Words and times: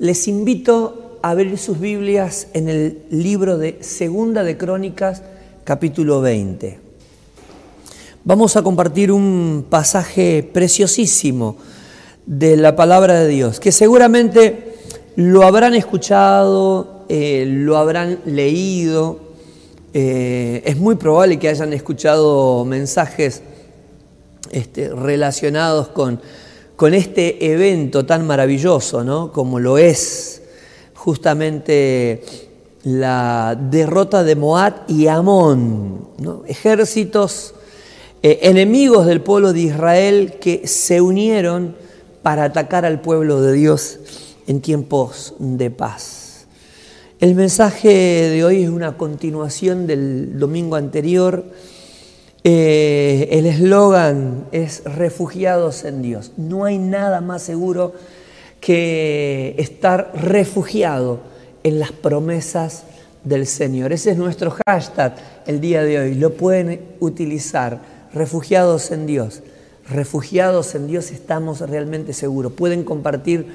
Les 0.00 0.28
invito 0.28 1.18
a 1.20 1.28
abrir 1.28 1.58
sus 1.58 1.78
Biblias 1.78 2.46
en 2.54 2.70
el 2.70 3.02
libro 3.10 3.58
de 3.58 3.82
Segunda 3.82 4.42
de 4.44 4.56
Crónicas, 4.56 5.22
capítulo 5.64 6.22
20. 6.22 6.78
Vamos 8.24 8.56
a 8.56 8.62
compartir 8.62 9.12
un 9.12 9.66
pasaje 9.68 10.42
preciosísimo 10.42 11.58
de 12.24 12.56
la 12.56 12.76
palabra 12.76 13.20
de 13.20 13.28
Dios, 13.28 13.60
que 13.60 13.72
seguramente 13.72 14.72
lo 15.16 15.42
habrán 15.42 15.74
escuchado, 15.74 17.04
eh, 17.10 17.44
lo 17.46 17.76
habrán 17.76 18.20
leído, 18.24 19.20
eh, 19.92 20.62
es 20.64 20.78
muy 20.78 20.94
probable 20.94 21.38
que 21.38 21.50
hayan 21.50 21.74
escuchado 21.74 22.64
mensajes 22.64 23.42
este, 24.50 24.88
relacionados 24.88 25.88
con, 25.88 26.22
con, 26.80 26.94
este 26.94 27.52
evento 27.52 28.06
tan 28.06 28.26
maravilloso, 28.26 29.04
¿no? 29.04 29.32
como 29.32 29.60
lo 29.60 29.76
es 29.76 30.40
justamente 30.94 32.22
la 32.84 33.54
derrota 33.70 34.24
de 34.24 34.34
Moab 34.34 34.84
y 34.88 35.06
Amón, 35.06 36.08
ejércitos 36.46 37.52
eh, 38.22 38.38
enemigos 38.44 39.04
del 39.04 39.20
pueblo 39.20 39.52
de 39.52 39.60
Israel 39.60 40.38
que 40.40 40.66
se 40.66 41.02
unieron 41.02 41.76
para 42.22 42.44
atacar 42.44 42.86
al 42.86 43.02
pueblo 43.02 43.42
de 43.42 43.52
Dios 43.52 43.98
en 44.46 44.62
tiempos 44.62 45.34
de 45.38 45.70
paz. 45.70 46.46
El 47.18 47.34
mensaje 47.34 47.90
de 47.90 48.42
hoy 48.42 48.62
es 48.62 48.70
una 48.70 48.96
continuación 48.96 49.86
del 49.86 50.38
domingo 50.38 50.76
anterior. 50.76 51.44
Eh, 52.42 53.28
el 53.32 53.44
eslogan 53.44 54.46
es 54.52 54.82
refugiados 54.84 55.84
en 55.84 56.00
Dios. 56.00 56.32
No 56.36 56.64
hay 56.64 56.78
nada 56.78 57.20
más 57.20 57.42
seguro 57.42 57.92
que 58.60 59.54
estar 59.58 60.12
refugiado 60.14 61.20
en 61.64 61.78
las 61.78 61.92
promesas 61.92 62.84
del 63.24 63.46
Señor. 63.46 63.92
Ese 63.92 64.12
es 64.12 64.16
nuestro 64.16 64.56
hashtag 64.66 65.16
el 65.46 65.60
día 65.60 65.82
de 65.82 65.98
hoy. 65.98 66.14
Lo 66.14 66.34
pueden 66.34 66.80
utilizar. 67.00 68.00
Refugiados 68.12 68.90
en 68.90 69.06
Dios. 69.06 69.42
Refugiados 69.88 70.74
en 70.74 70.86
Dios 70.86 71.10
estamos 71.10 71.60
realmente 71.60 72.12
seguros. 72.12 72.52
Pueden 72.52 72.84
compartir 72.84 73.46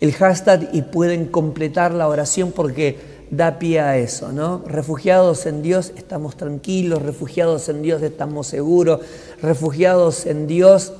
el 0.00 0.12
hashtag 0.12 0.68
y 0.72 0.82
pueden 0.82 1.26
completar 1.26 1.94
la 1.94 2.08
oración 2.08 2.52
porque 2.52 3.13
da 3.30 3.58
pie 3.58 3.80
a 3.80 3.98
eso, 3.98 4.32
¿no? 4.32 4.62
Refugiados 4.66 5.46
en 5.46 5.62
Dios 5.62 5.92
estamos 5.96 6.36
tranquilos, 6.36 7.02
refugiados 7.02 7.68
en 7.68 7.82
Dios 7.82 8.02
estamos 8.02 8.46
seguros, 8.46 9.00
refugiados 9.40 10.26
en 10.26 10.46
Dios 10.46 10.92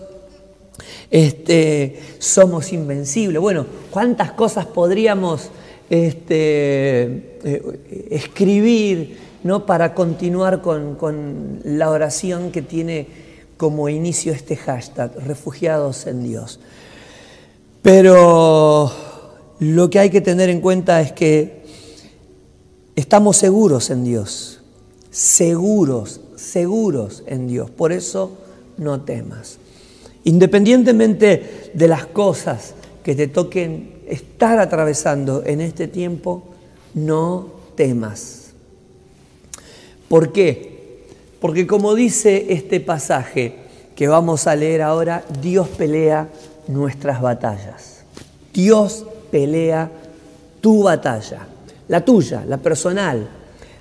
este, 1.11 2.01
somos 2.19 2.73
invencibles. 2.73 3.41
Bueno, 3.41 3.67
¿cuántas 3.91 4.33
cosas 4.33 4.67
podríamos 4.67 5.51
este, 5.91 7.39
eh, 7.45 8.09
escribir 8.11 9.19
¿no? 9.43 9.67
para 9.67 9.95
continuar 9.95 10.63
con, 10.63 10.97
con 10.97 11.61
la 11.65 11.91
oración 11.91 12.51
que 12.51 12.63
tiene 12.63 13.07
como 13.57 13.89
inicio 13.89 14.33
este 14.33 14.57
hashtag, 14.57 15.13
refugiados 15.25 16.07
en 16.07 16.25
Dios? 16.25 16.59
Pero 17.83 18.91
lo 19.59 19.91
que 19.91 19.99
hay 19.99 20.11
que 20.11 20.21
tener 20.21 20.49
en 20.49 20.61
cuenta 20.61 21.01
es 21.01 21.13
que 21.13 21.64
estamos 22.97 23.37
seguros 23.37 23.91
en 23.91 24.05
Dios, 24.05 24.61
seguros, 25.11 26.21
seguros 26.37 27.23
en 27.27 27.47
Dios. 27.47 27.71
Por 27.71 27.93
eso 27.93 28.33
no 28.77 29.03
temas. 29.03 29.59
Independientemente 30.25 31.71
de 31.75 31.89
las 31.89 32.07
cosas 32.07 32.75
que 33.03 33.15
te 33.15 33.29
toquen 33.29 34.03
estar 34.07 34.59
atravesando 34.59 35.43
en 35.45 35.61
este 35.61 35.89
tiempo, 35.89 36.43
no 36.95 37.49
temas. 37.77 38.53
¿Por 40.09 40.33
qué? 40.33 41.05
Porque 41.41 41.67
como 41.67 41.95
dice 41.95 42.47
este 42.51 42.81
pasaje 42.81 43.57
que 43.95 44.09
vamos 44.09 44.47
a 44.47 44.57
leer 44.57 44.83
ahora, 44.83 45.25
Dios 45.43 45.69
pelea 45.69 46.29
nuestras 46.69 47.21
batallas. 47.21 48.05
Dios 48.53 49.05
pelea 49.31 49.91
tu 50.61 50.85
batalla, 50.85 51.47
la 51.89 52.05
tuya, 52.05 52.45
la 52.47 52.59
personal, 52.59 53.29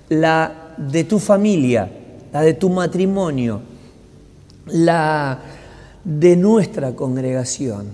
la 0.09 0.73
de 0.77 1.03
tu 1.03 1.19
familia, 1.19 1.89
la 2.31 2.41
de 2.41 2.53
tu 2.53 2.69
matrimonio, 2.69 3.61
la 4.67 5.39
de 6.03 6.35
nuestra 6.35 6.95
congregación. 6.95 7.87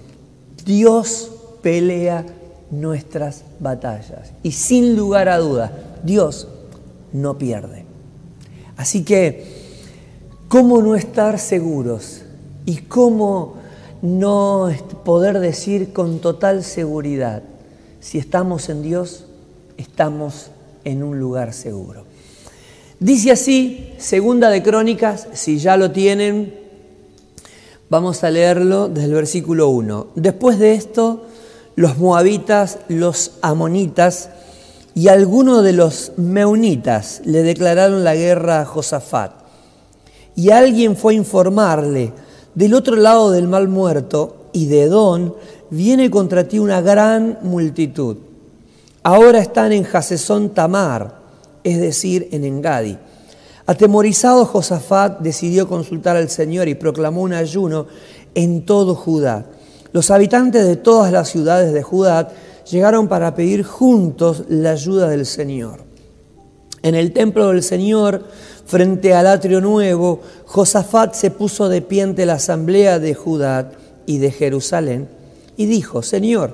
Dios 0.66 1.32
pelea 1.62 2.26
nuestras 2.72 3.44
batallas 3.60 4.32
y 4.44 4.52
sin 4.52 4.96
lugar 4.96 5.30
a 5.30 5.38
dudas, 5.38 5.72
Dios 6.04 6.48
no 7.12 7.38
pierde. 7.38 7.86
Así 8.78 9.04
que, 9.04 9.46
¿cómo 10.48 10.82
no 10.82 10.96
estar 10.96 11.40
seguros 11.40 12.22
y 12.66 12.78
cómo 12.78 13.56
no 14.02 14.70
poder 15.04 15.40
decir 15.40 15.92
con 15.92 16.20
total 16.20 16.64
seguridad, 16.64 17.44
si 18.00 18.18
estamos 18.18 18.70
en 18.70 18.82
Dios, 18.82 19.26
estamos 19.80 20.52
en 20.84 21.04
un 21.04 21.20
lugar 21.20 21.54
seguro. 21.54 22.04
Dice 23.00 23.32
así, 23.32 23.94
segunda 23.98 24.50
de 24.50 24.62
Crónicas, 24.62 25.28
si 25.34 25.58
ya 25.58 25.78
lo 25.78 25.92
tienen, 25.92 26.54
vamos 27.90 28.24
a 28.26 28.30
leerlo 28.30 28.90
desde 28.90 29.08
el 29.08 29.14
versículo 29.14 29.70
1. 29.70 30.08
Después 30.16 30.60
de 30.60 30.74
esto, 30.74 31.24
los 31.78 31.98
moabitas, 31.98 32.80
los 32.90 33.38
amonitas 33.42 34.30
y 34.96 35.08
algunos 35.08 35.64
de 35.64 35.72
los 35.72 36.12
meunitas 36.18 37.22
le 37.24 37.42
declararon 37.42 38.04
la 38.04 38.16
guerra 38.16 38.62
a 38.62 38.66
Josafat. 38.66 39.32
Y 40.36 40.50
alguien 40.50 40.98
fue 40.98 41.14
a 41.14 41.18
informarle, 41.18 42.12
del 42.54 42.74
otro 42.74 42.98
lado 42.98 43.32
del 43.32 43.48
mal 43.48 43.70
muerto 43.70 44.50
y 44.52 44.66
de 44.66 44.84
Edón 44.84 45.36
viene 45.70 46.10
contra 46.10 46.48
ti 46.50 46.60
una 46.60 46.82
gran 46.82 47.40
multitud. 47.44 48.18
Ahora 49.04 49.40
están 49.40 49.72
en 49.72 49.88
Hasesón 49.92 50.50
Tamar, 50.50 51.16
es 51.64 51.80
decir, 51.80 52.28
en 52.32 52.44
Engadi. 52.44 52.98
Atemorizado 53.66 54.46
Josafat 54.46 55.20
decidió 55.20 55.68
consultar 55.68 56.18
al 56.18 56.30
Señor 56.30 56.68
y 56.68 56.76
proclamó 56.76 57.22
un 57.22 57.34
ayuno 57.34 57.88
en 58.36 58.66
todo 58.66 58.96
Judá. 58.96 59.46
Los 59.92 60.12
habitantes 60.12 60.66
de 60.66 60.76
todas 60.76 61.12
las 61.12 61.30
ciudades 61.30 61.74
de 61.74 61.84
Judá 61.84 62.30
llegaron 62.70 63.08
para 63.08 63.36
pedir 63.36 63.64
juntos 63.64 64.44
la 64.50 64.72
ayuda 64.72 65.08
del 65.10 65.26
Señor. 65.26 65.82
En 66.82 66.96
el 66.96 67.12
templo 67.12 67.50
del 67.50 67.64
Señor 67.64 68.24
Frente 68.70 69.16
al 69.16 69.26
atrio 69.26 69.62
nuevo, 69.62 70.20
Josafat 70.46 71.16
se 71.16 71.32
puso 71.32 71.70
de 71.70 71.82
pie 71.82 72.04
ante 72.04 72.28
la 72.28 72.34
asamblea 72.34 73.00
de 73.00 73.16
Judá 73.16 73.72
y 74.06 74.20
de 74.20 74.30
Jerusalén 74.30 75.10
y 75.58 75.66
dijo, 75.66 76.04
Señor, 76.04 76.54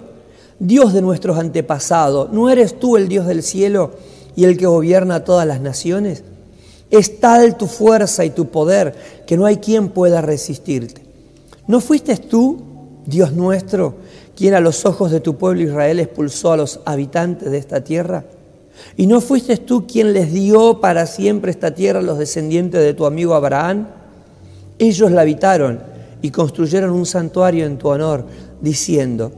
Dios 0.60 0.94
de 0.94 1.02
nuestros 1.02 1.38
antepasados, 1.38 2.32
¿no 2.32 2.50
eres 2.50 2.80
tú 2.80 2.98
el 2.98 3.08
Dios 3.08 3.26
del 3.28 3.44
cielo 3.44 3.92
y 4.36 4.46
el 4.46 4.58
que 4.58 4.66
gobierna 4.68 5.24
todas 5.24 5.46
las 5.46 5.62
naciones? 5.62 6.24
Es 6.92 7.20
tal 7.20 7.58
tu 7.58 7.68
fuerza 7.68 8.24
y 8.24 8.30
tu 8.30 8.48
poder 8.48 8.96
que 9.26 9.38
no 9.38 9.46
hay 9.46 9.58
quien 9.58 9.90
pueda 9.90 10.22
resistirte. 10.22 11.02
¿No 11.68 11.82
fuiste 11.82 12.16
tú, 12.18 12.62
Dios 13.06 13.34
nuestro, 13.34 13.96
quien 14.36 14.54
a 14.54 14.60
los 14.60 14.86
ojos 14.86 15.12
de 15.12 15.20
tu 15.20 15.36
pueblo 15.36 15.64
Israel 15.64 16.00
expulsó 16.00 16.54
a 16.54 16.58
los 16.58 16.80
habitantes 16.86 17.52
de 17.52 17.58
esta 17.58 17.84
tierra? 17.84 18.24
¿Y 18.98 19.08
no 19.08 19.22
fuiste 19.22 19.58
tú 19.58 19.88
quien 19.88 20.14
les 20.14 20.32
dio 20.32 20.80
para 20.80 21.06
siempre 21.06 21.52
esta 21.52 21.74
tierra 21.74 22.00
a 22.00 22.04
los 22.04 22.20
descendientes 22.20 22.82
de 22.82 22.94
tu 22.94 23.06
amigo 23.06 23.34
Abraham? 23.34 23.88
Ellos 24.78 25.12
la 25.12 25.22
habitaron 25.22 25.80
y 26.22 26.32
construyeron 26.32 26.92
un 26.92 27.06
santuario 27.06 27.66
en 27.66 27.78
tu 27.78 27.88
honor, 27.88 28.26
diciendo, 28.62 29.32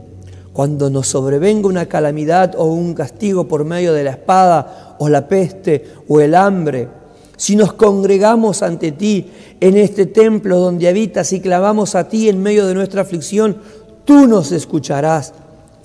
cuando 0.58 0.90
nos 0.90 1.06
sobrevenga 1.06 1.68
una 1.68 1.86
calamidad 1.86 2.56
o 2.58 2.64
un 2.64 2.92
castigo 2.92 3.46
por 3.46 3.64
medio 3.64 3.92
de 3.92 4.02
la 4.02 4.10
espada 4.10 4.96
o 4.98 5.08
la 5.08 5.28
peste 5.28 5.84
o 6.08 6.20
el 6.20 6.34
hambre, 6.34 6.88
si 7.36 7.54
nos 7.54 7.74
congregamos 7.74 8.62
ante 8.64 8.90
ti 8.90 9.30
en 9.60 9.76
este 9.76 10.06
templo 10.06 10.58
donde 10.58 10.88
habitas 10.88 11.32
y 11.32 11.38
clamamos 11.38 11.94
a 11.94 12.08
ti 12.08 12.28
en 12.28 12.42
medio 12.42 12.66
de 12.66 12.74
nuestra 12.74 13.02
aflicción, 13.02 13.58
tú 14.04 14.26
nos 14.26 14.50
escucharás 14.50 15.32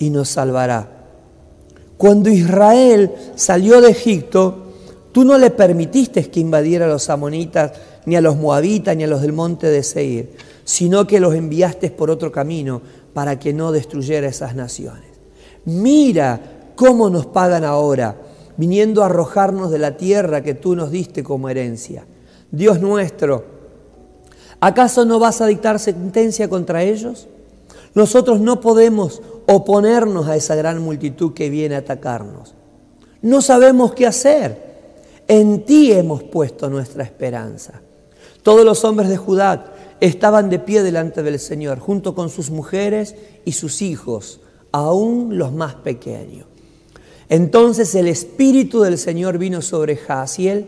y 0.00 0.10
nos 0.10 0.30
salvarás. 0.30 0.86
Cuando 1.96 2.28
Israel 2.28 3.12
salió 3.36 3.80
de 3.80 3.90
Egipto, 3.90 4.72
tú 5.12 5.24
no 5.24 5.38
le 5.38 5.52
permitiste 5.52 6.28
que 6.28 6.40
invadiera 6.40 6.86
a 6.86 6.88
los 6.88 7.08
amonitas, 7.10 7.70
ni 8.06 8.16
a 8.16 8.20
los 8.20 8.36
moabitas, 8.36 8.96
ni 8.96 9.04
a 9.04 9.06
los 9.06 9.22
del 9.22 9.34
monte 9.34 9.68
de 9.68 9.84
Seir, 9.84 10.32
sino 10.64 11.06
que 11.06 11.20
los 11.20 11.32
enviaste 11.32 11.92
por 11.92 12.10
otro 12.10 12.32
camino 12.32 12.82
para 13.14 13.38
que 13.38 13.54
no 13.54 13.72
destruyera 13.72 14.26
esas 14.26 14.54
naciones. 14.54 15.08
Mira 15.64 16.40
cómo 16.74 17.08
nos 17.08 17.26
pagan 17.26 17.64
ahora, 17.64 18.16
viniendo 18.56 19.02
a 19.02 19.06
arrojarnos 19.06 19.70
de 19.70 19.78
la 19.78 19.96
tierra 19.96 20.42
que 20.42 20.54
tú 20.54 20.76
nos 20.76 20.90
diste 20.90 21.22
como 21.22 21.48
herencia. 21.48 22.04
Dios 22.50 22.80
nuestro, 22.80 23.44
¿acaso 24.60 25.04
no 25.04 25.18
vas 25.18 25.40
a 25.40 25.46
dictar 25.46 25.78
sentencia 25.78 26.48
contra 26.48 26.82
ellos? 26.82 27.28
Nosotros 27.94 28.40
no 28.40 28.60
podemos 28.60 29.22
oponernos 29.46 30.26
a 30.28 30.36
esa 30.36 30.54
gran 30.54 30.82
multitud 30.82 31.32
que 31.32 31.48
viene 31.48 31.76
a 31.76 31.78
atacarnos. 31.78 32.54
No 33.22 33.40
sabemos 33.40 33.94
qué 33.94 34.06
hacer. 34.06 34.74
En 35.28 35.64
ti 35.64 35.92
hemos 35.92 36.22
puesto 36.22 36.68
nuestra 36.68 37.04
esperanza. 37.04 37.80
Todos 38.42 38.64
los 38.64 38.84
hombres 38.84 39.08
de 39.08 39.16
Judá 39.16 39.73
estaban 40.06 40.50
de 40.50 40.58
pie 40.58 40.82
delante 40.82 41.22
del 41.22 41.38
Señor, 41.38 41.78
junto 41.78 42.14
con 42.14 42.28
sus 42.28 42.50
mujeres 42.50 43.14
y 43.44 43.52
sus 43.52 43.80
hijos, 43.80 44.40
aún 44.70 45.38
los 45.38 45.52
más 45.52 45.76
pequeños. 45.76 46.46
Entonces 47.28 47.94
el 47.94 48.08
Espíritu 48.08 48.82
del 48.82 48.98
Señor 48.98 49.38
vino 49.38 49.62
sobre 49.62 49.96
Jaasiel, 49.96 50.66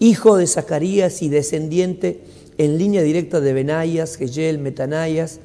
hijo 0.00 0.36
de 0.36 0.46
Zacarías 0.46 1.22
y 1.22 1.30
descendiente 1.30 2.20
en 2.58 2.76
línea 2.76 3.02
directa 3.02 3.40
de 3.40 3.54
Benaías, 3.54 4.16
Geyel, 4.16 4.58
Metanayas. 4.58 5.40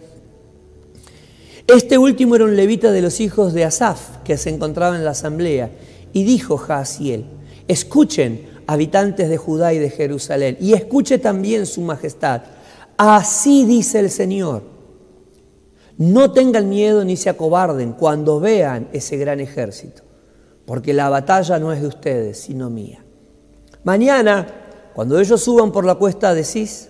Este 1.66 1.98
último 1.98 2.36
era 2.36 2.46
un 2.46 2.58
levita 2.58 2.92
de 2.92 3.02
los 3.02 3.22
hijos 3.22 3.54
de 3.54 3.64
Asaf, 3.64 4.18
que 4.26 4.38
se 4.38 4.50
encontraba 4.50 4.98
en 4.98 5.06
la 5.06 5.12
asamblea, 5.12 5.72
y 6.12 6.24
dijo 6.24 6.58
Jaasiel, 6.58 7.26
escuchen, 7.68 8.50
habitantes 8.68 9.30
de 9.30 9.38
Judá 9.38 9.74
y 9.74 9.78
de 9.78 9.90
Jerusalén, 9.90 10.58
y 10.60 10.74
escuche 10.74 11.20
también 11.20 11.66
su 11.66 11.82
majestad. 11.82 12.42
Así 13.02 13.64
dice 13.64 14.00
el 14.00 14.12
Señor, 14.12 14.62
no 15.98 16.34
tengan 16.34 16.68
miedo 16.68 17.06
ni 17.06 17.16
se 17.16 17.30
acobarden 17.30 17.94
cuando 17.94 18.42
vean 18.42 18.90
ese 18.92 19.16
gran 19.16 19.40
ejército, 19.40 20.02
porque 20.66 20.92
la 20.92 21.08
batalla 21.08 21.60
no 21.60 21.72
es 21.72 21.82
de 21.82 21.88
ustedes, 21.88 22.42
sino 22.42 22.70
mía. 22.70 23.02
Mañana, 23.86 24.46
cuando 24.94 25.18
ellos 25.18 25.42
suban 25.42 25.72
por 25.72 25.86
la 25.86 25.96
cuesta 25.96 26.34
de 26.34 26.44
Cis, 26.44 26.90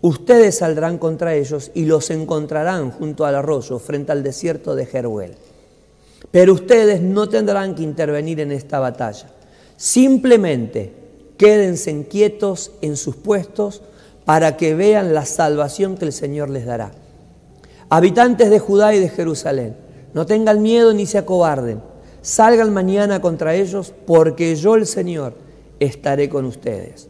ustedes 0.00 0.58
saldrán 0.58 0.96
contra 0.96 1.34
ellos 1.34 1.72
y 1.74 1.86
los 1.86 2.10
encontrarán 2.10 2.92
junto 2.92 3.26
al 3.26 3.34
arroyo, 3.34 3.80
frente 3.80 4.12
al 4.12 4.22
desierto 4.22 4.76
de 4.76 4.86
Jeruel. 4.86 5.34
Pero 6.30 6.52
ustedes 6.52 7.00
no 7.00 7.28
tendrán 7.28 7.74
que 7.74 7.82
intervenir 7.82 8.38
en 8.38 8.52
esta 8.52 8.78
batalla. 8.78 9.28
Simplemente 9.76 10.92
quédense 11.36 12.06
quietos 12.06 12.70
en 12.80 12.96
sus 12.96 13.16
puestos 13.16 13.82
para 14.28 14.58
que 14.58 14.74
vean 14.74 15.14
la 15.14 15.24
salvación 15.24 15.96
que 15.96 16.04
el 16.04 16.12
Señor 16.12 16.50
les 16.50 16.66
dará. 16.66 16.90
Habitantes 17.88 18.50
de 18.50 18.58
Judá 18.58 18.94
y 18.94 19.00
de 19.00 19.08
Jerusalén, 19.08 19.74
no 20.12 20.26
tengan 20.26 20.60
miedo 20.60 20.92
ni 20.92 21.06
se 21.06 21.16
acobarden. 21.16 21.80
Salgan 22.20 22.70
mañana 22.74 23.22
contra 23.22 23.54
ellos, 23.54 23.94
porque 24.06 24.54
yo 24.54 24.74
el 24.74 24.86
Señor 24.86 25.32
estaré 25.80 26.28
con 26.28 26.44
ustedes. 26.44 27.08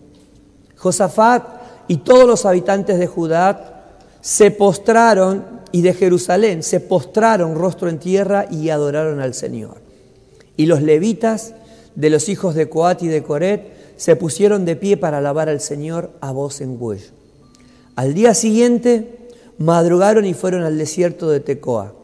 Josafat 0.76 1.44
y 1.88 1.96
todos 1.96 2.24
los 2.24 2.46
habitantes 2.46 3.00
de 3.00 3.08
Judá 3.08 3.96
se 4.20 4.52
postraron 4.52 5.44
y 5.72 5.82
de 5.82 5.94
Jerusalén 5.94 6.62
se 6.62 6.78
postraron 6.78 7.56
rostro 7.56 7.88
en 7.88 7.98
tierra 7.98 8.46
y 8.48 8.70
adoraron 8.70 9.18
al 9.18 9.34
Señor. 9.34 9.78
Y 10.56 10.66
los 10.66 10.82
levitas 10.82 11.54
de 11.96 12.10
los 12.10 12.28
hijos 12.28 12.54
de 12.54 12.68
Coat 12.68 13.02
y 13.02 13.08
de 13.08 13.24
Coret 13.24 13.77
se 13.98 14.14
pusieron 14.14 14.64
de 14.64 14.76
pie 14.76 14.96
para 14.96 15.18
alabar 15.18 15.48
al 15.48 15.60
Señor 15.60 16.12
a 16.20 16.30
voz 16.30 16.60
en 16.60 16.76
cuello. 16.76 17.10
Al 17.96 18.14
día 18.14 18.32
siguiente 18.32 19.28
madrugaron 19.58 20.24
y 20.24 20.34
fueron 20.34 20.62
al 20.62 20.78
desierto 20.78 21.28
de 21.28 21.40
Tecoa. 21.40 21.94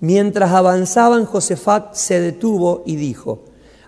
Mientras 0.00 0.52
avanzaban, 0.52 1.26
Josefat 1.26 1.94
se 1.94 2.18
detuvo 2.20 2.82
y 2.86 2.96
dijo, 2.96 3.44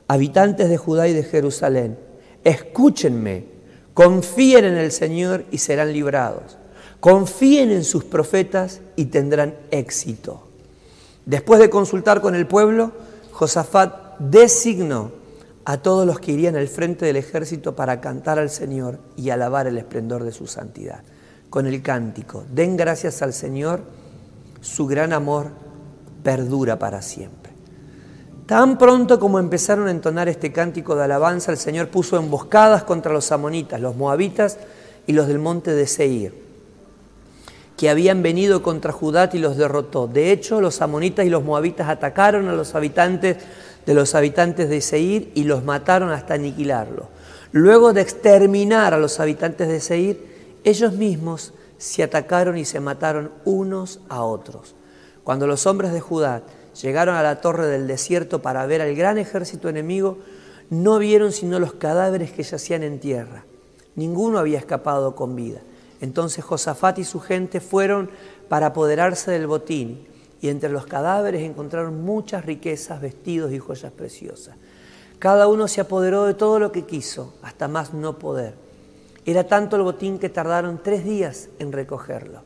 habitantes 0.07 0.69
de 0.69 0.77
Judá 0.77 1.09
y 1.09 1.15
de 1.15 1.23
Jerusalén, 1.23 1.99
escúchenme, 2.45 3.47
confíen 3.95 4.67
en 4.67 4.77
el 4.77 4.93
Señor 4.93 5.47
y 5.51 5.59
serán 5.59 5.95
librados. 5.95 6.59
Confíen 7.01 7.71
en 7.71 7.85
sus 7.85 8.05
profetas 8.05 8.83
y 8.97 9.07
tendrán 9.07 9.55
éxito. 9.71 10.43
Después 11.25 11.59
de 11.59 11.71
consultar 11.71 12.21
con 12.21 12.35
el 12.35 12.47
pueblo, 12.47 12.93
Josafat 13.33 14.19
designó 14.19 15.20
a 15.65 15.79
todos 15.79 16.07
los 16.07 16.21
que 16.21 16.33
irían 16.33 16.57
al 16.57 16.69
frente 16.69 17.07
del 17.07 17.17
ejército 17.17 17.77
para 17.77 18.01
cantar 18.01 18.39
al 18.39 18.51
Señor 18.51 18.99
y 19.17 19.31
alabar 19.31 19.67
el 19.67 19.79
esplendor 19.79 20.25
de 20.25 20.33
su 20.33 20.47
santidad. 20.47 21.03
Con 21.51 21.67
el 21.67 21.83
cántico, 21.83 22.45
den 22.53 22.77
gracias 22.77 23.23
al 23.23 23.33
Señor, 23.33 23.83
su 24.61 24.87
gran 24.87 25.13
amor 25.13 25.49
perdura 26.23 26.79
para 26.79 27.03
siempre. 27.03 27.53
Tan 28.47 28.79
pronto 28.79 29.21
como 29.21 29.39
empezaron 29.39 29.87
a 29.89 29.93
entonar 29.93 30.29
este 30.29 30.53
cántico 30.53 30.97
de 30.97 31.05
alabanza, 31.05 31.53
el 31.53 31.59
Señor 31.59 31.89
puso 31.89 32.17
emboscadas 32.17 32.85
contra 32.85 33.13
los 33.13 33.31
amonitas, 33.33 33.81
los 33.81 33.97
moabitas 33.97 34.59
y 35.07 35.13
los 35.13 35.29
del 35.29 35.39
monte 35.39 35.73
de 35.73 35.87
Seir 35.87 36.51
que 37.81 37.89
habían 37.89 38.23
venido 38.23 38.63
contra 38.63 38.93
Judá 38.93 39.31
y 39.33 39.39
los 39.39 39.57
derrotó. 39.57 40.07
De 40.07 40.33
hecho, 40.33 40.61
los 40.61 40.83
amonitas 40.83 41.25
y 41.25 41.31
los 41.31 41.43
moabitas 41.43 41.89
atacaron 41.89 42.47
a 42.49 42.53
los 42.53 42.75
habitantes 42.75 43.39
de 43.87 43.95
los 43.95 44.15
habitantes 44.15 44.69
de 44.69 44.81
Seir 44.81 45.31
y 45.35 45.45
los 45.45 45.65
mataron 45.65 46.11
hasta 46.11 46.35
aniquilarlos. 46.35 47.07
Luego 47.53 47.93
de 47.93 48.03
exterminar 48.03 48.95
a 48.95 48.99
los 48.99 49.19
habitantes 49.21 49.69
de 49.69 49.81
Seir, 49.81 50.31
ellos 50.65 50.93
mismos 50.93 51.53
se 51.79 52.03
atacaron 52.03 52.59
y 52.59 52.65
se 52.65 52.81
mataron 52.81 53.33
unos 53.45 54.01
a 54.09 54.23
otros. 54.23 54.75
Cuando 55.25 55.47
los 55.47 55.67
hombres 55.67 55.93
de 55.93 56.01
Judá 56.01 56.43
llegaron 56.81 57.17
a 57.17 57.23
la 57.23 57.41
torre 57.41 57.67
del 57.67 57.87
desierto 57.87 58.43
para 58.43 58.67
ver 58.67 58.83
al 58.83 58.95
gran 58.95 59.19
ejército 59.19 59.69
enemigo, 59.69 60.19
no 60.69 60.99
vieron 60.99 61.33
sino 61.33 61.59
los 61.59 61.73
cadáveres 61.73 62.31
que 62.31 62.43
yacían 62.43 62.83
en 62.83 63.01
tierra. 63.01 63.45
Ninguno 63.97 64.39
había 64.39 64.59
escapado 64.59 65.17
con 65.17 65.35
vida. 65.35 65.61
Entonces 66.01 66.45
Josafat 66.45 66.99
y 66.99 67.05
su 67.05 67.21
gente 67.21 67.61
fueron 67.61 68.11
para 68.49 68.67
apoderarse 68.67 69.31
del 69.31 69.47
botín 69.47 70.07
y 70.41 70.49
entre 70.49 70.71
los 70.71 70.87
cadáveres 70.87 71.43
encontraron 71.43 72.03
muchas 72.03 72.45
riquezas, 72.45 73.01
vestidos 73.01 73.53
y 73.53 73.59
joyas 73.59 73.93
preciosas. 73.93 74.57
Cada 75.19 75.49
uno 75.49 75.69
se 75.69 75.83
apoderó 75.83 76.25
de 76.25 76.35
todo 76.35 76.59
lo 76.59 76.73
que 76.73 76.87
quiso, 76.87 77.35
hasta 77.43 77.69
más 77.69 77.93
no 77.93 78.19
poder. 78.19 78.55
Era 79.27 79.47
tanto 79.47 79.77
el 79.77 79.83
botín 79.83 80.19
que 80.19 80.31
tardaron 80.31 80.81
tres 80.83 81.05
días 81.05 81.51
en 81.59 81.73
recogerlo. 81.73 82.43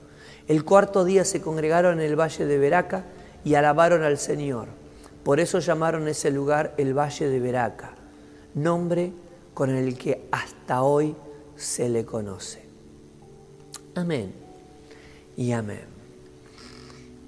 El 0.49 0.65
cuarto 0.65 1.05
día 1.05 1.25
se 1.25 1.41
congregaron 1.41 2.01
en 2.01 2.07
el 2.07 2.19
valle 2.19 2.47
de 2.47 2.59
Beraca 2.59 3.05
y 3.45 3.55
alabaron 3.55 4.03
al 4.03 4.19
Señor. 4.19 4.67
Por 5.23 5.41
eso 5.41 5.59
llamaron 5.59 6.07
ese 6.09 6.31
lugar 6.31 6.75
el 6.77 6.97
Valle 6.97 7.29
de 7.29 7.41
Beraca, 7.41 7.95
nombre 8.55 9.13
con 9.55 9.71
el 9.71 9.97
que 9.97 10.29
hasta 10.31 10.83
hoy 10.83 11.17
se 11.57 11.89
le 11.89 12.05
conoce. 12.05 12.63
Amén 13.95 14.35
y 15.37 15.53
amén. 15.53 15.94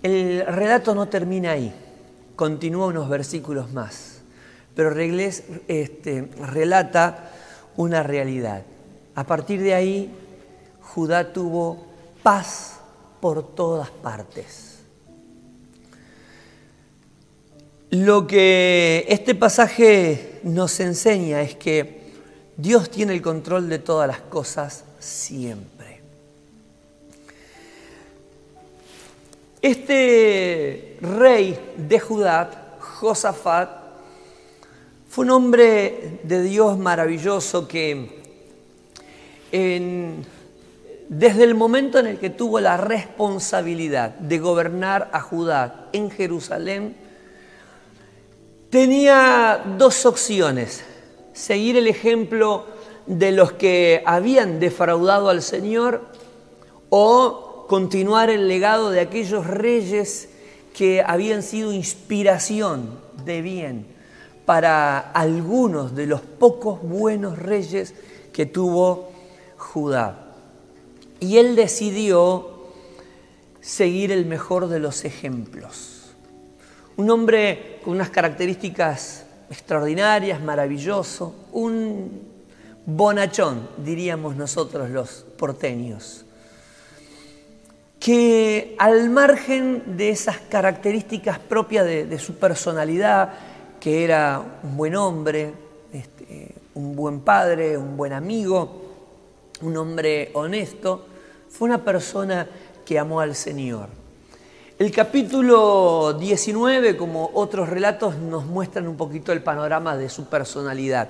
El 0.06 0.46
relato 0.46 0.94
no 0.94 1.08
termina 1.08 1.50
ahí, 1.50 1.74
continúa 2.36 2.86
unos 2.86 3.08
versículos 3.08 3.72
más, 3.72 4.20
pero 4.72 4.96
este, 4.96 6.28
relata 6.46 7.32
una 7.76 8.04
realidad. 8.04 8.62
A 9.16 9.24
partir 9.24 9.60
de 9.60 9.74
ahí, 9.74 10.14
Judá 10.80 11.32
tuvo 11.32 11.88
paz 12.22 12.78
por 13.20 13.54
todas 13.56 13.90
partes. 13.90 14.78
Lo 17.90 18.28
que 18.28 19.06
este 19.08 19.34
pasaje 19.34 20.38
nos 20.44 20.78
enseña 20.78 21.40
es 21.42 21.56
que 21.56 22.12
Dios 22.56 22.90
tiene 22.90 23.12
el 23.12 23.22
control 23.22 23.68
de 23.68 23.80
todas 23.80 24.06
las 24.06 24.20
cosas 24.20 24.84
siempre. 25.00 25.75
Este 29.66 30.96
rey 31.00 31.58
de 31.76 31.98
Judá, 31.98 32.76
Josafat, 32.78 33.68
fue 35.08 35.24
un 35.24 35.32
hombre 35.32 36.20
de 36.22 36.40
Dios 36.42 36.78
maravilloso 36.78 37.66
que 37.66 38.22
desde 41.08 41.42
el 41.42 41.56
momento 41.56 41.98
en 41.98 42.06
el 42.06 42.18
que 42.20 42.30
tuvo 42.30 42.60
la 42.60 42.76
responsabilidad 42.76 44.10
de 44.10 44.38
gobernar 44.38 45.10
a 45.12 45.20
Judá 45.20 45.88
en 45.92 46.12
Jerusalén, 46.12 46.96
tenía 48.70 49.64
dos 49.76 50.06
opciones. 50.06 50.84
Seguir 51.32 51.76
el 51.76 51.88
ejemplo 51.88 52.66
de 53.06 53.32
los 53.32 53.50
que 53.50 54.00
habían 54.06 54.60
defraudado 54.60 55.28
al 55.28 55.42
Señor 55.42 56.02
o 56.88 57.45
continuar 57.66 58.30
el 58.30 58.48
legado 58.48 58.90
de 58.90 59.00
aquellos 59.00 59.46
reyes 59.46 60.28
que 60.74 61.02
habían 61.02 61.42
sido 61.42 61.72
inspiración 61.72 62.98
de 63.24 63.42
bien 63.42 63.86
para 64.44 64.98
algunos 64.98 65.96
de 65.96 66.06
los 66.06 66.20
pocos 66.20 66.82
buenos 66.82 67.38
reyes 67.38 67.94
que 68.32 68.46
tuvo 68.46 69.10
Judá. 69.56 70.34
Y 71.18 71.38
él 71.38 71.56
decidió 71.56 72.66
seguir 73.60 74.12
el 74.12 74.26
mejor 74.26 74.68
de 74.68 74.78
los 74.78 75.04
ejemplos. 75.04 76.14
Un 76.96 77.10
hombre 77.10 77.80
con 77.84 77.94
unas 77.94 78.10
características 78.10 79.24
extraordinarias, 79.50 80.40
maravilloso, 80.40 81.34
un 81.52 82.22
bonachón, 82.84 83.68
diríamos 83.78 84.36
nosotros 84.36 84.90
los 84.90 85.24
porteños 85.36 86.25
que 87.98 88.76
al 88.78 89.10
margen 89.10 89.96
de 89.96 90.10
esas 90.10 90.38
características 90.38 91.38
propias 91.38 91.84
de, 91.84 92.18
su 92.18 92.34
personalidad, 92.34 93.32
que 93.80 94.04
era 94.04 94.42
un 94.62 94.76
buen 94.76 94.96
hombre, 94.96 95.52
este, 95.92 96.54
un 96.74 96.94
buen 96.94 97.20
padre, 97.20 97.76
un 97.76 97.96
buen 97.96 98.12
amigo, 98.12 98.82
un 99.62 99.76
hombre 99.76 100.30
honesto, 100.34 101.06
fue 101.48 101.68
una 101.68 101.82
persona 101.82 102.46
que 102.84 102.98
amó 102.98 103.20
al 103.20 103.34
Señor. 103.34 103.88
El 104.78 104.92
capítulo 104.92 106.12
19, 106.12 106.98
como 106.98 107.30
otros 107.32 107.68
relatos, 107.70 108.18
nos 108.18 108.44
muestran 108.44 108.86
un 108.86 108.96
poquito 108.96 109.32
el 109.32 109.42
panorama 109.42 109.96
de 109.96 110.10
su 110.10 110.26
personalidad. 110.26 111.08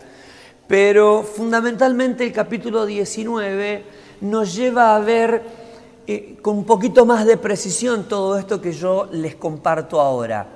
Pero 0.69 1.25
fundamentalmente 1.25 2.25
el 2.25 2.33
capítulo 2.33 2.87
19 2.87 3.85
nos 4.21 4.55
lleva 4.55 4.95
a 4.95 5.01
ver 5.01 5.43
con 6.41 6.59
un 6.59 6.65
poquito 6.65 7.05
más 7.05 7.27
de 7.27 7.37
precisión 7.37 8.05
todo 8.09 8.39
esto 8.39 8.61
que 8.61 8.73
yo 8.73 9.09
les 9.11 9.35
comparto 9.35 10.01
ahora. 10.01 10.47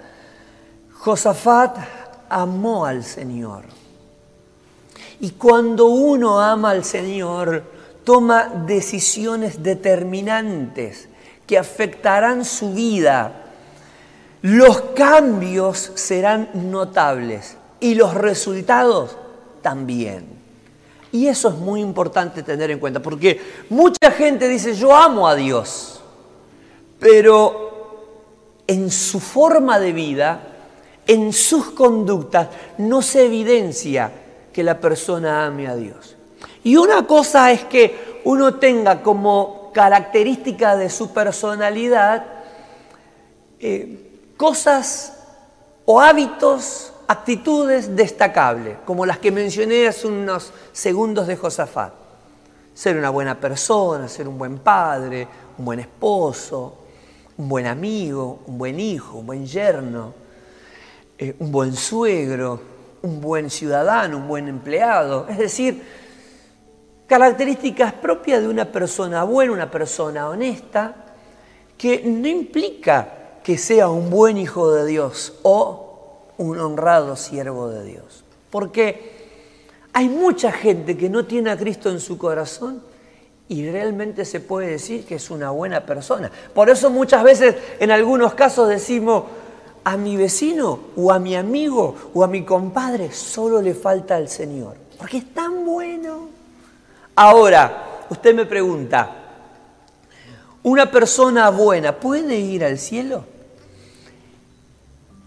Josafat 0.92 1.78
amó 2.28 2.86
al 2.86 3.02
Señor. 3.02 3.64
Y 5.20 5.30
cuando 5.32 5.86
uno 5.86 6.40
ama 6.40 6.70
al 6.70 6.84
Señor, 6.84 7.64
toma 8.04 8.46
decisiones 8.66 9.62
determinantes 9.62 11.08
que 11.46 11.58
afectarán 11.58 12.44
su 12.44 12.72
vida. 12.72 13.44
Los 14.42 14.80
cambios 14.94 15.92
serán 15.94 16.48
notables 16.54 17.56
y 17.80 17.94
los 17.94 18.14
resultados 18.14 19.16
también. 19.62 20.39
Y 21.12 21.26
eso 21.26 21.48
es 21.48 21.56
muy 21.56 21.80
importante 21.80 22.42
tener 22.42 22.70
en 22.70 22.78
cuenta, 22.78 23.00
porque 23.00 23.40
mucha 23.68 24.10
gente 24.12 24.48
dice, 24.48 24.74
yo 24.74 24.94
amo 24.94 25.26
a 25.26 25.34
Dios, 25.34 26.00
pero 26.98 27.70
en 28.66 28.90
su 28.90 29.18
forma 29.18 29.80
de 29.80 29.92
vida, 29.92 30.40
en 31.06 31.32
sus 31.32 31.70
conductas, 31.70 32.48
no 32.78 33.02
se 33.02 33.26
evidencia 33.26 34.12
que 34.52 34.62
la 34.62 34.78
persona 34.78 35.46
ame 35.46 35.66
a 35.66 35.74
Dios. 35.74 36.16
Y 36.62 36.76
una 36.76 37.06
cosa 37.06 37.50
es 37.50 37.64
que 37.64 38.20
uno 38.24 38.54
tenga 38.56 39.02
como 39.02 39.70
característica 39.72 40.76
de 40.76 40.90
su 40.90 41.12
personalidad 41.12 42.26
eh, 43.58 44.10
cosas 44.36 45.14
o 45.84 46.00
hábitos, 46.00 46.89
actitudes 47.10 47.96
destacables, 47.96 48.76
como 48.84 49.04
las 49.04 49.18
que 49.18 49.32
mencioné 49.32 49.88
hace 49.88 50.06
unos 50.06 50.52
segundos 50.70 51.26
de 51.26 51.36
Josafat. 51.36 51.92
Ser 52.72 52.96
una 52.96 53.10
buena 53.10 53.40
persona, 53.40 54.06
ser 54.06 54.28
un 54.28 54.38
buen 54.38 54.58
padre, 54.58 55.26
un 55.58 55.64
buen 55.64 55.80
esposo, 55.80 56.78
un 57.36 57.48
buen 57.48 57.66
amigo, 57.66 58.42
un 58.46 58.56
buen 58.56 58.78
hijo, 58.78 59.18
un 59.18 59.26
buen 59.26 59.44
yerno, 59.44 60.14
eh, 61.18 61.34
un 61.40 61.50
buen 61.50 61.74
suegro, 61.74 62.60
un 63.02 63.20
buen 63.20 63.50
ciudadano, 63.50 64.16
un 64.16 64.28
buen 64.28 64.46
empleado. 64.46 65.26
Es 65.28 65.38
decir, 65.38 65.82
características 67.08 67.92
propias 67.92 68.40
de 68.40 68.46
una 68.46 68.66
persona 68.66 69.24
buena, 69.24 69.52
una 69.52 69.68
persona 69.68 70.28
honesta, 70.28 70.94
que 71.76 72.04
no 72.04 72.28
implica 72.28 73.40
que 73.42 73.58
sea 73.58 73.88
un 73.88 74.10
buen 74.10 74.36
hijo 74.36 74.70
de 74.70 74.86
Dios 74.86 75.40
o 75.42 75.89
un 76.40 76.58
honrado 76.58 77.16
siervo 77.16 77.68
de 77.68 77.84
Dios. 77.84 78.24
Porque 78.50 79.28
hay 79.92 80.08
mucha 80.08 80.50
gente 80.50 80.96
que 80.96 81.10
no 81.10 81.26
tiene 81.26 81.50
a 81.50 81.58
Cristo 81.58 81.90
en 81.90 82.00
su 82.00 82.16
corazón 82.16 82.82
y 83.46 83.68
realmente 83.70 84.24
se 84.24 84.40
puede 84.40 84.68
decir 84.68 85.04
que 85.04 85.16
es 85.16 85.30
una 85.30 85.50
buena 85.50 85.84
persona. 85.84 86.30
Por 86.54 86.70
eso 86.70 86.88
muchas 86.88 87.22
veces 87.24 87.56
en 87.78 87.90
algunos 87.90 88.32
casos 88.32 88.68
decimos, 88.68 89.24
a 89.84 89.96
mi 89.96 90.16
vecino 90.16 90.78
o 90.96 91.12
a 91.12 91.18
mi 91.18 91.36
amigo 91.36 91.94
o 92.14 92.24
a 92.24 92.26
mi 92.26 92.42
compadre 92.44 93.12
solo 93.12 93.60
le 93.60 93.74
falta 93.74 94.16
al 94.16 94.28
Señor, 94.28 94.76
porque 94.98 95.18
es 95.18 95.34
tan 95.34 95.64
bueno. 95.66 96.28
Ahora, 97.16 98.06
usted 98.08 98.34
me 98.34 98.46
pregunta, 98.46 99.10
¿una 100.62 100.90
persona 100.90 101.50
buena 101.50 101.96
puede 101.96 102.38
ir 102.38 102.64
al 102.64 102.78
cielo? 102.78 103.24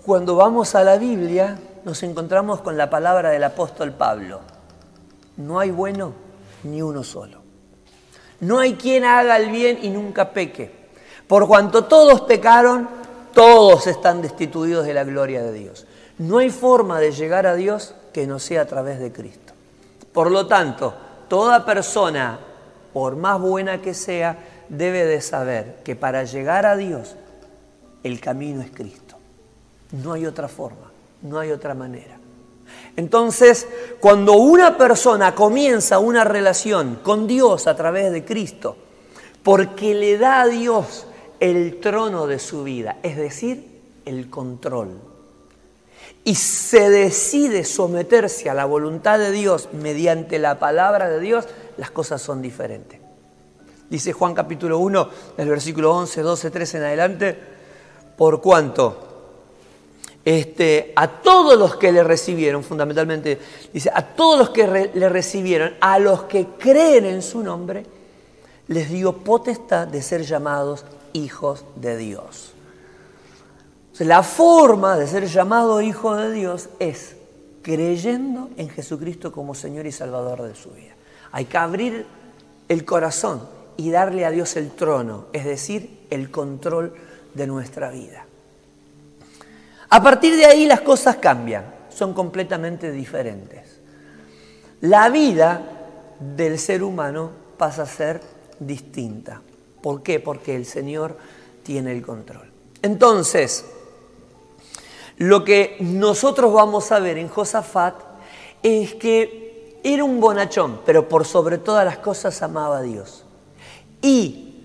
Cuando 0.06 0.36
vamos 0.36 0.76
a 0.76 0.84
la 0.84 0.98
Biblia 0.98 1.58
nos 1.86 2.04
encontramos 2.04 2.60
con 2.60 2.76
la 2.76 2.90
palabra 2.90 3.30
del 3.30 3.44
apóstol 3.46 3.94
Pablo. 3.94 4.42
No 5.38 5.60
hay 5.60 5.72
bueno 5.72 6.12
ni 6.64 6.82
uno 6.82 7.04
solo. 7.04 7.40
No 8.42 8.60
hay 8.60 8.74
quien 8.74 9.06
haga 9.06 9.38
el 9.38 9.50
bien 9.50 9.80
y 9.82 9.90
nunca 9.90 10.32
peque. 10.32 10.70
Por 11.26 11.48
cuanto 11.48 11.86
todos 11.86 12.20
pecaron, 12.22 12.90
todos 13.34 13.88
están 13.88 14.22
destituidos 14.22 14.86
de 14.86 14.94
la 14.94 15.06
gloria 15.06 15.42
de 15.42 15.54
Dios. 15.54 15.88
No 16.18 16.40
hay 16.40 16.50
forma 16.50 17.00
de 17.00 17.14
llegar 17.14 17.48
a 17.48 17.56
Dios 17.56 17.96
que 18.12 18.28
no 18.28 18.40
sea 18.40 18.64
a 18.64 18.66
través 18.66 19.00
de 19.00 19.14
Cristo. 19.14 19.54
Por 20.12 20.32
lo 20.32 20.48
tanto, 20.48 20.94
toda 21.30 21.66
persona, 21.66 22.40
por 22.92 23.16
más 23.16 23.40
buena 23.40 23.82
que 23.82 23.94
sea, 23.94 24.38
debe 24.68 25.06
de 25.06 25.22
saber 25.22 25.78
que 25.86 25.96
para 25.96 26.26
llegar 26.26 26.66
a 26.66 26.76
Dios 26.76 27.16
el 28.04 28.20
camino 28.20 28.62
es 28.62 28.72
Cristo. 28.72 29.03
No 29.94 30.14
hay 30.14 30.26
otra 30.26 30.48
forma, 30.48 30.92
no 31.22 31.40
hay 31.40 31.52
otra 31.52 31.74
manera. 31.74 32.18
Entonces, 32.96 33.68
cuando 34.00 34.34
una 34.34 34.78
persona 34.78 35.36
comienza 35.36 36.00
una 36.00 36.24
relación 36.24 37.00
con 37.04 37.28
Dios 37.28 37.68
a 37.68 37.76
través 37.76 38.12
de 38.12 38.26
Cristo, 38.26 38.76
porque 39.44 39.94
le 39.94 40.18
da 40.18 40.42
a 40.42 40.48
Dios 40.48 41.06
el 41.40 41.80
trono 41.80 42.28
de 42.28 42.40
su 42.40 42.64
vida, 42.64 42.98
es 43.04 43.18
decir, 43.18 43.82
el 44.06 44.30
control, 44.30 45.00
y 46.24 46.36
se 46.36 46.90
decide 46.90 47.64
someterse 47.66 48.50
a 48.50 48.54
la 48.54 48.66
voluntad 48.66 49.20
de 49.20 49.32
Dios 49.32 49.70
mediante 49.74 50.40
la 50.40 50.58
palabra 50.58 51.10
de 51.10 51.20
Dios, 51.20 51.48
las 51.78 51.92
cosas 51.92 52.22
son 52.22 52.42
diferentes. 52.42 53.00
Dice 53.90 54.14
Juan 54.14 54.34
capítulo 54.34 54.80
1, 54.80 55.10
del 55.38 55.50
versículo 55.50 55.96
11, 55.96 56.22
12, 56.22 56.50
13 56.52 56.78
en 56.78 56.84
adelante, 56.84 57.38
por 58.18 58.42
cuanto 58.42 59.13
este, 60.26 60.94
a 60.96 61.08
todos 61.08 61.58
los 61.58 61.76
que 61.76 61.92
le 61.92 62.04
recibieron, 62.04 62.64
fundamentalmente, 62.64 63.40
dice, 63.74 63.92
a 63.94 64.02
todos 64.02 64.40
los 64.40 64.50
que 64.52 64.92
le 64.94 65.10
recibieron, 65.10 65.74
a 65.82 66.00
los 66.00 66.24
que 66.24 66.48
creen 66.58 67.06
en 67.06 67.22
su 67.22 67.44
nombre, 67.44 67.86
les 68.68 68.90
dio 68.90 69.18
potestad 69.18 69.88
de 69.88 70.02
ser 70.02 70.24
llamados 70.24 70.86
hijos 71.14 71.66
de 71.76 71.98
Dios. 71.98 72.54
La 74.00 74.24
forma 74.24 74.98
de 74.98 75.08
ser 75.08 75.28
llamado 75.28 75.82
hijo 75.82 76.16
de 76.16 76.32
Dios 76.32 76.70
es 76.80 77.16
creyendo 77.62 78.50
en 78.58 78.70
Jesucristo 78.70 79.32
como 79.32 79.54
Señor 79.54 79.86
y 79.86 79.92
Salvador 79.92 80.42
de 80.42 80.56
su 80.56 80.72
vida. 80.72 80.94
Hay 81.32 81.46
que 81.46 81.58
abrir 81.58 82.06
el 82.70 82.86
corazón 82.86 83.48
y 83.78 83.92
darle 83.92 84.26
a 84.26 84.32
Dios 84.32 84.56
el 84.56 84.72
trono, 84.72 85.26
es 85.32 85.46
decir, 85.46 86.06
el 86.10 86.32
control 86.32 86.94
de 87.34 87.48
nuestra 87.48 87.92
vida. 87.92 88.23
A 89.94 90.02
partir 90.02 90.36
de 90.36 90.48
ahí 90.48 90.66
las 90.66 90.82
cosas 90.82 91.18
cambian, 91.18 91.66
son 91.96 92.16
completamente 92.16 92.92
diferentes. 92.92 93.80
La 94.82 95.08
vida 95.10 95.62
del 96.20 96.58
ser 96.58 96.82
humano 96.82 97.30
pasa 97.60 97.84
a 97.84 97.86
ser 97.86 98.20
distinta. 98.58 99.40
¿Por 99.84 100.02
qué? 100.02 100.20
Porque 100.20 100.56
el 100.56 100.66
Señor 100.66 101.16
tiene 101.62 101.92
el 101.92 102.02
control. 102.02 102.50
Entonces, 102.82 103.66
lo 105.18 105.44
que 105.44 105.78
nosotros 105.82 106.52
vamos 106.52 106.92
a 106.92 106.98
ver 106.98 107.20
en 107.20 107.28
Josafat 107.28 107.94
es 108.64 108.96
que 108.96 109.80
era 109.84 110.04
un 110.04 110.20
bonachón, 110.20 110.82
pero 110.88 111.08
por 111.08 111.24
sobre 111.24 111.60
todas 111.60 111.86
las 111.86 112.00
cosas 112.00 112.42
amaba 112.42 112.80
a 112.80 112.82
Dios. 112.82 113.26
Y 114.02 114.56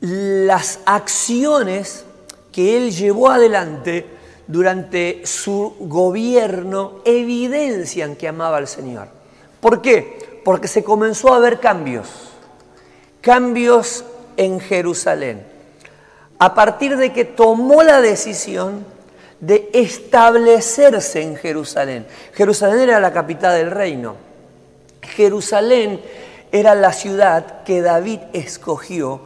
las 0.00 0.80
acciones 0.84 2.04
que 2.50 2.76
él 2.76 2.90
llevó 2.90 3.30
adelante 3.30 4.17
durante 4.48 5.22
su 5.24 5.76
gobierno 5.78 7.00
evidencian 7.04 8.16
que 8.16 8.26
amaba 8.26 8.56
al 8.56 8.66
Señor. 8.66 9.08
¿Por 9.60 9.80
qué? 9.80 10.40
Porque 10.44 10.66
se 10.66 10.82
comenzó 10.82 11.34
a 11.34 11.38
ver 11.38 11.60
cambios, 11.60 12.08
cambios 13.20 14.04
en 14.36 14.58
Jerusalén. 14.58 15.46
A 16.38 16.54
partir 16.54 16.96
de 16.96 17.12
que 17.12 17.24
tomó 17.24 17.82
la 17.82 18.00
decisión 18.00 18.84
de 19.40 19.70
establecerse 19.72 21.22
en 21.22 21.36
Jerusalén. 21.36 22.06
Jerusalén 22.32 22.80
era 22.80 23.00
la 23.00 23.12
capital 23.12 23.56
del 23.56 23.70
reino. 23.70 24.16
Jerusalén 25.02 26.00
era 26.50 26.74
la 26.74 26.92
ciudad 26.92 27.62
que 27.62 27.82
David 27.82 28.20
escogió 28.32 29.20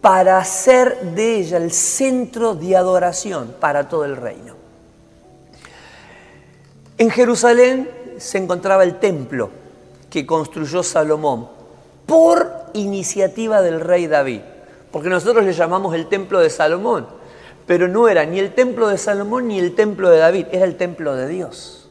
para 0.00 0.38
hacer 0.38 1.00
de 1.14 1.36
ella 1.36 1.58
el 1.58 1.72
centro 1.72 2.54
de 2.54 2.76
adoración 2.76 3.54
para 3.60 3.88
todo 3.88 4.04
el 4.04 4.16
reino. 4.16 4.54
En 6.96 7.10
Jerusalén 7.10 7.90
se 8.18 8.38
encontraba 8.38 8.82
el 8.84 8.98
templo 8.98 9.50
que 10.10 10.26
construyó 10.26 10.82
Salomón 10.82 11.48
por 12.06 12.52
iniciativa 12.74 13.62
del 13.62 13.80
rey 13.80 14.06
David. 14.06 14.40
porque 14.90 15.08
nosotros 15.08 15.44
le 15.44 15.52
llamamos 15.52 15.94
el 15.94 16.08
templo 16.08 16.40
de 16.40 16.50
Salomón, 16.50 17.06
pero 17.64 17.86
no 17.86 18.08
era 18.08 18.24
ni 18.26 18.40
el 18.40 18.52
templo 18.54 18.88
de 18.88 18.98
Salomón 18.98 19.46
ni 19.46 19.60
el 19.60 19.76
templo 19.76 20.10
de 20.10 20.18
David, 20.18 20.46
era 20.50 20.64
el 20.64 20.76
templo 20.76 21.14
de 21.14 21.28
Dios. 21.28 21.88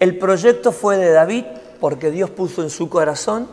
El 0.00 0.18
proyecto 0.18 0.72
fue 0.72 0.98
de 0.98 1.12
David 1.12 1.44
porque 1.78 2.10
Dios 2.10 2.30
puso 2.30 2.62
en 2.62 2.70
su 2.70 2.88
corazón, 2.88 3.46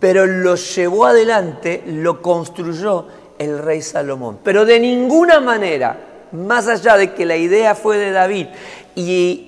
pero 0.00 0.26
lo 0.26 0.54
llevó 0.54 1.06
adelante, 1.06 1.82
lo 1.86 2.22
construyó 2.22 3.06
el 3.38 3.58
rey 3.58 3.82
Salomón. 3.82 4.38
Pero 4.42 4.64
de 4.64 4.78
ninguna 4.78 5.40
manera, 5.40 5.98
más 6.32 6.68
allá 6.68 6.96
de 6.96 7.14
que 7.14 7.24
la 7.24 7.36
idea 7.36 7.74
fue 7.74 7.98
de 7.98 8.12
David 8.12 8.46
y 8.94 9.44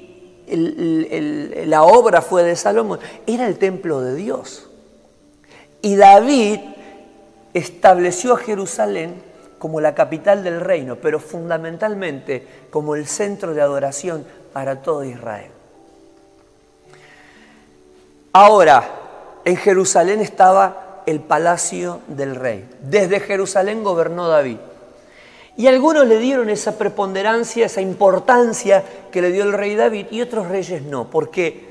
la 1.66 1.84
obra 1.84 2.22
fue 2.22 2.42
de 2.42 2.56
Salomón, 2.56 2.98
era 3.26 3.46
el 3.46 3.58
templo 3.58 4.00
de 4.00 4.14
Dios. 4.14 4.68
Y 5.82 5.96
David 5.96 6.60
estableció 7.54 8.34
a 8.34 8.38
Jerusalén 8.38 9.22
como 9.58 9.80
la 9.80 9.94
capital 9.94 10.42
del 10.42 10.60
reino, 10.60 10.96
pero 10.96 11.20
fundamentalmente 11.20 12.46
como 12.70 12.96
el 12.96 13.06
centro 13.06 13.54
de 13.54 13.60
adoración 13.60 14.24
para 14.52 14.82
todo 14.82 15.04
Israel. 15.04 15.50
Ahora, 18.32 18.99
en 19.50 19.56
Jerusalén 19.56 20.20
estaba 20.20 21.02
el 21.06 21.18
palacio 21.18 22.00
del 22.06 22.36
rey. 22.36 22.68
Desde 22.82 23.18
Jerusalén 23.18 23.82
gobernó 23.82 24.28
David. 24.28 24.58
Y 25.56 25.66
algunos 25.66 26.06
le 26.06 26.18
dieron 26.18 26.48
esa 26.50 26.78
preponderancia, 26.78 27.66
esa 27.66 27.80
importancia 27.80 28.84
que 29.10 29.20
le 29.20 29.32
dio 29.32 29.42
el 29.42 29.52
rey 29.52 29.74
David 29.74 30.06
y 30.12 30.22
otros 30.22 30.46
reyes 30.46 30.82
no, 30.82 31.10
porque 31.10 31.68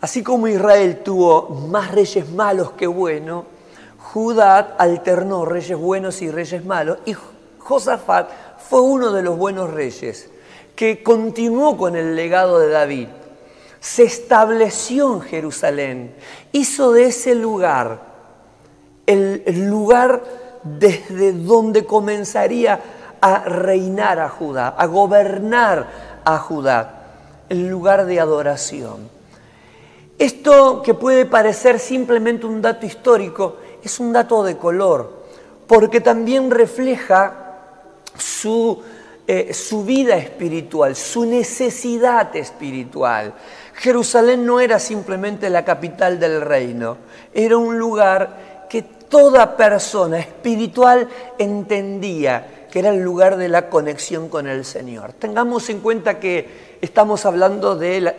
así 0.00 0.22
como 0.22 0.48
Israel 0.48 1.00
tuvo 1.04 1.50
más 1.68 1.92
reyes 1.92 2.30
malos 2.30 2.72
que 2.72 2.86
buenos, 2.86 3.44
Judá 3.98 4.76
alternó 4.78 5.44
reyes 5.44 5.78
buenos 5.78 6.22
y 6.22 6.30
reyes 6.30 6.64
malos 6.64 6.98
y 7.04 7.14
Josafat 7.58 8.30
fue 8.66 8.80
uno 8.80 9.12
de 9.12 9.22
los 9.22 9.36
buenos 9.36 9.70
reyes 9.70 10.30
que 10.74 11.02
continuó 11.02 11.76
con 11.76 11.96
el 11.96 12.16
legado 12.16 12.58
de 12.58 12.70
David. 12.70 13.08
Se 13.80 14.02
estableció 14.04 15.14
en 15.14 15.20
Jerusalén, 15.22 16.14
hizo 16.52 16.92
de 16.92 17.06
ese 17.06 17.34
lugar 17.34 18.10
el, 19.10 19.68
lugar 19.68 20.22
desde 20.62 21.32
donde 21.32 21.84
comenzaría 21.84 22.80
a 23.20 23.44
reinar 23.44 24.20
a 24.20 24.28
Judá, 24.28 24.68
a 24.68 24.86
gobernar 24.86 26.20
a 26.24 26.38
Judá, 26.38 27.46
el 27.48 27.68
lugar 27.68 28.06
de 28.06 28.20
adoración. 28.20 29.08
Esto 30.18 30.82
que 30.82 30.94
puede 30.94 31.26
parecer 31.26 31.78
simplemente 31.78 32.46
un 32.46 32.62
dato 32.62 32.86
histórico, 32.86 33.56
es 33.82 33.98
un 33.98 34.12
dato 34.12 34.42
de 34.42 34.56
color, 34.56 35.24
porque 35.66 36.00
también 36.00 36.50
refleja 36.50 37.56
su, 38.16 38.82
eh, 39.26 39.54
su 39.54 39.84
vida 39.84 40.16
espiritual, 40.16 40.94
su 40.94 41.24
necesidad 41.24 42.34
espiritual. 42.36 43.34
Jerusalén 43.80 44.44
no 44.44 44.60
era 44.60 44.78
simplemente 44.78 45.48
la 45.48 45.64
capital 45.64 46.20
del 46.20 46.42
reino, 46.42 46.98
era 47.32 47.56
un 47.56 47.78
lugar 47.78 48.66
que 48.68 48.82
toda 48.82 49.56
persona 49.56 50.18
espiritual 50.18 51.08
entendía 51.38 52.66
que 52.70 52.78
era 52.78 52.90
el 52.90 53.00
lugar 53.00 53.38
de 53.38 53.48
la 53.48 53.70
conexión 53.70 54.28
con 54.28 54.46
el 54.46 54.66
Señor. 54.66 55.14
Tengamos 55.14 55.70
en 55.70 55.80
cuenta 55.80 56.20
que 56.20 56.76
estamos 56.82 57.24
hablando 57.24 57.74
de 57.74 58.14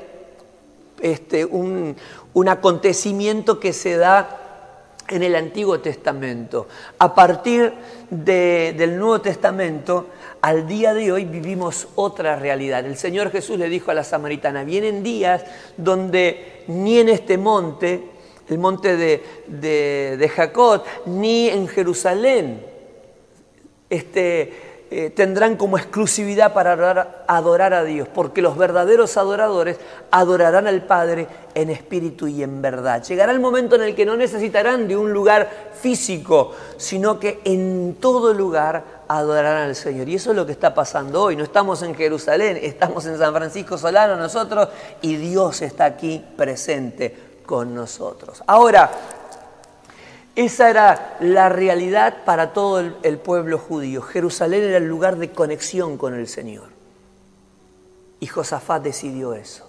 este, 1.00 1.46
un, 1.46 1.96
un 2.34 2.50
acontecimiento 2.50 3.60
que 3.60 3.72
se 3.72 3.98
da 3.98 4.40
en 5.10 5.22
el 5.22 5.36
Antiguo 5.36 5.80
Testamento. 5.80 6.68
A 6.98 7.14
partir 7.14 7.72
del 8.10 8.98
Nuevo 8.98 9.22
Testamento, 9.22 10.08
al 10.42 10.68
día 10.68 10.94
de 10.94 11.12
hoy 11.12 11.26
vivimos 11.26 11.88
otra 11.96 12.36
realidad. 12.36 12.86
El 12.86 12.98
Señor 12.98 13.32
Jesús 13.32 13.58
le 13.60 13.70
dijo 13.70 13.92
a 13.92 13.94
la 13.94 14.04
samaritana, 14.04 14.64
vienen 14.64 15.04
días 15.04 15.44
donde 15.78 16.64
ni 16.68 17.00
en 17.00 17.10
este 17.10 17.38
monte, 17.38 18.04
el 18.50 18.58
monte 18.58 18.98
de, 18.98 20.18
de 20.18 20.30
Jacob, 20.30 20.84
ni 21.06 21.48
en 21.48 21.68
Jerusalén, 21.68 22.66
este, 23.90 24.72
eh, 24.94 25.10
tendrán 25.10 25.56
como 25.56 25.78
exclusividad 25.78 26.54
para 26.54 26.74
adorar, 27.26 27.74
a 27.74 27.86
Dios, 27.86 28.10
porque 28.14 28.42
los 28.42 28.58
verdaderos 28.58 29.16
adoradores 29.16 29.78
adorarán 30.12 30.68
al 30.68 30.84
Padre 30.84 31.28
en 31.56 31.70
espíritu 31.70 32.28
y 32.28 32.44
en 32.44 32.62
verdad. 32.62 33.02
Llegará 33.02 33.32
el 33.32 33.40
momento 33.40 33.78
en 33.78 33.84
el 33.84 33.96
que 33.96 34.06
no 34.06 34.18
necesitarán 34.18 34.90
de 34.90 34.98
un 34.98 35.14
lugar 35.14 35.72
físico, 35.80 36.54
sino 36.76 37.22
que 37.22 37.40
en 37.46 37.96
todo 38.02 38.34
lugar 38.34 39.01
adorarán 39.18 39.70
al 39.70 39.76
Señor. 39.76 40.08
Y 40.08 40.16
eso 40.16 40.32
es 40.32 40.36
lo 40.36 40.46
que 40.46 40.52
está 40.52 40.74
pasando 40.74 41.24
hoy. 41.24 41.36
No 41.36 41.44
estamos 41.44 41.82
en 41.82 41.96
Jerusalén, 41.96 42.58
estamos 42.62 43.06
en 43.06 43.18
San 43.18 43.34
Francisco 43.34 43.78
Solano 43.78 44.16
nosotros 44.16 44.70
y 45.02 45.16
Dios 45.16 45.62
está 45.62 45.86
aquí 45.86 46.24
presente 46.38 47.16
con 47.46 47.76
nosotros. 47.76 48.42
Ahora, 48.48 48.90
esa 50.36 50.70
era 50.70 51.18
la 51.20 51.50
realidad 51.50 52.24
para 52.24 52.54
todo 52.54 52.80
el, 52.80 53.18
pueblo 53.20 53.58
judío. 53.58 54.02
Jerusalén 54.02 54.64
era 54.64 54.78
el 54.78 54.88
lugar 54.88 55.18
de 55.18 55.32
conexión 55.32 55.98
con 55.98 56.14
el 56.14 56.28
Señor. 56.28 56.70
Y 58.22 58.28
Josafat 58.28 58.82
decidió 58.82 59.34
eso. 59.34 59.68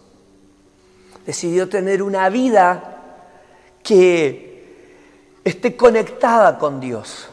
Decidió 1.27 1.69
tener 1.69 2.03
una 2.03 2.29
vida 2.29 3.01
que 3.83 4.53
esté 5.43 5.77
conectada 5.77 6.59
con 6.59 6.79
Dios, 6.79 7.29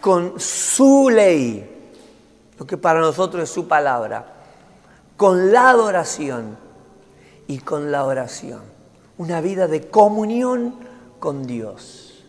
con 0.00 0.38
su 0.38 1.10
ley, 1.10 1.92
lo 2.58 2.66
que 2.66 2.76
para 2.76 3.00
nosotros 3.00 3.44
es 3.44 3.50
su 3.50 3.66
palabra, 3.66 4.34
con 5.16 5.52
la 5.52 5.70
adoración 5.70 6.56
y 7.46 7.58
con 7.58 7.90
la 7.90 8.04
oración. 8.04 8.62
Una 9.16 9.40
vida 9.40 9.66
de 9.66 9.88
comunión 9.88 10.76
con 11.18 11.46
Dios. 11.46 12.24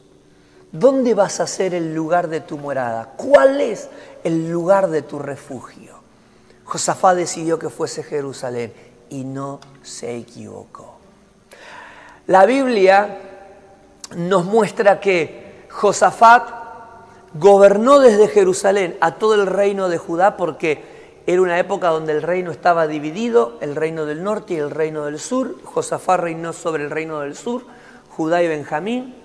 ¿Dónde 0.72 1.14
vas 1.14 1.40
a 1.40 1.48
ser 1.48 1.74
el 1.74 1.94
lugar 1.94 2.28
de 2.28 2.42
tu 2.42 2.58
morada? 2.58 3.14
¿Cuál 3.18 3.62
es 3.62 3.90
el 4.24 4.50
lugar 4.52 4.90
de 4.90 5.02
tu 5.02 5.20
refugio? 5.20 6.00
Josafat 6.64 7.16
decidió 7.16 7.58
que 7.58 7.70
fuese 7.70 8.04
Jerusalén 8.04 8.74
y 9.10 9.24
no 9.24 9.60
se 9.82 10.16
equivocó. 10.16 10.98
La 12.28 12.46
Biblia 12.46 13.18
nos 14.16 14.46
muestra 14.46 15.00
que 15.00 15.66
Josafat 15.72 16.60
gobernó 17.34 18.00
desde 18.00 18.28
Jerusalén 18.28 18.98
a 19.02 19.16
todo 19.16 19.36
el 19.36 19.48
reino 19.48 19.90
de 19.90 19.98
Judá 19.98 20.38
porque 20.38 20.84
era 21.28 21.42
una 21.42 21.60
época 21.60 21.90
donde 21.90 22.14
el 22.14 22.24
reino 22.24 22.52
estaba 22.52 22.88
dividido, 22.88 23.58
el 23.62 23.76
reino 23.76 24.06
del 24.06 24.24
norte 24.24 24.56
y 24.56 24.58
el 24.58 24.72
reino 24.72 25.06
del 25.06 25.20
sur. 25.20 25.58
Josafat 25.64 26.22
reinó 26.22 26.54
sobre 26.54 26.84
el 26.84 26.90
reino 26.90 27.20
del 27.20 27.36
sur, 27.36 27.64
Judá 28.10 28.42
y 28.42 28.48
Benjamín. 28.48 29.16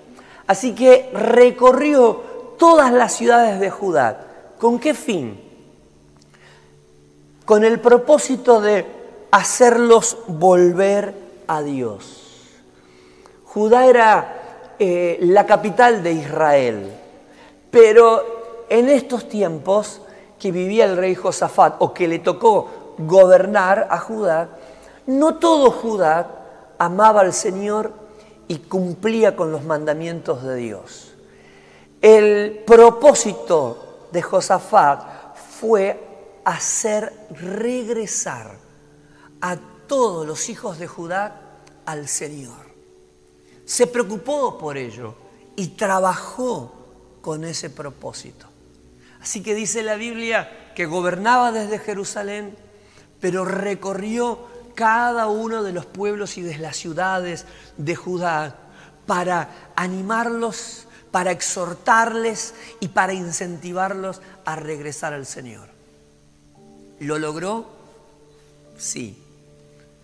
Así 0.45 0.75
que 0.75 1.09
recorrió 1.13 2.21
todas 2.59 2.91
las 2.91 3.13
ciudades 3.13 3.59
de 3.59 3.71
Judá. 3.71 4.27
¿Con 4.59 4.79
qué 4.79 4.93
fin? 4.93 5.41
Con 7.43 7.63
el 7.63 7.79
propósito 7.79 8.61
de 8.61 8.85
hacerlos 9.31 10.17
volver 10.27 11.15
a 11.47 11.61
Dios. 11.61 12.21
Judá 13.45 13.85
era 13.85 14.73
eh, 14.79 15.17
la 15.21 15.45
capital 15.45 16.03
de 16.03 16.11
Israel, 16.11 16.94
pero 17.75 18.63
en 18.69 18.87
estos 18.87 19.27
tiempos 19.27 19.99
que 20.39 20.53
vivía 20.53 20.85
el 20.85 20.95
rey 20.95 21.13
Josafat 21.13 21.75
o 21.79 21.93
que 21.93 22.07
le 22.07 22.19
tocó 22.19 22.93
gobernar 22.97 23.89
a 23.91 23.99
Judá, 23.99 24.47
no 25.07 25.35
todo 25.39 25.71
Judá 25.71 26.73
amaba 26.77 27.19
al 27.19 27.33
Señor 27.33 27.91
y 28.47 28.59
cumplía 28.59 29.35
con 29.35 29.51
los 29.51 29.65
mandamientos 29.65 30.41
de 30.41 30.55
Dios. 30.55 31.15
El 32.01 32.63
propósito 32.65 34.07
de 34.13 34.21
Josafat 34.21 35.35
fue 35.59 35.99
hacer 36.45 37.11
regresar 37.31 38.55
a 39.41 39.57
todos 39.85 40.25
los 40.25 40.47
hijos 40.47 40.79
de 40.79 40.87
Judá 40.87 41.41
al 41.85 42.07
Señor. 42.07 42.71
Se 43.65 43.85
preocupó 43.85 44.57
por 44.57 44.77
ello 44.77 45.13
y 45.57 45.67
trabajó 45.75 46.74
con 47.25 47.43
ese 47.43 47.71
propósito. 47.71 48.45
Así 49.19 49.41
que 49.41 49.55
dice 49.55 49.81
la 49.81 49.95
Biblia 49.95 50.71
que 50.75 50.85
gobernaba 50.85 51.51
desde 51.51 51.79
Jerusalén, 51.79 52.55
pero 53.19 53.45
recorrió 53.45 54.45
cada 54.75 55.25
uno 55.25 55.63
de 55.63 55.73
los 55.73 55.87
pueblos 55.87 56.37
y 56.37 56.43
de 56.43 56.59
las 56.59 56.77
ciudades 56.77 57.47
de 57.77 57.95
Judá 57.95 58.57
para 59.07 59.71
animarlos, 59.75 60.85
para 61.09 61.31
exhortarles 61.31 62.53
y 62.79 62.89
para 62.89 63.13
incentivarlos 63.13 64.21
a 64.45 64.55
regresar 64.55 65.15
al 65.15 65.25
Señor. 65.25 65.69
¿Lo 66.99 67.17
logró? 67.17 67.65
Sí, 68.77 69.17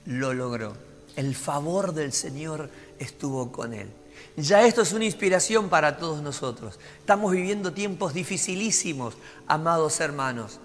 lo 0.08 0.34
logró. 0.34 0.74
El 1.16 1.36
favor 1.36 1.94
del 1.94 2.14
Señor 2.14 2.72
estuvo 2.98 3.52
con 3.52 3.76
él. 3.76 4.01
Ya 4.38 4.66
esto 4.66 4.82
es 4.82 4.94
una 4.94 5.06
inspiración 5.06 5.70
para 5.70 5.98
todos 5.98 6.22
nosotros. 6.22 6.80
Estamos 7.00 7.32
viviendo 7.32 7.74
tiempos 7.74 8.14
dificilísimos, 8.14 9.16
amados 9.48 10.00
hermanos. 10.00 10.60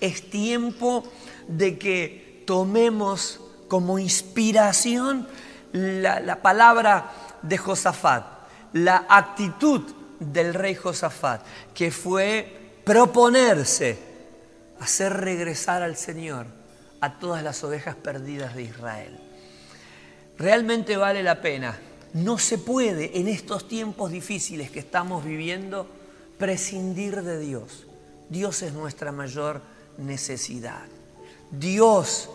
Es 0.00 0.28
tiempo 0.28 1.04
de 1.46 1.78
que 1.78 2.42
tomemos 2.46 3.40
como 3.68 3.98
inspiración 3.98 5.26
la, 5.72 6.42
palabra 6.42 7.12
de 7.42 7.56
Josafat, 7.56 8.24
la 8.72 9.06
actitud 9.08 9.82
del 10.18 10.54
rey 10.54 10.74
Josafat, 10.74 11.42
que 11.74 11.90
fue 11.90 12.80
proponerse 12.84 13.98
hacer 14.80 15.12
regresar 15.12 15.82
al 15.82 15.96
Señor 15.96 16.46
a 17.00 17.18
todas 17.18 17.42
las 17.42 17.62
ovejas 17.62 17.94
perdidas 17.94 18.54
de 18.54 18.62
Israel. 18.62 19.18
Realmente 20.38 20.96
vale 20.96 21.22
la 21.22 21.40
pena. 21.40 21.78
No 22.14 22.38
se 22.38 22.58
puede 22.58 23.18
en 23.18 23.28
estos 23.28 23.66
tiempos 23.68 24.10
difíciles 24.10 24.70
que 24.70 24.80
estamos 24.80 25.24
viviendo 25.24 25.86
prescindir 26.38 27.22
de 27.22 27.38
Dios. 27.38 27.86
Dios 28.28 28.62
es 28.62 28.72
nuestra 28.72 29.12
mayor 29.12 29.62
necesidad. 29.98 30.82
Dios 31.50 32.28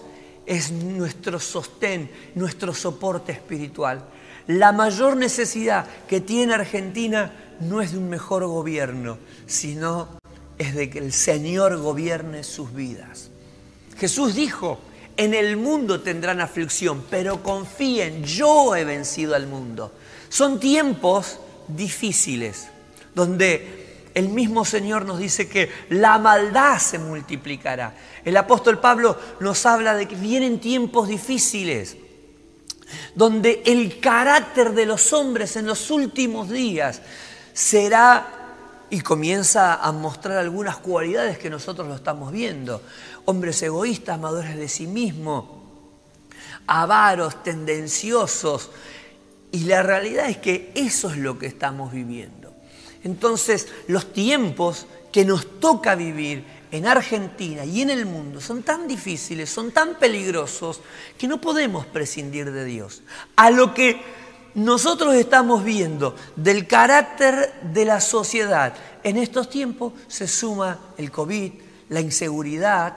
es 0.45 0.71
nuestro 0.71 1.39
sostén, 1.39 2.09
nuestro 2.35 2.73
soporte 2.73 3.31
espiritual. 3.31 4.03
La 4.47 4.71
mayor 4.71 5.17
necesidad 5.17 5.85
que 6.07 6.21
tiene 6.21 6.53
Argentina 6.53 7.33
no 7.59 7.81
es 7.81 7.91
de 7.91 7.97
un 7.97 8.09
mejor 8.09 8.45
gobierno, 8.45 9.17
sino 9.45 10.17
es 10.57 10.73
de 10.73 10.89
que 10.89 10.99
el 10.99 11.11
Señor 11.11 11.77
gobierne 11.77 12.43
sus 12.43 12.73
vidas. 12.73 13.29
Jesús 13.97 14.35
dijo, 14.35 14.79
en 15.17 15.33
el 15.33 15.57
mundo 15.57 16.01
tendrán 16.01 16.39
aflicción, 16.39 17.03
pero 17.09 17.41
confíen, 17.43 18.23
yo 18.23 18.75
he 18.75 18.85
vencido 18.85 19.35
al 19.35 19.47
mundo. 19.47 19.91
Son 20.29 20.59
tiempos 20.59 21.39
difíciles, 21.67 22.67
donde 23.15 24.09
el 24.13 24.29
mismo 24.29 24.63
Señor 24.63 25.05
nos 25.05 25.19
dice 25.19 25.49
que 25.49 25.69
la 25.89 26.17
maldad 26.19 26.79
se 26.79 26.99
multiplicará. 26.99 27.95
El 28.23 28.37
apóstol 28.37 28.79
Pablo 28.79 29.17
nos 29.39 29.65
habla 29.65 29.95
de 29.95 30.07
que 30.07 30.15
vienen 30.15 30.59
tiempos 30.59 31.07
difíciles, 31.07 31.97
donde 33.15 33.63
el 33.65 33.99
carácter 33.99 34.73
de 34.73 34.85
los 34.85 35.13
hombres 35.13 35.55
en 35.55 35.65
los 35.65 35.91
últimos 35.91 36.49
días 36.49 37.01
será 37.53 38.36
y 38.89 39.01
comienza 39.01 39.75
a 39.75 39.91
mostrar 39.91 40.37
algunas 40.37 40.77
cualidades 40.77 41.37
que 41.37 41.49
nosotros 41.49 41.87
lo 41.87 41.95
estamos 41.95 42.31
viendo. 42.31 42.81
Hombres 43.25 43.61
egoístas, 43.61 44.15
amadores 44.15 44.55
de 44.55 44.67
sí 44.67 44.87
mismos, 44.87 45.45
avaros, 46.67 47.43
tendenciosos. 47.43 48.71
Y 49.51 49.61
la 49.65 49.83
realidad 49.83 50.29
es 50.29 50.37
que 50.37 50.71
eso 50.75 51.09
es 51.09 51.17
lo 51.17 51.37
que 51.37 51.47
estamos 51.47 51.91
viviendo. 51.91 52.53
Entonces, 53.03 53.67
los 53.87 54.11
tiempos 54.13 54.87
que 55.11 55.25
nos 55.25 55.59
toca 55.59 55.95
vivir 55.95 56.43
en 56.71 56.85
Argentina 56.85 57.63
y 57.65 57.81
en 57.81 57.89
el 57.89 58.05
mundo 58.05 58.41
son 58.41 58.63
tan 58.63 58.87
difíciles, 58.87 59.49
son 59.49 59.71
tan 59.71 59.95
peligrosos, 59.95 60.81
que 61.17 61.27
no 61.27 61.39
podemos 61.39 61.85
prescindir 61.85 62.51
de 62.51 62.65
Dios. 62.65 63.03
A 63.35 63.49
lo 63.49 63.73
que 63.73 64.01
nosotros 64.55 65.15
estamos 65.15 65.63
viendo 65.63 66.15
del 66.35 66.67
carácter 66.67 67.53
de 67.61 67.85
la 67.85 68.01
sociedad 68.01 68.73
en 69.07 69.15
estos 69.15 69.49
tiempos 69.49 69.93
se 70.09 70.27
suma 70.27 70.77
el 70.97 71.11
COVID, 71.11 71.53
la 71.87 72.01
inseguridad, 72.01 72.93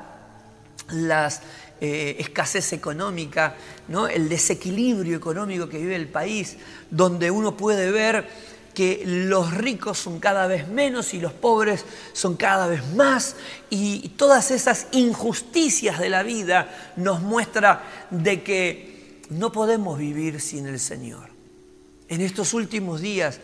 la 0.88 1.32
eh, 1.80 2.16
escasez 2.18 2.72
económica, 2.72 3.54
¿no? 3.86 4.08
el 4.08 4.28
desequilibrio 4.28 5.16
económico 5.16 5.68
que 5.68 5.78
vive 5.78 5.94
el 5.94 6.08
país, 6.08 6.56
donde 6.90 7.30
uno 7.30 7.56
puede 7.56 7.92
ver 7.92 8.26
que 8.74 9.04
los 9.06 9.54
ricos 9.54 9.98
son 9.98 10.18
cada 10.18 10.48
vez 10.48 10.66
menos 10.66 11.14
y 11.14 11.20
los 11.20 11.32
pobres 11.32 11.84
son 12.12 12.34
cada 12.36 12.66
vez 12.66 12.84
más 12.96 13.36
y 13.70 14.08
todas 14.16 14.50
esas 14.50 14.88
injusticias 14.90 16.00
de 16.00 16.08
la 16.08 16.24
vida 16.24 16.92
nos 16.96 17.20
muestra 17.20 17.84
de 18.10 18.42
que 18.42 19.20
no 19.30 19.52
podemos 19.52 19.96
vivir 19.96 20.40
sin 20.40 20.66
el 20.66 20.80
Señor. 20.80 21.29
En 22.10 22.20
estos 22.20 22.54
últimos 22.54 23.00
días 23.00 23.38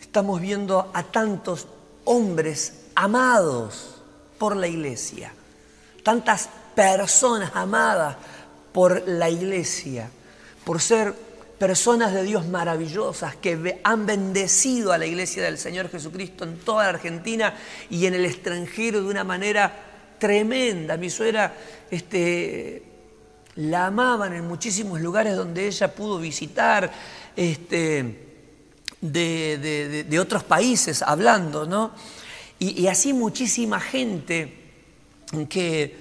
estamos 0.00 0.40
viendo 0.40 0.90
a 0.94 1.02
tantos 1.02 1.66
hombres 2.04 2.86
amados 2.94 3.96
por 4.38 4.56
la 4.56 4.66
iglesia, 4.66 5.30
tantas 6.02 6.48
personas 6.74 7.50
amadas 7.52 8.16
por 8.72 9.06
la 9.06 9.28
iglesia, 9.28 10.08
por 10.64 10.80
ser 10.80 11.12
personas 11.58 12.14
de 12.14 12.22
Dios 12.22 12.46
maravillosas 12.46 13.36
que 13.36 13.78
han 13.84 14.06
bendecido 14.06 14.92
a 14.92 14.98
la 14.98 15.04
iglesia 15.04 15.42
del 15.42 15.58
Señor 15.58 15.90
Jesucristo 15.90 16.44
en 16.44 16.56
toda 16.60 16.84
la 16.84 16.90
Argentina 16.90 17.54
y 17.90 18.06
en 18.06 18.14
el 18.14 18.24
extranjero 18.24 19.02
de 19.02 19.08
una 19.08 19.24
manera 19.24 19.70
tremenda. 20.18 20.96
Mi 20.96 21.10
suegra 21.10 21.52
este, 21.90 22.87
la 23.58 23.86
amaban 23.86 24.32
en 24.34 24.46
muchísimos 24.46 25.00
lugares 25.00 25.34
donde 25.36 25.66
ella 25.66 25.92
pudo 25.92 26.18
visitar 26.18 26.92
este, 27.34 28.28
de, 29.00 30.18
otros 30.20 30.44
países 30.44 31.02
hablando, 31.02 31.66
¿no? 31.66 31.92
Y, 32.60 32.86
así 32.86 33.12
muchísima 33.12 33.80
gente 33.80 34.54
que 35.48 35.96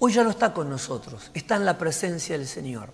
hoy 0.00 0.12
ya 0.12 0.24
no 0.24 0.30
está 0.30 0.52
con 0.52 0.68
nosotros, 0.68 1.30
está 1.34 1.56
en 1.56 1.64
la 1.64 1.78
presencia 1.78 2.36
del 2.36 2.48
Señor. 2.48 2.90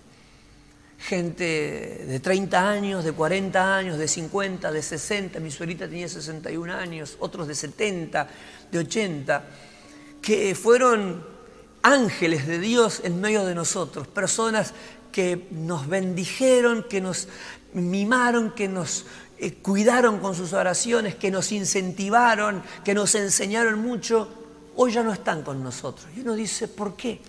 Gente 0.98 2.04
de 2.06 2.20
30 2.20 2.70
años, 2.70 3.04
de 3.04 3.12
40 3.12 3.76
años, 3.76 3.98
de 3.98 4.08
50, 4.08 4.70
de 4.70 4.82
60, 4.82 5.40
mi 5.40 5.50
suegrita 5.50 5.88
tenía 5.88 6.08
61 6.08 6.72
años, 6.72 7.16
otros 7.20 7.48
de 7.48 7.54
70, 7.54 8.28
de 8.70 8.78
80, 8.78 9.44
que 10.22 10.54
fueron 10.54 11.33
ángeles 11.84 12.46
de 12.46 12.58
Dios 12.58 13.02
en 13.04 13.20
medio 13.20 13.44
de 13.44 13.54
nosotros, 13.54 14.08
personas 14.08 14.72
que 15.12 15.46
nos 15.52 15.86
bendijeron, 15.86 16.82
que 16.82 17.00
nos 17.00 17.28
mimaron, 17.74 18.52
que 18.52 18.66
nos 18.66 19.04
eh, 19.38 19.54
cuidaron 19.54 20.18
con 20.18 20.34
sus 20.34 20.54
oraciones, 20.54 21.14
que 21.14 21.30
nos 21.30 21.52
incentivaron, 21.52 22.62
que 22.82 22.94
nos 22.94 23.14
enseñaron 23.14 23.80
mucho, 23.80 24.28
hoy 24.76 24.92
ya 24.92 25.02
no 25.02 25.12
están 25.12 25.42
con 25.42 25.62
nosotros. 25.62 26.06
Y 26.16 26.20
uno 26.20 26.34
dice, 26.34 26.68
¿por 26.68 26.96
qué? 26.96 27.20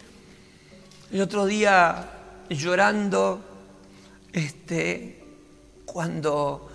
El 1.11 1.21
otro 1.21 1.45
día 1.45 2.09
llorando, 2.49 3.41
este, 4.31 5.23
cuando, 5.85 6.69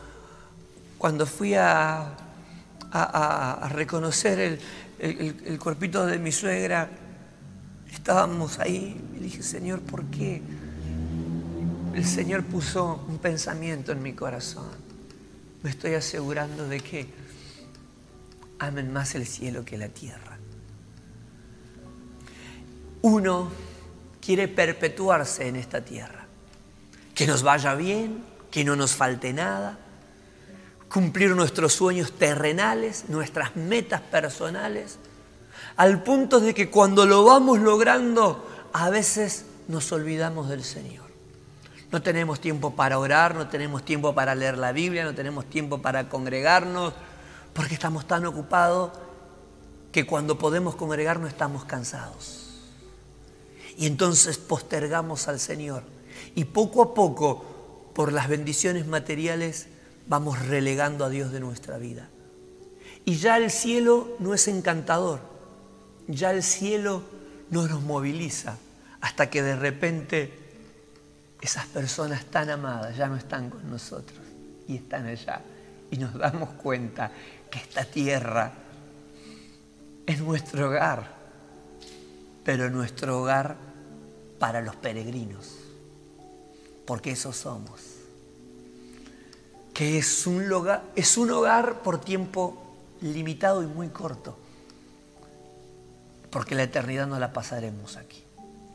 cuando 0.98 1.26
fui 1.26 1.54
a, 1.54 2.16
reconocer 3.70 4.38
el, 4.38 4.60
el, 4.98 5.58
cuerpito 5.60 6.04
de 6.06 6.18
mi 6.18 6.32
suegra, 6.32 6.90
estábamos 7.92 8.58
ahí 8.58 9.00
y 9.16 9.20
dije, 9.20 9.42
Señor, 9.42 9.80
¿por 9.80 10.04
qué? 10.06 10.42
el 11.94 12.06
Señor 12.06 12.44
puso 12.44 13.04
un 13.08 13.18
pensamiento 13.18 13.92
en 13.92 14.02
mi 14.02 14.12
corazón. 14.14 14.70
Me 15.62 15.70
estoy 15.70 15.94
asegurando 15.94 16.68
de 16.68 16.80
que 16.80 17.06
amen 18.58 18.92
más 18.92 19.14
el 19.14 19.26
cielo 19.26 19.64
que 19.64 19.76
la 19.76 19.88
tierra. 19.88 20.38
Uno 23.02 23.50
quiere 24.20 24.48
perpetuarse 24.48 25.48
en 25.48 25.56
esta 25.56 25.84
tierra. 25.84 26.26
Que 27.14 27.26
nos 27.26 27.42
vaya 27.42 27.74
bien, 27.74 28.22
que 28.50 28.64
no 28.64 28.76
nos 28.76 28.92
falte 28.92 29.32
nada, 29.32 29.78
cumplir 30.88 31.34
nuestros 31.36 31.72
sueños 31.72 32.12
terrenales, 32.12 33.04
nuestras 33.08 33.56
metas 33.56 34.00
personales, 34.00 34.98
al 35.80 36.02
punto 36.02 36.40
de 36.40 36.52
que 36.52 36.68
cuando 36.68 37.06
lo 37.06 37.24
vamos 37.24 37.58
logrando, 37.58 38.46
a 38.74 38.90
veces 38.90 39.46
nos 39.66 39.90
olvidamos 39.92 40.50
del 40.50 40.62
Señor. 40.62 41.06
No 41.90 42.02
tenemos 42.02 42.38
tiempo 42.38 42.76
para 42.76 42.98
orar, 42.98 43.34
no 43.34 43.48
tenemos 43.48 43.82
tiempo 43.82 44.14
para 44.14 44.34
leer 44.34 44.58
la 44.58 44.72
Biblia, 44.72 45.04
no 45.04 45.14
tenemos 45.14 45.46
tiempo 45.46 45.78
para 45.78 46.10
congregarnos, 46.10 46.92
porque 47.54 47.72
estamos 47.72 48.06
tan 48.06 48.26
ocupados 48.26 48.90
que 49.90 50.04
cuando 50.04 50.36
podemos 50.36 50.76
congregarnos 50.76 51.30
estamos 51.30 51.64
cansados. 51.64 52.60
Y 53.78 53.86
entonces 53.86 54.36
postergamos 54.36 55.28
al 55.28 55.40
Señor. 55.40 55.84
Y 56.34 56.44
poco 56.44 56.82
a 56.82 56.92
poco, 56.92 57.42
por 57.94 58.12
las 58.12 58.28
bendiciones 58.28 58.86
materiales, 58.86 59.68
vamos 60.06 60.40
relegando 60.46 61.06
a 61.06 61.08
Dios 61.08 61.32
de 61.32 61.40
nuestra 61.40 61.78
vida. 61.78 62.10
Y 63.06 63.16
ya 63.16 63.38
el 63.38 63.50
cielo 63.50 64.08
no 64.18 64.34
es 64.34 64.46
encantador, 64.46 65.29
ya 66.14 66.30
el 66.30 66.42
cielo 66.42 67.02
no 67.50 67.66
nos 67.66 67.82
moviliza 67.82 68.56
hasta 69.00 69.30
que 69.30 69.42
de 69.42 69.56
repente 69.56 70.32
esas 71.40 71.66
personas 71.66 72.24
tan 72.26 72.50
amadas 72.50 72.96
ya 72.96 73.08
no 73.08 73.16
están 73.16 73.50
con 73.50 73.68
nosotros 73.70 74.20
y 74.68 74.76
están 74.76 75.06
allá. 75.06 75.40
Y 75.90 75.96
nos 75.96 76.14
damos 76.14 76.50
cuenta 76.50 77.10
que 77.50 77.58
esta 77.58 77.84
tierra 77.84 78.52
es 80.06 80.20
nuestro 80.20 80.68
hogar, 80.68 81.14
pero 82.44 82.70
nuestro 82.70 83.20
hogar 83.20 83.56
para 84.38 84.60
los 84.60 84.76
peregrinos, 84.76 85.56
porque 86.86 87.12
esos 87.12 87.36
somos. 87.36 87.80
que 89.74 89.98
es 89.98 90.26
un, 90.26 90.44
es 90.94 91.16
un 91.16 91.30
hogar 91.30 91.82
por 91.82 92.00
tiempo 92.00 92.76
limitado 93.00 93.62
y 93.62 93.66
muy 93.66 93.88
corto, 93.88 94.36
porque 96.30 96.54
la 96.54 96.62
eternidad 96.62 97.06
no 97.06 97.18
la 97.18 97.32
pasaremos 97.32 97.96
aquí. 97.96 98.22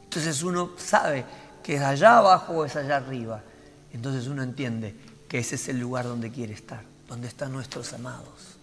Entonces 0.03 0.43
uno 0.43 0.71
sabe 0.77 1.25
que 1.63 1.75
es 1.75 1.81
allá 1.81 2.17
abajo 2.17 2.53
o 2.53 2.65
es 2.65 2.75
allá 2.75 2.97
arriba. 2.97 3.41
Entonces 3.91 4.27
uno 4.27 4.43
entiende 4.43 4.95
que 5.27 5.39
ese 5.39 5.55
es 5.55 5.67
el 5.69 5.79
lugar 5.79 6.05
donde 6.05 6.31
quiere 6.31 6.53
estar, 6.53 6.83
donde 7.07 7.27
están 7.27 7.51
nuestros 7.51 7.93
amados. 7.93 8.57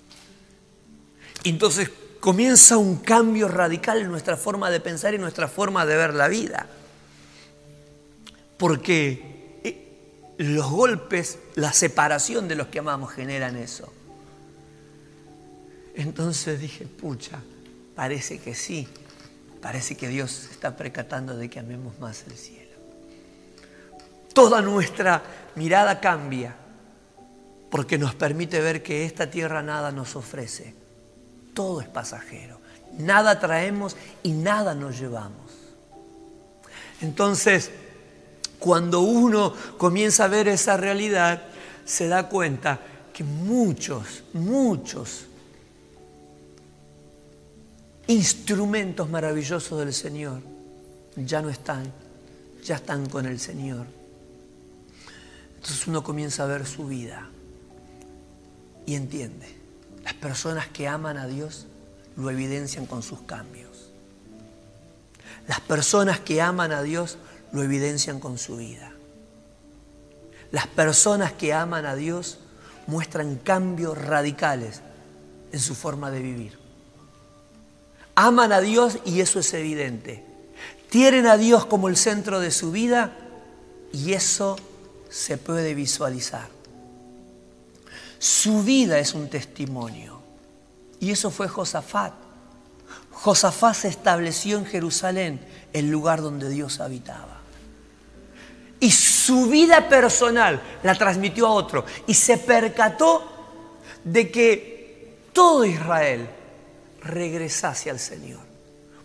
entonces 1.44 1.90
comienza 2.20 2.76
un 2.76 2.98
cambio 2.98 3.48
radical 3.48 3.98
en 3.98 4.08
nuestra 4.08 4.36
forma 4.36 4.70
de 4.70 4.78
pensar 4.78 5.12
y 5.12 5.18
nuestra 5.18 5.48
forma 5.48 5.84
de 5.84 5.96
ver 5.96 6.14
la 6.14 6.28
vida. 6.28 6.68
Porque 8.56 9.58
eh, 9.64 10.36
los 10.38 10.70
golpes, 10.70 11.40
la 11.56 11.72
separación 11.72 12.46
de 12.46 12.54
los 12.54 12.68
que 12.68 12.78
amamos 12.78 13.12
generan 13.12 13.56
eso. 13.56 13.92
Entonces 15.96 16.60
dije, 16.60 16.86
pucha, 16.86 17.40
parece 17.94 18.38
que 18.38 18.54
sí, 18.54 18.88
parece 19.60 19.96
que 19.96 20.08
Dios 20.08 20.48
está 20.50 20.76
precatando 20.76 21.36
de 21.36 21.48
que 21.48 21.60
amemos 21.60 21.98
más 21.98 22.24
el 22.26 22.36
cielo. 22.36 22.62
Toda 24.32 24.60
nuestra 24.62 25.22
mirada 25.54 26.00
cambia 26.00 26.56
porque 27.70 27.98
nos 27.98 28.14
permite 28.14 28.60
ver 28.60 28.82
que 28.82 29.04
esta 29.04 29.30
tierra 29.30 29.62
nada 29.62 29.92
nos 29.92 30.16
ofrece. 30.16 30.74
Todo 31.54 31.80
es 31.80 31.88
pasajero. 31.88 32.60
Nada 32.98 33.40
traemos 33.40 33.96
y 34.22 34.32
nada 34.32 34.74
nos 34.74 34.98
llevamos. 34.98 35.52
Entonces, 37.00 37.70
cuando 38.58 39.00
uno 39.00 39.54
comienza 39.78 40.24
a 40.24 40.28
ver 40.28 40.48
esa 40.48 40.76
realidad, 40.76 41.42
se 41.84 42.08
da 42.08 42.28
cuenta 42.28 42.78
que 43.12 43.24
muchos, 43.24 44.24
muchos 44.32 45.26
instrumentos 48.06 49.08
maravillosos 49.08 49.78
del 49.78 49.92
Señor 49.92 50.42
ya 51.16 51.42
no 51.42 51.50
están, 51.50 51.92
ya 52.64 52.76
están 52.76 53.08
con 53.08 53.26
el 53.26 53.38
Señor. 53.38 53.86
Entonces 55.56 55.86
uno 55.86 56.02
comienza 56.02 56.44
a 56.44 56.46
ver 56.46 56.66
su 56.66 56.86
vida 56.86 57.28
y 58.86 58.94
entiende. 58.94 59.46
Las 60.02 60.14
personas 60.14 60.66
que 60.68 60.88
aman 60.88 61.16
a 61.16 61.26
Dios 61.26 61.66
lo 62.16 62.30
evidencian 62.30 62.86
con 62.86 63.02
sus 63.02 63.20
cambios. 63.22 63.90
Las 65.46 65.60
personas 65.60 66.20
que 66.20 66.40
aman 66.40 66.72
a 66.72 66.82
Dios 66.82 67.18
lo 67.52 67.62
evidencian 67.62 68.20
con 68.20 68.38
su 68.38 68.56
vida. 68.56 68.92
Las 70.50 70.66
personas 70.66 71.32
que 71.32 71.52
aman 71.52 71.86
a 71.86 71.94
Dios 71.94 72.38
muestran 72.86 73.36
cambios 73.36 73.96
radicales 73.96 74.80
en 75.52 75.60
su 75.60 75.74
forma 75.74 76.10
de 76.10 76.20
vivir. 76.20 76.61
Aman 78.14 78.52
a 78.52 78.60
Dios 78.60 78.98
y 79.04 79.20
eso 79.20 79.40
es 79.40 79.52
evidente. 79.54 80.24
Tienen 80.90 81.26
a 81.26 81.36
Dios 81.36 81.64
como 81.66 81.88
el 81.88 81.96
centro 81.96 82.40
de 82.40 82.50
su 82.50 82.70
vida 82.70 83.16
y 83.92 84.12
eso 84.12 84.56
se 85.08 85.38
puede 85.38 85.74
visualizar. 85.74 86.48
Su 88.18 88.62
vida 88.62 88.98
es 88.98 89.14
un 89.14 89.28
testimonio. 89.28 90.20
Y 91.00 91.10
eso 91.10 91.30
fue 91.30 91.48
Josafat. 91.48 92.12
Josafat 93.10 93.74
se 93.74 93.88
estableció 93.88 94.58
en 94.58 94.66
Jerusalén, 94.66 95.40
el 95.72 95.90
lugar 95.90 96.22
donde 96.22 96.48
Dios 96.48 96.80
habitaba. 96.80 97.40
Y 98.78 98.90
su 98.90 99.46
vida 99.46 99.88
personal 99.88 100.62
la 100.82 100.94
transmitió 100.94 101.46
a 101.46 101.50
otro. 101.50 101.84
Y 102.06 102.14
se 102.14 102.38
percató 102.38 103.24
de 104.04 104.30
que 104.30 105.18
todo 105.32 105.64
Israel 105.64 106.28
regresase 107.04 107.90
al 107.90 107.98
Señor. 107.98 108.40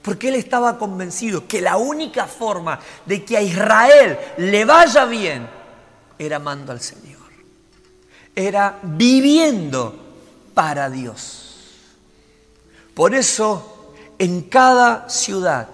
Porque 0.01 0.29
él 0.29 0.35
estaba 0.35 0.77
convencido 0.77 1.47
que 1.47 1.61
la 1.61 1.77
única 1.77 2.27
forma 2.27 2.79
de 3.05 3.25
que 3.25 3.37
a 3.37 3.41
Israel 3.41 4.17
le 4.37 4.63
vaya 4.63 5.05
bien 5.05 5.47
era 6.17 6.37
amando 6.37 6.71
al 6.71 6.79
Señor. 6.79 7.17
Era 8.35 8.79
viviendo 8.83 9.95
para 10.53 10.89
Dios. 10.89 11.47
Por 12.93 13.13
eso, 13.13 13.93
en 14.17 14.43
cada 14.43 15.09
ciudad 15.09 15.67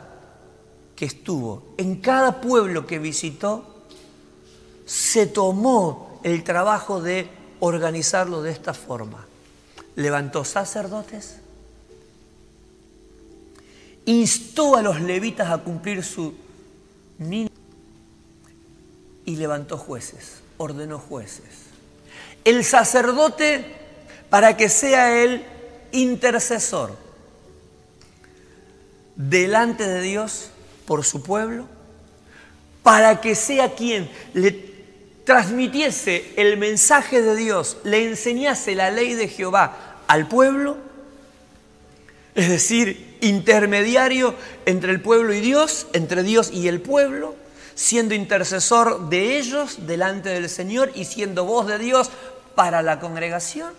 que 0.95 1.05
estuvo, 1.05 1.73
en 1.77 1.97
cada 2.01 2.41
pueblo 2.41 2.85
que 2.87 2.99
visitó, 2.99 3.85
se 4.85 5.27
tomó 5.27 6.19
el 6.23 6.43
trabajo 6.43 7.01
de 7.01 7.29
organizarlo 7.59 8.41
de 8.41 8.51
esta 8.51 8.73
forma. 8.73 9.25
Levantó 9.95 10.43
sacerdotes, 10.43 11.37
instó 14.05 14.75
a 14.75 14.81
los 14.81 15.01
levitas 15.01 15.49
a 15.49 15.59
cumplir 15.59 16.03
su 16.03 16.33
y 19.25 19.35
levantó 19.35 19.77
jueces, 19.77 20.41
ordenó 20.57 20.99
jueces. 20.99 21.45
El 22.43 22.63
sacerdote 22.65 23.65
para 24.29 24.57
que 24.57 24.67
sea 24.67 25.23
el 25.23 25.45
intercesor 25.91 26.97
delante 29.15 29.87
de 29.87 30.01
Dios 30.01 30.49
por 30.85 31.05
su 31.05 31.23
pueblo, 31.23 31.67
para 32.81 33.21
que 33.21 33.35
sea 33.35 33.75
quien 33.75 34.09
le 34.33 34.73
transmitiese 35.23 36.33
el 36.35 36.57
mensaje 36.57 37.21
de 37.21 37.35
Dios, 37.35 37.77
le 37.83 38.09
enseñase 38.09 38.75
la 38.75 38.91
ley 38.91 39.13
de 39.13 39.29
Jehová 39.29 40.01
al 40.07 40.27
pueblo, 40.27 40.77
es 42.35 42.49
decir, 42.49 43.17
intermediario 43.21 44.35
entre 44.65 44.91
el 44.91 45.01
pueblo 45.01 45.33
y 45.33 45.39
Dios, 45.39 45.87
entre 45.93 46.23
Dios 46.23 46.51
y 46.51 46.67
el 46.67 46.81
pueblo, 46.81 47.35
siendo 47.75 48.15
intercesor 48.15 49.09
de 49.09 49.37
ellos 49.37 49.85
delante 49.87 50.29
del 50.29 50.49
Señor 50.49 50.91
y 50.95 51.05
siendo 51.05 51.45
voz 51.45 51.67
de 51.67 51.77
Dios 51.77 52.09
para 52.55 52.81
la 52.81 52.99
congregación. 52.99 53.73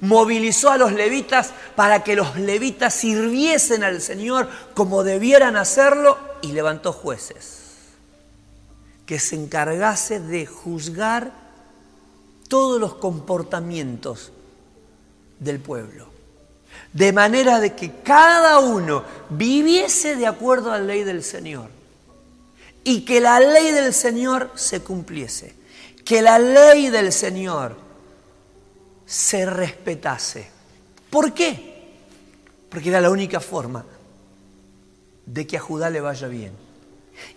Movilizó 0.00 0.70
a 0.70 0.78
los 0.78 0.92
levitas 0.92 1.52
para 1.76 2.02
que 2.02 2.16
los 2.16 2.36
levitas 2.36 2.94
sirviesen 2.94 3.84
al 3.84 4.00
Señor 4.00 4.48
como 4.74 5.04
debieran 5.04 5.56
hacerlo 5.56 6.18
y 6.42 6.52
levantó 6.52 6.92
jueces 6.92 7.60
que 9.10 9.18
se 9.18 9.34
encargase 9.34 10.20
de 10.20 10.46
juzgar 10.46 11.32
todos 12.46 12.80
los 12.80 12.94
comportamientos 12.94 14.30
del 15.40 15.58
pueblo. 15.58 16.09
De 16.92 17.12
manera 17.12 17.60
de 17.60 17.74
que 17.74 17.92
cada 18.02 18.58
uno 18.58 19.04
viviese 19.30 20.16
de 20.16 20.26
acuerdo 20.26 20.72
a 20.72 20.78
la 20.78 20.84
ley 20.84 21.04
del 21.04 21.22
Señor 21.22 21.70
y 22.82 23.04
que 23.04 23.20
la 23.20 23.38
ley 23.38 23.70
del 23.70 23.94
Señor 23.94 24.50
se 24.54 24.80
cumpliese, 24.80 25.54
que 26.04 26.20
la 26.22 26.38
ley 26.38 26.90
del 26.90 27.12
Señor 27.12 27.76
se 29.06 29.46
respetase. 29.46 30.48
¿Por 31.10 31.32
qué? 31.32 31.90
Porque 32.68 32.88
era 32.88 33.00
la 33.00 33.10
única 33.10 33.40
forma 33.40 33.84
de 35.26 35.46
que 35.46 35.56
a 35.56 35.60
Judá 35.60 35.90
le 35.90 36.00
vaya 36.00 36.26
bien 36.26 36.52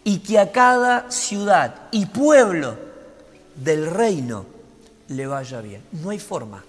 y 0.03 0.19
que 0.19 0.39
a 0.39 0.51
cada 0.51 1.11
ciudad 1.11 1.89
y 1.91 2.05
pueblo 2.07 2.77
del 3.55 3.89
reino 3.89 4.45
le 5.09 5.27
vaya 5.27 5.61
bien. 5.61 5.83
No 5.91 6.09
hay 6.09 6.19
forma 6.19 6.63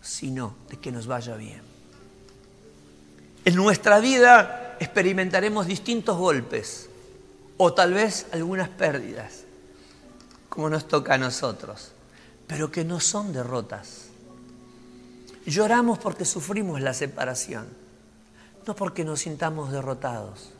sino 0.00 0.56
de 0.68 0.78
que 0.78 0.90
nos 0.90 1.06
vaya 1.06 1.36
bien. 1.36 1.71
En 3.44 3.56
nuestra 3.56 3.98
vida 3.98 4.76
experimentaremos 4.78 5.66
distintos 5.66 6.16
golpes 6.16 6.88
o 7.56 7.72
tal 7.72 7.92
vez 7.94 8.26
algunas 8.32 8.68
pérdidas, 8.68 9.44
como 10.48 10.70
nos 10.70 10.86
toca 10.86 11.14
a 11.14 11.18
nosotros, 11.18 11.92
pero 12.46 12.70
que 12.70 12.84
no 12.84 13.00
son 13.00 13.32
derrotas. 13.32 14.06
Lloramos 15.44 15.98
porque 15.98 16.24
sufrimos 16.24 16.80
la 16.80 16.94
separación, 16.94 17.66
no 18.66 18.76
porque 18.76 19.04
nos 19.04 19.20
sintamos 19.20 19.72
derrotados, 19.72 20.50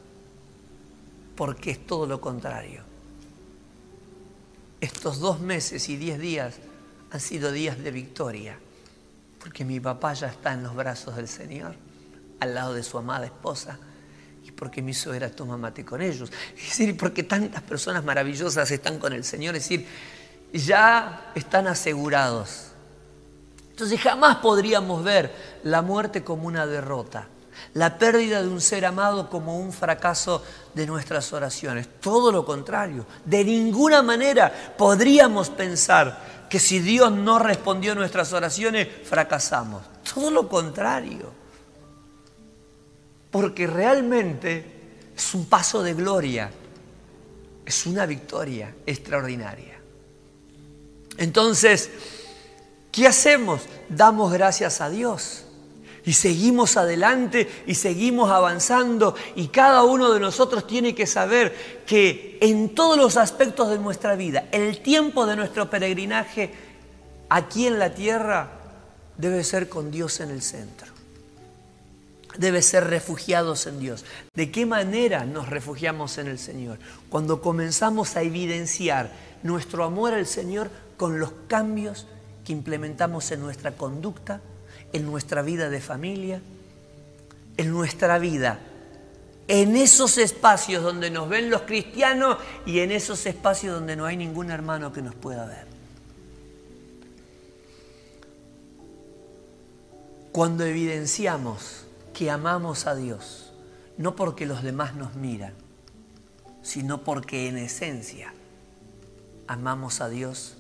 porque 1.36 1.70
es 1.70 1.86
todo 1.86 2.06
lo 2.06 2.20
contrario. 2.20 2.82
Estos 4.80 5.20
dos 5.20 5.38
meses 5.38 5.88
y 5.88 5.96
diez 5.96 6.18
días 6.18 6.56
han 7.12 7.20
sido 7.20 7.52
días 7.52 7.78
de 7.78 7.92
victoria, 7.92 8.58
porque 9.38 9.64
mi 9.64 9.78
papá 9.78 10.14
ya 10.14 10.26
está 10.26 10.52
en 10.52 10.64
los 10.64 10.74
brazos 10.74 11.14
del 11.14 11.28
Señor, 11.28 11.76
al 12.42 12.54
lado 12.54 12.74
de 12.74 12.82
su 12.82 12.98
amada 12.98 13.26
esposa, 13.26 13.78
porque 14.62 14.80
mi 14.80 14.94
suegra 14.94 15.28
toma 15.28 15.56
mate 15.56 15.84
con 15.84 16.00
ellos. 16.00 16.30
Es 16.56 16.68
decir, 16.68 16.96
porque 16.96 17.24
tantas 17.24 17.62
personas 17.62 18.04
maravillosas 18.04 18.70
están 18.70 19.00
con 19.00 19.12
el 19.12 19.24
Señor, 19.24 19.56
es 19.56 19.64
decir, 19.64 19.88
ya 20.52 21.32
están 21.34 21.66
asegurados. 21.66 22.68
Entonces 23.70 24.00
jamás 24.00 24.36
podríamos 24.36 25.02
ver 25.02 25.34
la 25.64 25.82
muerte 25.82 26.22
como 26.22 26.46
una 26.46 26.68
derrota, 26.68 27.26
la 27.74 27.98
pérdida 27.98 28.40
de 28.40 28.48
un 28.48 28.60
ser 28.60 28.86
amado 28.86 29.28
como 29.28 29.58
un 29.58 29.72
fracaso 29.72 30.44
de 30.74 30.86
nuestras 30.86 31.32
oraciones. 31.32 31.88
Todo 32.00 32.30
lo 32.30 32.44
contrario. 32.44 33.04
De 33.24 33.44
ninguna 33.44 34.00
manera 34.02 34.74
podríamos 34.78 35.50
pensar 35.50 36.46
que 36.48 36.60
si 36.60 36.78
Dios 36.78 37.10
no 37.10 37.40
respondió 37.40 37.92
a 37.92 37.94
nuestras 37.96 38.32
oraciones, 38.32 38.86
fracasamos. 39.04 39.82
Todo 40.14 40.30
lo 40.30 40.48
contrario. 40.48 41.41
Porque 43.32 43.66
realmente 43.66 44.64
es 45.16 45.34
un 45.34 45.46
paso 45.46 45.82
de 45.82 45.94
gloria, 45.94 46.52
es 47.66 47.86
una 47.86 48.06
victoria 48.06 48.72
extraordinaria. 48.86 49.80
Entonces, 51.16 51.90
¿qué 52.92 53.08
hacemos? 53.08 53.62
Damos 53.88 54.32
gracias 54.32 54.80
a 54.80 54.88
Dios 54.88 55.46
y 56.04 56.14
seguimos 56.14 56.76
adelante 56.76 57.48
y 57.66 57.74
seguimos 57.74 58.30
avanzando 58.30 59.14
y 59.36 59.48
cada 59.48 59.84
uno 59.84 60.12
de 60.12 60.20
nosotros 60.20 60.66
tiene 60.66 60.94
que 60.94 61.06
saber 61.06 61.82
que 61.86 62.38
en 62.40 62.74
todos 62.74 62.96
los 62.96 63.16
aspectos 63.16 63.70
de 63.70 63.78
nuestra 63.78 64.16
vida, 64.16 64.48
el 64.52 64.82
tiempo 64.82 65.26
de 65.26 65.36
nuestro 65.36 65.70
peregrinaje 65.70 66.50
aquí 67.28 67.66
en 67.66 67.78
la 67.78 67.94
tierra 67.94 68.50
debe 69.16 69.44
ser 69.44 69.68
con 69.68 69.90
Dios 69.90 70.20
en 70.20 70.30
el 70.30 70.42
centro. 70.42 70.91
Debe 72.38 72.62
ser 72.62 72.84
refugiados 72.84 73.66
en 73.66 73.78
Dios. 73.78 74.04
¿De 74.34 74.50
qué 74.50 74.64
manera 74.66 75.24
nos 75.24 75.48
refugiamos 75.48 76.18
en 76.18 76.28
el 76.28 76.38
Señor? 76.38 76.78
Cuando 77.08 77.42
comenzamos 77.42 78.16
a 78.16 78.22
evidenciar 78.22 79.12
nuestro 79.42 79.84
amor 79.84 80.14
al 80.14 80.26
Señor 80.26 80.70
con 80.96 81.18
los 81.18 81.32
cambios 81.48 82.06
que 82.44 82.52
implementamos 82.52 83.30
en 83.32 83.40
nuestra 83.40 83.72
conducta, 83.72 84.40
en 84.92 85.06
nuestra 85.06 85.42
vida 85.42 85.68
de 85.68 85.80
familia, 85.80 86.40
en 87.56 87.70
nuestra 87.70 88.18
vida, 88.18 88.60
en 89.48 89.76
esos 89.76 90.18
espacios 90.18 90.82
donde 90.82 91.10
nos 91.10 91.28
ven 91.28 91.50
los 91.50 91.62
cristianos 91.62 92.38
y 92.64 92.80
en 92.80 92.90
esos 92.90 93.26
espacios 93.26 93.74
donde 93.74 93.96
no 93.96 94.06
hay 94.06 94.16
ningún 94.16 94.50
hermano 94.50 94.92
que 94.92 95.02
nos 95.02 95.14
pueda 95.14 95.44
ver. 95.46 95.66
Cuando 100.30 100.64
evidenciamos 100.64 101.84
amamos 102.28 102.86
a 102.86 102.94
Dios, 102.94 103.52
no 103.96 104.16
porque 104.16 104.46
los 104.46 104.62
demás 104.62 104.94
nos 104.94 105.14
miran, 105.14 105.54
sino 106.62 107.02
porque 107.04 107.48
en 107.48 107.58
esencia 107.58 108.32
amamos 109.46 110.00
a 110.00 110.08
Dios, 110.08 110.56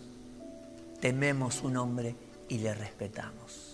tememos 1.00 1.56
su 1.56 1.68
nombre 1.68 2.14
y 2.48 2.58
le 2.58 2.74
respetamos 2.74 3.72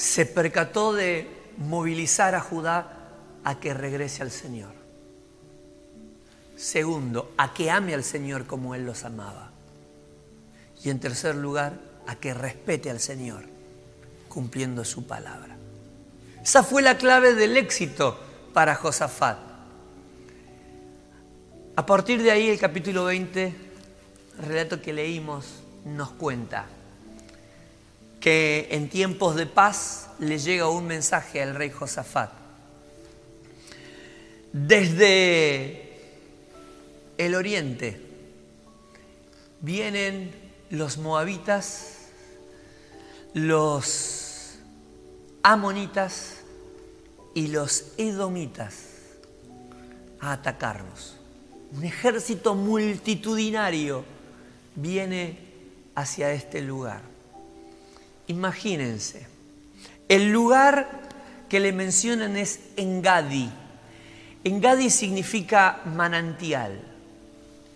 se 0.00 0.24
percató 0.24 0.94
de 0.94 1.28
movilizar 1.58 2.34
a 2.34 2.40
Judá 2.40 3.10
a 3.44 3.60
que 3.60 3.74
regrese 3.74 4.22
al 4.22 4.30
Señor. 4.30 4.72
Segundo, 6.56 7.34
a 7.36 7.52
que 7.52 7.70
ame 7.70 7.92
al 7.92 8.02
Señor 8.02 8.46
como 8.46 8.74
Él 8.74 8.86
los 8.86 9.04
amaba. 9.04 9.50
Y 10.82 10.88
en 10.88 11.00
tercer 11.00 11.34
lugar, 11.34 11.78
a 12.06 12.16
que 12.16 12.32
respete 12.32 12.88
al 12.88 12.98
Señor 12.98 13.44
cumpliendo 14.30 14.86
su 14.86 15.06
palabra. 15.06 15.59
Esa 16.42 16.62
fue 16.62 16.80
la 16.80 16.96
clave 16.96 17.34
del 17.34 17.56
éxito 17.56 18.18
para 18.54 18.74
Josafat. 18.74 19.38
A 21.76 21.86
partir 21.86 22.22
de 22.22 22.30
ahí 22.30 22.48
el 22.48 22.58
capítulo 22.58 23.04
20, 23.04 23.54
el 24.38 24.44
relato 24.44 24.80
que 24.80 24.92
leímos, 24.92 25.46
nos 25.84 26.10
cuenta 26.10 26.66
que 28.20 28.68
en 28.70 28.88
tiempos 28.88 29.36
de 29.36 29.46
paz 29.46 30.08
le 30.18 30.38
llega 30.38 30.68
un 30.68 30.86
mensaje 30.86 31.42
al 31.42 31.54
rey 31.54 31.70
Josafat. 31.70 32.30
Desde 34.52 35.98
el 37.18 37.34
oriente 37.34 38.00
vienen 39.60 40.32
los 40.70 40.98
moabitas, 40.98 41.96
los 43.34 44.29
amonitas 45.42 46.38
y 47.34 47.48
los 47.48 47.92
edomitas 47.96 48.86
a 50.20 50.32
atacarnos. 50.32 51.16
Un 51.72 51.84
ejército 51.84 52.54
multitudinario 52.54 54.04
viene 54.74 55.38
hacia 55.94 56.32
este 56.32 56.60
lugar. 56.60 57.02
Imagínense, 58.26 59.26
el 60.08 60.30
lugar 60.30 61.08
que 61.48 61.60
le 61.60 61.72
mencionan 61.72 62.36
es 62.36 62.60
Engadi. 62.76 63.50
Engadi 64.44 64.90
significa 64.90 65.80
manantial. 65.84 66.80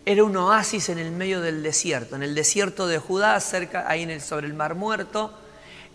Era 0.06 0.24
un 0.24 0.36
oasis 0.36 0.88
en 0.90 0.98
el 0.98 1.12
medio 1.12 1.40
del 1.40 1.62
desierto, 1.62 2.16
en 2.16 2.22
el 2.22 2.34
desierto 2.34 2.86
de 2.86 2.98
Judá, 2.98 3.38
cerca, 3.40 3.88
ahí 3.88 4.02
en 4.02 4.20
sobre 4.20 4.46
el 4.46 4.54
Mar 4.54 4.74
Muerto. 4.74 5.32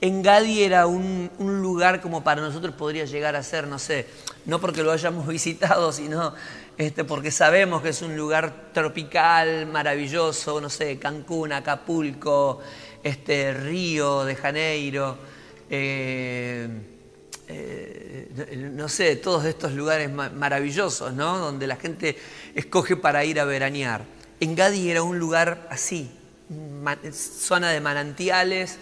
Engadi 0.02 0.64
era 0.64 0.88
un, 0.88 1.30
un, 1.40 1.62
lugar 1.62 2.00
como 2.00 2.24
para 2.24 2.42
nosotros 2.42 2.74
podría 2.74 3.06
llegar 3.06 3.36
a 3.36 3.44
ser, 3.44 3.68
no 3.68 3.78
sé, 3.80 4.08
no 4.46 4.60
porque 4.60 4.82
lo 4.82 4.92
hayamos 4.92 5.28
visitado, 5.28 5.92
sino 5.92 6.34
este, 6.80 7.04
porque 7.04 7.30
sabemos 7.30 7.82
que 7.82 7.90
es 7.90 8.02
un 8.02 8.16
lugar 8.16 8.72
tropical, 8.72 9.66
maravilloso, 9.66 10.62
no 10.62 10.70
sé, 10.70 10.98
Cancún, 10.98 11.52
Acapulco, 11.52 12.62
este, 13.04 13.54
Río 13.54 14.24
de 14.24 14.36
Janeiro, 14.38 15.18
eh, 15.70 16.70
eh, 17.50 18.72
no 18.74 18.88
sé, 18.88 19.18
todos 19.18 19.44
estos 19.44 19.74
lugares 19.74 20.10
maravillosos, 20.10 21.12
¿no? 21.12 21.38
Donde 21.38 21.68
la 21.68 21.76
gente 21.76 22.18
escoge 22.56 22.96
para 22.96 23.26
ir 23.26 23.42
a 23.42 23.44
veranear. 23.44 24.06
En 24.40 24.56
Gadi 24.56 24.90
era 24.90 25.04
un 25.04 25.20
lugar 25.20 25.68
así, 25.70 26.10
zona 27.12 27.72
de 27.72 27.82
manantiales, 27.82 28.78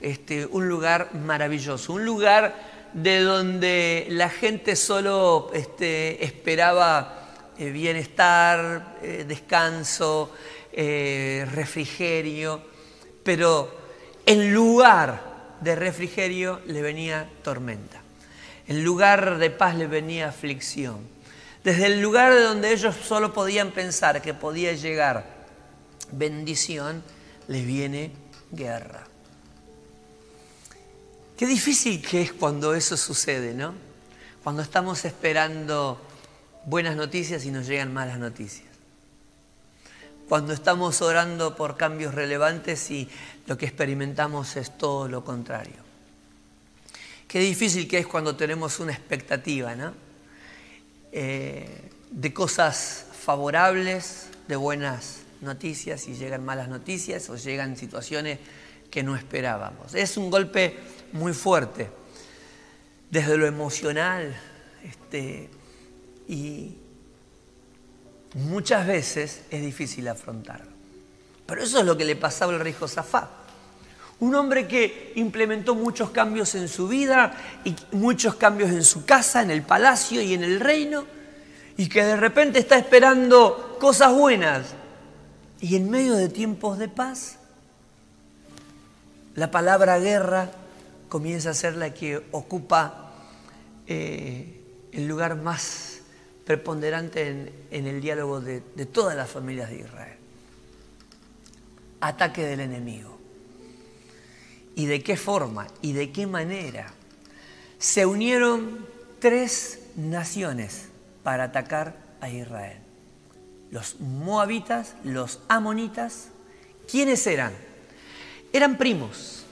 este, 0.00 0.46
un 0.46 0.68
lugar 0.68 1.14
maravilloso, 1.14 1.92
un 1.92 2.04
lugar 2.04 2.54
de 2.92 3.20
donde 3.20 4.06
la 4.10 4.30
gente 4.30 4.76
solo 4.76 5.50
este, 5.52 6.24
esperaba 6.24 7.52
eh, 7.58 7.70
bienestar, 7.70 8.96
descanso, 9.26 10.30
refrigerio 10.72 12.76
pero 13.26 13.68
en 14.24 14.54
lugar 14.54 15.56
de 15.60 15.74
refrigerio 15.74 16.60
le 16.66 16.80
venía 16.80 17.28
tormenta. 17.42 18.00
En 18.68 18.84
lugar 18.84 19.38
de 19.38 19.50
paz 19.50 19.74
le 19.74 19.88
venía 19.88 20.28
aflicción. 20.28 20.98
Desde 21.64 21.86
el 21.86 22.00
lugar 22.00 22.32
de 22.32 22.42
donde 22.42 22.72
ellos 22.72 22.94
solo 22.94 23.32
podían 23.32 23.72
pensar 23.72 24.22
que 24.22 24.32
podía 24.32 24.74
llegar 24.74 25.26
bendición, 26.12 27.02
les 27.48 27.66
viene 27.66 28.12
guerra. 28.52 29.05
Qué 31.36 31.46
difícil 31.46 32.00
que 32.02 32.22
es 32.22 32.32
cuando 32.32 32.74
eso 32.74 32.96
sucede, 32.96 33.54
¿no? 33.54 33.74
Cuando 34.42 34.62
estamos 34.62 35.04
esperando 35.04 36.00
buenas 36.64 36.96
noticias 36.96 37.44
y 37.44 37.50
nos 37.50 37.66
llegan 37.66 37.92
malas 37.92 38.18
noticias 38.18 38.76
cuando 40.28 40.52
estamos 40.52 41.02
orando 41.02 41.54
por 41.54 41.76
cambios 41.76 42.14
relevantes 42.14 42.90
y 42.90 43.08
lo 43.46 43.56
que 43.56 43.66
experimentamos 43.66 44.56
es 44.56 44.76
todo 44.76 45.08
lo 45.08 45.24
contrario. 45.24 45.86
Qué 47.28 47.40
difícil 47.40 47.86
que 47.88 47.98
es 47.98 48.06
cuando 48.06 48.36
tenemos 48.36 48.80
una 48.80 48.92
expectativa, 48.92 49.74
¿no? 49.74 49.94
Eh, 51.12 51.90
de 52.10 52.32
cosas 52.32 53.06
favorables, 53.24 54.28
de 54.48 54.56
buenas 54.56 55.20
noticias 55.40 56.08
y 56.08 56.14
llegan 56.14 56.44
malas 56.44 56.68
noticias 56.68 57.28
o 57.30 57.36
llegan 57.36 57.76
situaciones 57.76 58.38
que 58.90 59.02
no 59.02 59.16
esperábamos. 59.16 59.94
Es 59.94 60.16
un 60.16 60.30
golpe 60.30 60.76
muy 61.16 61.32
fuerte 61.32 61.90
desde 63.10 63.36
lo 63.36 63.46
emocional 63.46 64.34
este, 64.84 65.48
y, 66.28 66.76
muchas 68.34 68.86
veces 68.86 69.42
es 69.50 69.62
difícil 69.62 70.06
afrontarlo. 70.08 70.70
Pero 71.46 71.62
eso 71.62 71.78
es 71.78 71.86
lo 71.86 71.96
que 71.96 72.04
le 72.04 72.16
pasaba 72.16 72.52
al 72.52 72.60
rey 72.60 72.74
Josafat. 72.74 73.30
Un 74.20 74.34
hombre 74.34 74.66
que 74.66 75.12
implementó 75.16 75.74
muchos 75.74 76.10
cambios 76.10 76.54
en 76.54 76.68
su 76.68 76.86
vida 76.88 77.34
y 77.64 77.74
muchos 77.92 78.34
cambios 78.34 78.70
en 78.70 78.84
su 78.84 79.06
casa, 79.06 79.42
en 79.42 79.50
el 79.50 79.62
palacio 79.62 80.20
y 80.20 80.34
en 80.34 80.44
el 80.44 80.60
reino, 80.60 81.06
y 81.78 81.88
que 81.88 82.04
de 82.04 82.16
repente 82.16 82.58
está 82.58 82.76
esperando 82.76 83.78
cosas 83.80 84.12
buenas. 84.12 84.66
Y 85.60 85.76
en 85.76 85.90
medio 85.90 86.14
de 86.14 86.28
tiempos 86.28 86.78
de 86.78 86.88
paz, 86.88 87.38
la 89.34 89.50
palabra 89.50 89.98
guerra 89.98 90.50
comienza 91.08 91.50
a 91.50 91.54
ser 91.54 91.76
la 91.76 91.92
que 91.92 92.22
ocupa 92.32 93.12
eh, 93.86 94.60
el 94.92 95.06
lugar 95.06 95.36
más 95.36 96.00
preponderante 96.44 97.52
en, 97.70 97.86
el 97.86 98.00
diálogo 98.00 98.40
de, 98.40 98.62
de 98.74 98.86
todas 98.86 99.16
las 99.16 99.28
familias 99.28 99.70
de 99.70 99.80
Israel. 99.80 100.18
Ataque 102.00 102.44
del 102.44 102.60
enemigo. 102.60 103.18
¿Y 104.74 104.86
de 104.86 105.02
qué 105.02 105.16
forma 105.16 105.66
y 105.82 105.92
de 105.92 106.12
qué 106.12 106.26
manera? 106.26 106.92
se 107.78 108.06
unieron 108.06 108.86
tres 109.20 109.80
naciones 109.96 110.88
para 111.22 111.44
atacar 111.44 111.96
a 112.20 112.28
Israel. 112.28 112.78
Los 113.70 114.00
moabitas, 114.00 114.94
los 115.04 115.40
amonitas, 115.48 116.28
¿quiénes 116.90 117.26
eran? 117.26 117.52
Eran 118.52 118.78
primos. 118.78 119.45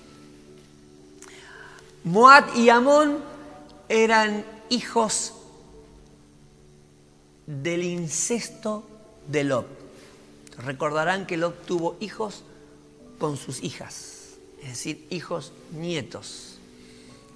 Moab 2.05 2.55
y 2.55 2.69
Amón 2.69 3.19
eran 3.89 4.45
hijos 4.69 5.33
del 7.47 7.83
incesto 7.83 8.87
de 9.27 9.45
Lot. 9.45 9.67
Recordarán 10.59 11.27
que 11.27 11.39
Lot 11.39 11.65
tuvo 11.65 11.97
hijos 12.01 12.43
con 13.19 13.39
sus 13.39 13.63
hijas, 13.63 14.35
es 14.63 14.69
decir, 14.69 15.07
hijos 15.09 15.53
nietos. 15.73 16.59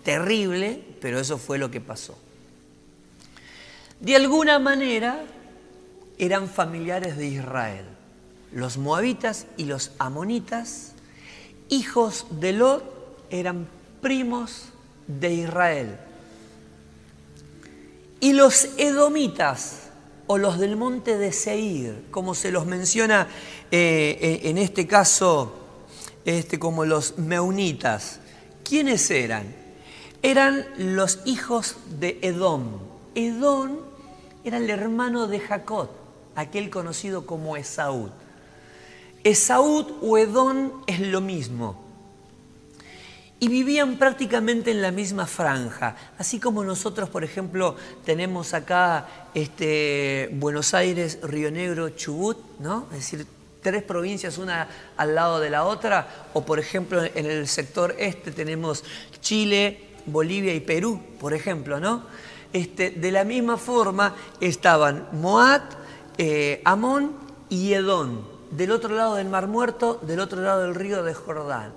Terrible, 0.04 0.84
pero 1.00 1.18
eso 1.18 1.38
fue 1.38 1.56
lo 1.56 1.70
que 1.70 1.80
pasó. 1.80 2.16
De 4.00 4.16
alguna 4.16 4.58
manera 4.58 5.24
eran 6.18 6.48
familiares 6.48 7.16
de 7.16 7.26
Israel. 7.26 7.86
Los 8.52 8.76
moabitas 8.76 9.46
y 9.56 9.64
los 9.64 9.92
amonitas, 9.98 10.92
hijos 11.70 12.26
de 12.30 12.52
Lot, 12.52 12.84
eran 13.30 13.66
primos 14.00 14.64
de 15.06 15.32
Israel. 15.32 15.98
Y 18.20 18.32
los 18.32 18.68
edomitas, 18.76 19.88
o 20.26 20.38
los 20.38 20.58
del 20.58 20.76
monte 20.76 21.16
de 21.16 21.32
Seir, 21.32 22.04
como 22.10 22.34
se 22.34 22.50
los 22.50 22.66
menciona 22.66 23.28
eh, 23.70 24.40
en 24.44 24.58
este 24.58 24.86
caso, 24.86 25.54
este, 26.24 26.58
como 26.58 26.84
los 26.84 27.18
meunitas. 27.18 28.20
¿Quiénes 28.62 29.10
eran? 29.10 29.54
Eran 30.22 30.66
los 30.76 31.20
hijos 31.24 31.76
de 31.98 32.18
Edom. 32.22 32.80
Edom 33.14 33.78
era 34.44 34.58
el 34.58 34.68
hermano 34.68 35.26
de 35.28 35.40
Jacob, 35.40 35.88
aquel 36.34 36.68
conocido 36.68 37.24
como 37.24 37.56
Esaú. 37.56 38.10
Esaú 39.24 39.86
o 40.02 40.18
Edom 40.18 40.72
es 40.86 41.00
lo 41.00 41.20
mismo 41.20 41.87
y 43.40 43.48
vivían 43.48 43.96
prácticamente 43.98 44.72
en 44.72 44.82
la 44.82 44.90
misma 44.90 45.26
franja, 45.26 45.96
así 46.18 46.40
como 46.40 46.64
nosotros, 46.64 47.08
por 47.08 47.22
ejemplo, 47.22 47.76
tenemos 48.04 48.52
acá 48.52 49.06
este, 49.34 50.28
Buenos 50.32 50.74
Aires, 50.74 51.18
Río 51.22 51.50
Negro, 51.50 51.90
Chubut, 51.90 52.36
¿no? 52.58 52.86
Es 52.90 52.98
decir, 52.98 53.26
tres 53.62 53.82
provincias 53.82 54.38
una 54.38 54.68
al 54.96 55.14
lado 55.14 55.40
de 55.40 55.50
la 55.50 55.64
otra, 55.64 56.08
o 56.32 56.44
por 56.44 56.58
ejemplo 56.58 57.02
en 57.02 57.26
el 57.26 57.46
sector 57.46 57.94
este 57.98 58.32
tenemos 58.32 58.84
Chile, 59.20 59.88
Bolivia 60.06 60.54
y 60.54 60.60
Perú, 60.60 61.00
por 61.20 61.32
ejemplo, 61.32 61.78
¿no? 61.78 62.04
Este, 62.52 62.90
de 62.90 63.12
la 63.12 63.24
misma 63.24 63.56
forma 63.56 64.16
estaban 64.40 65.06
Moab, 65.12 65.62
eh, 66.16 66.60
Amón 66.64 67.12
y 67.50 67.72
Edón, 67.74 68.26
del 68.50 68.72
otro 68.72 68.96
lado 68.96 69.16
del 69.16 69.28
Mar 69.28 69.46
Muerto, 69.46 70.00
del 70.02 70.18
otro 70.20 70.40
lado 70.40 70.62
del 70.62 70.74
río 70.74 71.04
de 71.04 71.14
Jordán. 71.14 71.72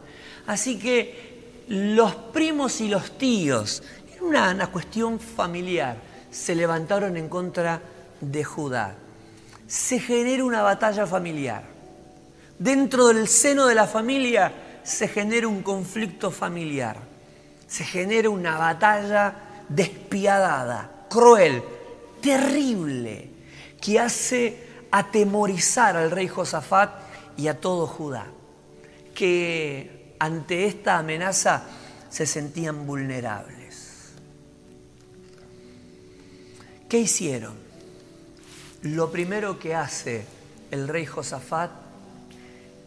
Así 0.48 0.80
que 0.80 1.31
los 1.72 2.14
primos 2.16 2.82
y 2.82 2.90
los 2.90 3.18
tíos, 3.18 3.82
era 4.14 4.26
una, 4.26 4.52
una 4.52 4.68
cuestión 4.68 5.22
familiar, 5.22 5.96
se 6.30 6.54
levantaron 6.54 7.16
en 7.16 7.30
contra 7.30 7.82
de 8.20 8.44
Judá. 8.44 8.96
Se 9.68 9.98
genera 9.98 10.44
una 10.44 10.64
batalla 10.64 11.08
familiar. 11.08 11.64
Dentro 12.60 13.08
del 13.08 13.26
seno 13.30 13.68
de 13.68 13.76
la 13.76 13.88
familia 13.88 14.52
se 14.84 15.08
genera 15.08 15.48
un 15.48 15.64
conflicto 15.64 16.30
familiar. 16.30 16.98
Se 17.68 17.86
genera 17.86 18.30
una 18.30 18.58
batalla 18.58 19.34
despiadada, 19.70 21.06
cruel, 21.10 21.64
terrible, 22.22 23.30
que 23.80 23.98
hace 23.98 24.68
atemorizar 24.92 25.96
al 25.96 26.12
rey 26.12 26.28
Josafat 26.28 26.92
y 27.38 27.48
a 27.48 27.58
todo 27.62 27.88
Judá. 27.88 28.26
Que 29.16 30.01
ante 30.22 30.68
esta 30.68 31.00
amenaza 31.00 31.64
se 32.12 32.28
sentían 32.28 32.86
vulnerables. 32.86 34.12
¿Qué 36.88 37.00
hicieron? 37.00 37.56
Lo 38.84 39.12
primero 39.12 39.58
que 39.58 39.74
hace 39.74 40.24
el 40.70 40.88
rey 40.88 41.08
Josafat 41.08 41.72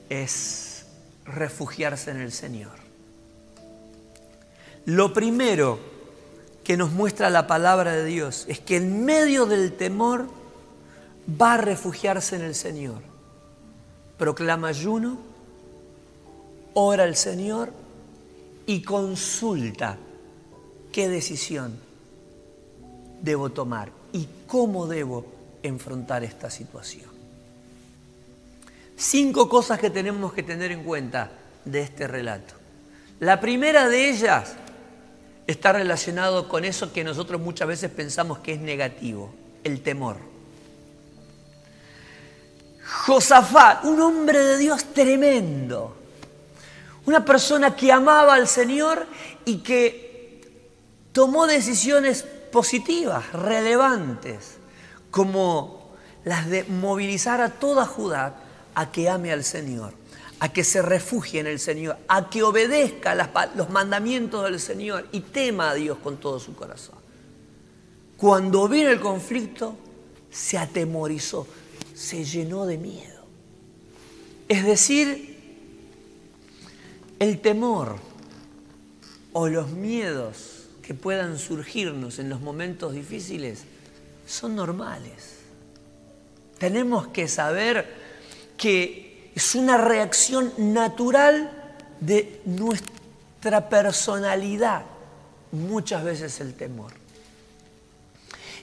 es 0.08 0.86
refugiarse 1.24 2.12
en 2.12 2.20
el 2.20 2.30
Señor. 2.30 2.78
Lo 4.84 5.12
primero 5.12 5.80
que 6.62 6.76
nos 6.76 6.92
muestra 6.92 7.30
la 7.30 7.48
palabra 7.48 7.94
de 7.94 8.04
Dios 8.04 8.44
es 8.46 8.60
que 8.60 8.76
en 8.76 9.04
medio 9.04 9.46
del 9.46 9.72
temor 9.72 10.28
va 11.28 11.54
a 11.54 11.56
refugiarse 11.58 12.36
en 12.36 12.42
el 12.42 12.54
Señor. 12.54 13.02
Proclama 14.18 14.68
ayuno, 14.68 15.33
ora 16.74 17.04
al 17.04 17.16
Señor 17.16 17.72
y 18.66 18.82
consulta 18.82 19.96
qué 20.92 21.08
decisión 21.08 21.78
debo 23.20 23.50
tomar 23.50 23.90
y 24.12 24.28
cómo 24.46 24.86
debo 24.86 25.26
enfrentar 25.62 26.24
esta 26.24 26.50
situación. 26.50 27.10
Cinco 28.96 29.48
cosas 29.48 29.80
que 29.80 29.90
tenemos 29.90 30.32
que 30.32 30.42
tener 30.42 30.70
en 30.70 30.84
cuenta 30.84 31.30
de 31.64 31.80
este 31.80 32.06
relato. 32.06 32.54
La 33.20 33.40
primera 33.40 33.88
de 33.88 34.10
ellas 34.10 34.54
está 35.46 35.72
relacionado 35.72 36.48
con 36.48 36.64
eso 36.64 36.92
que 36.92 37.04
nosotros 37.04 37.40
muchas 37.40 37.68
veces 37.68 37.90
pensamos 37.90 38.38
que 38.38 38.52
es 38.52 38.60
negativo, 38.60 39.34
el 39.64 39.82
temor. 39.82 40.16
Josafat, 43.06 43.84
un 43.84 44.00
hombre 44.00 44.38
de 44.38 44.58
Dios 44.58 44.84
tremendo, 44.92 45.96
una 47.06 47.24
persona 47.24 47.76
que 47.76 47.92
amaba 47.92 48.34
al 48.34 48.48
Señor 48.48 49.06
y 49.44 49.58
que 49.58 50.40
tomó 51.12 51.46
decisiones 51.46 52.24
positivas, 52.50 53.32
relevantes, 53.32 54.56
como 55.10 55.92
las 56.24 56.48
de 56.48 56.64
movilizar 56.64 57.40
a 57.40 57.50
toda 57.50 57.84
Judá 57.86 58.40
a 58.74 58.90
que 58.90 59.08
ame 59.08 59.32
al 59.32 59.44
Señor, 59.44 59.92
a 60.40 60.52
que 60.52 60.64
se 60.64 60.82
refugie 60.82 61.40
en 61.40 61.46
el 61.46 61.60
Señor, 61.60 61.98
a 62.08 62.28
que 62.30 62.42
obedezca 62.42 63.14
los 63.54 63.70
mandamientos 63.70 64.44
del 64.44 64.58
Señor 64.58 65.06
y 65.12 65.20
tema 65.20 65.70
a 65.70 65.74
Dios 65.74 65.98
con 66.02 66.16
todo 66.16 66.40
su 66.40 66.54
corazón. 66.54 66.96
Cuando 68.16 68.68
vino 68.68 68.88
el 68.88 69.00
conflicto, 69.00 69.76
se 70.30 70.58
atemorizó, 70.58 71.46
se 71.94 72.24
llenó 72.24 72.66
de 72.66 72.78
miedo. 72.78 73.24
Es 74.48 74.64
decir, 74.64 75.33
el 77.18 77.40
temor 77.40 77.96
o 79.32 79.48
los 79.48 79.70
miedos 79.70 80.66
que 80.82 80.94
puedan 80.94 81.38
surgirnos 81.38 82.18
en 82.18 82.28
los 82.28 82.40
momentos 82.40 82.92
difíciles 82.92 83.64
son 84.26 84.54
normales. 84.56 85.38
Tenemos 86.58 87.08
que 87.08 87.28
saber 87.28 87.86
que 88.56 89.32
es 89.34 89.54
una 89.54 89.76
reacción 89.76 90.52
natural 90.58 91.50
de 92.00 92.40
nuestra 92.44 93.68
personalidad, 93.68 94.84
muchas 95.52 96.04
veces 96.04 96.40
el 96.40 96.54
temor. 96.54 96.92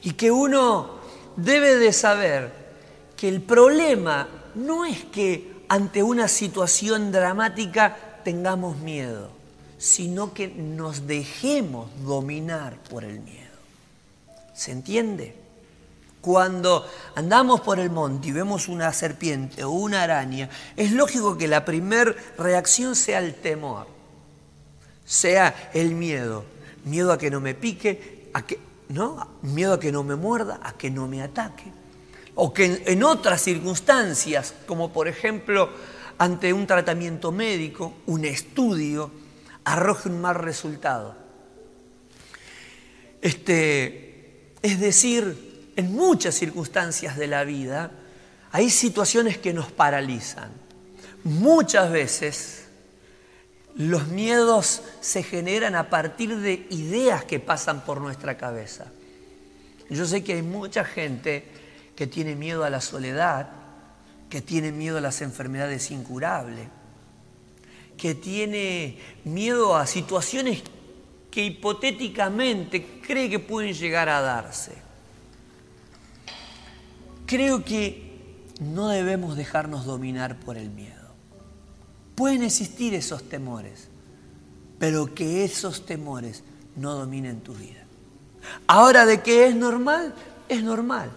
Y 0.03 0.13
que 0.13 0.31
uno 0.31 0.99
debe 1.35 1.77
de 1.77 1.93
saber 1.93 2.51
que 3.17 3.27
el 3.27 3.41
problema 3.41 4.27
no 4.55 4.85
es 4.85 5.03
que 5.05 5.63
ante 5.67 6.03
una 6.03 6.27
situación 6.27 7.11
dramática 7.11 8.10
tengamos 8.23 8.77
miedo, 8.77 9.29
sino 9.77 10.33
que 10.33 10.47
nos 10.47 11.07
dejemos 11.07 11.89
dominar 12.03 12.77
por 12.89 13.03
el 13.03 13.19
miedo. 13.19 13.41
¿Se 14.53 14.71
entiende? 14.71 15.35
Cuando 16.21 16.87
andamos 17.15 17.61
por 17.61 17.79
el 17.79 17.89
monte 17.89 18.27
y 18.27 18.31
vemos 18.31 18.67
una 18.67 18.93
serpiente 18.93 19.63
o 19.63 19.71
una 19.71 20.03
araña, 20.03 20.49
es 20.77 20.91
lógico 20.91 21.35
que 21.35 21.47
la 21.47 21.65
primera 21.65 22.13
reacción 22.37 22.95
sea 22.95 23.17
el 23.19 23.33
temor, 23.33 23.87
sea 25.03 25.71
el 25.73 25.95
miedo. 25.95 26.45
Miedo 26.85 27.11
a 27.11 27.17
que 27.17 27.31
no 27.31 27.41
me 27.41 27.55
pique, 27.55 28.29
a 28.33 28.45
que, 28.45 28.59
¿no? 28.89 29.27
miedo 29.41 29.73
a 29.73 29.79
que 29.79 29.91
no 29.91 30.03
me 30.03 30.15
muerda, 30.15 30.59
a 30.61 30.73
que 30.73 30.91
no 30.91 31.07
me 31.07 31.23
ataque. 31.23 31.71
O 32.35 32.53
que 32.53 32.83
en 32.85 33.03
otras 33.03 33.41
circunstancias, 33.41 34.53
como 34.67 34.93
por 34.93 35.07
ejemplo 35.07 35.69
ante 36.21 36.53
un 36.53 36.67
tratamiento 36.67 37.31
médico, 37.31 37.95
un 38.05 38.25
estudio, 38.25 39.09
arroje 39.63 40.07
un 40.07 40.21
mal 40.21 40.35
resultado. 40.35 41.15
Este, 43.19 44.53
es 44.61 44.79
decir, 44.79 45.71
en 45.75 45.91
muchas 45.91 46.35
circunstancias 46.35 47.17
de 47.17 47.25
la 47.25 47.43
vida 47.43 47.89
hay 48.51 48.69
situaciones 48.69 49.39
que 49.39 49.51
nos 49.51 49.71
paralizan. 49.71 50.51
Muchas 51.23 51.91
veces 51.91 52.67
Los 53.73 54.07
miedos 54.07 54.83
se 54.99 55.23
generan 55.23 55.75
a 55.75 55.89
partir 55.89 56.37
de 56.37 56.67
ideas 56.69 57.23
que 57.23 57.39
pasan 57.39 57.83
por 57.85 58.01
nuestra 58.01 58.37
cabeza. 58.37 58.91
Yo 59.89 60.05
sé 60.05 60.23
que 60.23 60.33
hay 60.33 60.41
mucha 60.41 60.83
gente 60.83 61.45
que 61.95 62.05
tiene 62.05 62.35
miedo 62.35 62.63
a 62.65 62.69
la 62.69 62.81
soledad, 62.81 63.60
que 64.31 64.41
tiene 64.41 64.71
miedo 64.71 64.97
a 64.97 65.01
las 65.01 65.21
enfermedades 65.21 65.91
incurables, 65.91 66.69
que 67.97 68.15
tiene 68.15 68.97
miedo 69.25 69.75
a 69.75 69.85
situaciones 69.85 70.63
que 71.29 71.43
hipotéticamente 71.43 73.01
cree 73.05 73.29
que 73.29 73.39
pueden 73.39 73.73
llegar 73.73 74.07
a 74.07 74.21
darse. 74.21 74.71
Creo 77.25 77.65
que 77.65 78.45
no 78.61 78.87
debemos 78.87 79.35
dejarnos 79.35 79.85
dominar 79.85 80.39
por 80.39 80.57
el 80.57 80.69
miedo. 80.69 81.11
Pueden 82.15 82.43
existir 82.43 82.93
esos 82.93 83.27
temores, 83.27 83.89
pero 84.79 85.13
que 85.13 85.43
esos 85.43 85.85
temores 85.85 86.41
no 86.77 86.93
dominen 86.93 87.41
tu 87.41 87.53
vida. 87.53 87.83
Ahora, 88.65 89.05
¿de 89.05 89.21
qué 89.21 89.47
es 89.47 89.55
normal? 89.55 90.15
Es 90.47 90.63
normal. 90.63 91.11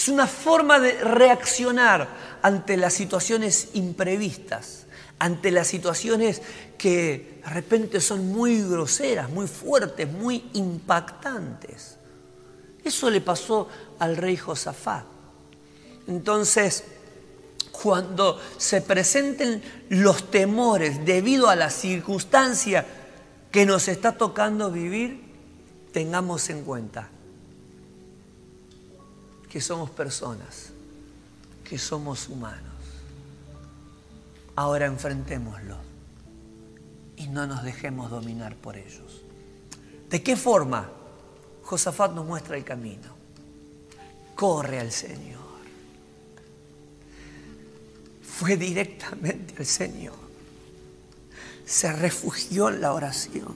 Es 0.00 0.08
una 0.08 0.26
forma 0.26 0.80
de 0.80 0.92
reaccionar 0.92 2.08
ante 2.40 2.78
las 2.78 2.94
situaciones 2.94 3.68
imprevistas, 3.74 4.86
ante 5.18 5.50
las 5.50 5.66
situaciones 5.66 6.40
que 6.78 7.42
de 7.44 7.50
repente 7.50 8.00
son 8.00 8.32
muy 8.32 8.62
groseras, 8.62 9.28
muy 9.28 9.46
fuertes, 9.46 10.10
muy 10.10 10.48
impactantes. 10.54 11.98
Eso 12.82 13.10
le 13.10 13.20
pasó 13.20 13.68
al 13.98 14.16
rey 14.16 14.38
Josafat. 14.38 15.04
Entonces, 16.08 16.82
cuando 17.70 18.40
se 18.56 18.80
presenten 18.80 19.62
los 19.90 20.30
temores 20.30 21.04
debido 21.04 21.50
a 21.50 21.56
la 21.56 21.68
circunstancia 21.68 22.86
que 23.52 23.66
nos 23.66 23.86
está 23.86 24.12
tocando 24.16 24.70
vivir, 24.70 25.20
tengamos 25.92 26.48
en 26.48 26.64
cuenta 26.64 27.10
que 29.50 29.60
somos 29.60 29.90
personas, 29.90 30.70
que 31.64 31.76
somos 31.76 32.28
humanos. 32.28 32.70
Ahora 34.54 34.86
enfrentémoslo 34.86 35.76
y 37.16 37.26
no 37.26 37.46
nos 37.48 37.64
dejemos 37.64 38.10
dominar 38.10 38.54
por 38.54 38.76
ellos. 38.76 39.22
¿De 40.08 40.22
qué 40.22 40.36
forma? 40.36 40.88
Josafat 41.64 42.12
nos 42.12 42.24
muestra 42.24 42.56
el 42.56 42.64
camino. 42.64 43.10
Corre 44.36 44.78
al 44.78 44.92
Señor. 44.92 45.40
Fue 48.22 48.56
directamente 48.56 49.54
al 49.58 49.66
Señor. 49.66 50.14
Se 51.66 51.92
refugió 51.92 52.68
en 52.68 52.80
la 52.80 52.92
oración. 52.92 53.54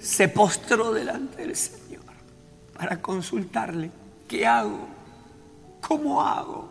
Se 0.00 0.28
postró 0.28 0.92
delante 0.92 1.38
del 1.38 1.56
Señor 1.56 1.84
para 2.76 3.00
consultarle. 3.00 3.90
¿Qué 4.28 4.46
hago? 4.46 4.88
¿Cómo 5.80 6.22
hago? 6.22 6.68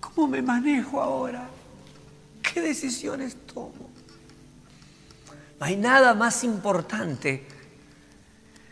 ¿Cómo 0.00 0.28
me 0.28 0.42
manejo 0.42 1.00
ahora? 1.00 1.48
¿Qué 2.42 2.60
decisiones 2.60 3.36
tomo? 3.46 3.90
No 5.58 5.66
hay 5.66 5.76
nada 5.76 6.14
más 6.14 6.44
importante 6.44 7.46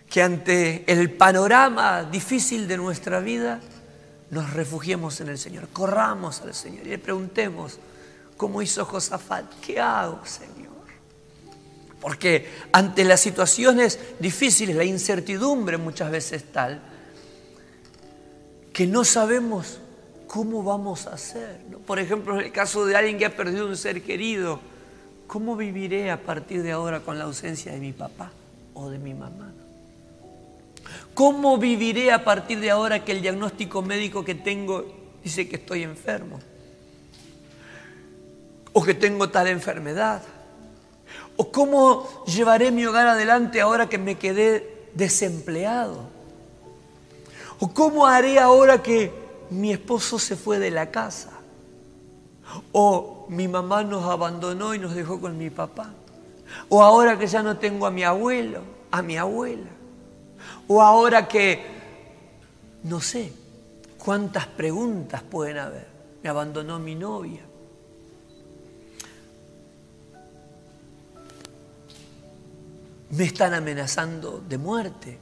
que 0.09 0.23
ante 0.23 0.85
el 0.93 1.11
panorama 1.11 2.05
difícil 2.05 2.69
de 2.69 2.77
nuestra 2.77 3.21
vida 3.21 3.61
nos 4.31 4.53
refugiemos 4.53 5.21
en 5.21 5.29
el 5.29 5.39
Señor, 5.39 5.69
corramos 5.69 6.43
al 6.43 6.55
Señor 6.55 6.87
y 6.87 6.91
le 6.91 6.99
preguntemos, 6.99 7.79
como 8.37 8.63
hizo 8.63 8.85
Josafat, 8.85 9.45
¿qué 9.61 9.81
hago, 9.81 10.21
Señor? 10.25 10.52
Porque 12.03 12.51
ante 12.73 13.05
las 13.05 13.21
situaciones 13.21 13.99
difíciles, 14.19 14.77
la 14.77 14.85
incertidumbre 14.85 15.79
muchas 15.79 16.11
veces 16.11 16.43
es 16.43 16.53
tal 16.53 16.83
que 18.75 18.87
no 18.87 19.05
sabemos 19.05 19.79
¿cómo 20.33 20.63
vamos 20.63 21.07
a 21.07 21.13
hacer? 21.13 21.59
Por 21.87 21.99
ejemplo, 21.99 22.41
en 22.41 22.47
el 22.47 22.53
caso 22.53 22.87
de 22.87 22.97
alguien 22.97 23.19
que 23.19 23.27
ha 23.27 23.37
perdido 23.37 23.67
un 23.67 23.77
ser 23.77 24.01
querido, 24.03 24.61
¿cómo 25.27 25.57
viviré 25.57 26.11
a 26.11 26.23
partir 26.23 26.63
de 26.63 26.73
ahora 26.73 27.01
con 27.01 27.19
la 27.19 27.25
ausencia 27.25 27.71
de 27.71 27.79
mi 27.79 27.93
papá 27.93 28.33
o 28.73 28.89
de 28.89 28.99
mi 28.99 29.13
mamá? 29.13 29.53
¿Cómo 31.13 31.59
viviré 31.59 32.13
a 32.13 32.25
partir 32.25 32.61
de 32.61 32.71
ahora 32.71 33.05
que 33.05 33.13
el 33.13 33.21
diagnóstico 33.21 33.83
médico 33.83 34.25
que 34.25 34.35
tengo 34.35 34.87
dice 35.23 35.47
que 35.51 35.57
estoy 35.57 35.83
enfermo? 35.83 36.41
¿O 38.73 38.83
que 38.83 38.95
tengo 38.95 39.29
tal 39.29 39.49
enfermedad? 39.49 40.23
¿O 41.37 41.51
cómo 41.51 42.25
llevaré 42.27 42.71
mi 42.71 42.85
hogar 42.87 43.07
adelante 43.07 43.61
ahora 43.61 43.89
que 43.89 43.99
me 43.99 44.19
quedé 44.19 44.89
desempleado? 44.95 46.05
¿O 47.59 47.69
cómo 47.73 48.07
haré 48.07 48.39
ahora 48.39 48.83
que 48.83 49.23
mi 49.53 49.71
esposo 49.71 50.19
se 50.19 50.35
fue 50.35 50.59
de 50.59 50.71
la 50.71 50.91
casa. 50.91 51.31
O 52.73 53.27
mi 53.29 53.49
mamá 53.49 53.85
nos 53.85 54.05
abandonó 54.05 54.75
y 54.75 54.79
nos 54.79 54.95
dejó 54.95 55.21
con 55.21 55.37
mi 55.39 55.51
papá. 55.51 55.91
O 56.69 56.83
ahora 56.83 57.19
que 57.19 57.27
ya 57.27 57.43
no 57.43 57.57
tengo 57.59 57.87
a 57.87 57.91
mi 57.91 58.03
abuelo, 58.03 58.63
a 58.91 59.03
mi 59.03 59.17
abuela. 59.17 59.71
O 60.69 60.83
ahora 60.83 61.29
que, 61.29 61.65
no 62.85 63.01
sé, 63.01 63.33
cuántas 63.99 64.47
preguntas 64.47 65.23
pueden 65.23 65.59
haber. 65.59 65.87
Me 66.23 66.31
abandonó 66.31 66.79
mi 66.79 66.95
novia. 66.95 67.43
Me 73.13 73.25
están 73.25 73.55
amenazando 73.55 74.43
de 74.47 74.59
muerte. 74.59 75.19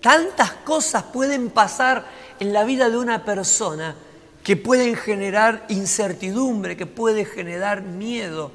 Tantas 0.00 0.52
cosas 0.64 1.04
pueden 1.04 1.50
pasar 1.50 2.06
en 2.38 2.52
la 2.52 2.64
vida 2.64 2.90
de 2.90 2.98
una 2.98 3.24
persona 3.24 3.96
que 4.44 4.56
pueden 4.56 4.94
generar 4.94 5.66
incertidumbre, 5.68 6.76
que 6.76 6.86
puede 6.86 7.24
generar 7.24 7.82
miedo. 7.82 8.52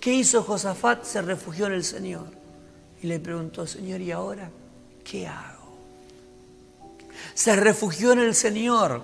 ¿Qué 0.00 0.12
hizo 0.12 0.42
Josafat? 0.42 1.04
Se 1.04 1.22
refugió 1.22 1.66
en 1.66 1.74
el 1.74 1.84
Señor 1.84 2.26
y 3.00 3.06
le 3.06 3.20
preguntó, 3.20 3.66
Señor, 3.66 4.00
¿y 4.00 4.10
ahora 4.10 4.50
qué 5.04 5.28
hago? 5.28 5.76
Se 7.34 7.54
refugió 7.54 8.12
en 8.12 8.20
el 8.20 8.34
Señor 8.34 9.02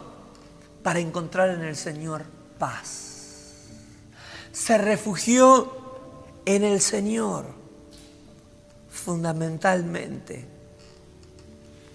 para 0.82 0.98
encontrar 0.98 1.50
en 1.50 1.62
el 1.62 1.76
Señor 1.76 2.24
paz. 2.58 3.68
Se 4.50 4.76
refugió 4.78 5.72
en 6.44 6.64
el 6.64 6.80
Señor 6.80 7.46
fundamentalmente 9.04 10.46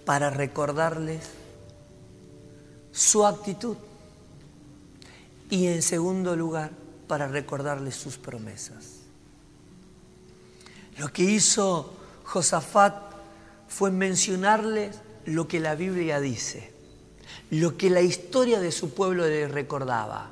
para 0.06 0.30
recordarles 0.30 1.22
su 2.92 3.26
actitud 3.26 3.78
y 5.50 5.68
en 5.68 5.82
segundo 5.82 6.36
lugar 6.36 6.72
para 7.08 7.28
recordarles 7.28 7.96
sus 7.96 8.18
promesas. 8.18 9.00
Lo 10.98 11.12
que 11.12 11.24
hizo 11.24 11.94
Josafat 12.26 12.96
fue 13.68 13.90
mencionarles 13.90 15.00
lo 15.26 15.48
que 15.48 15.60
la 15.60 15.74
Biblia 15.74 16.20
dice, 16.20 16.72
lo 17.50 17.76
que 17.76 17.90
la 17.90 18.02
historia 18.02 18.60
de 18.60 18.72
su 18.72 18.94
pueblo 18.94 19.26
le 19.26 19.48
recordaba. 19.48 20.30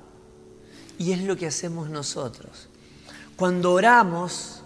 Y 1.00 1.12
es 1.12 1.22
lo 1.22 1.38
que 1.38 1.48
hacemos 1.48 1.90
nosotros. 1.90 2.70
Cuando 3.36 3.74
oramos 3.74 4.57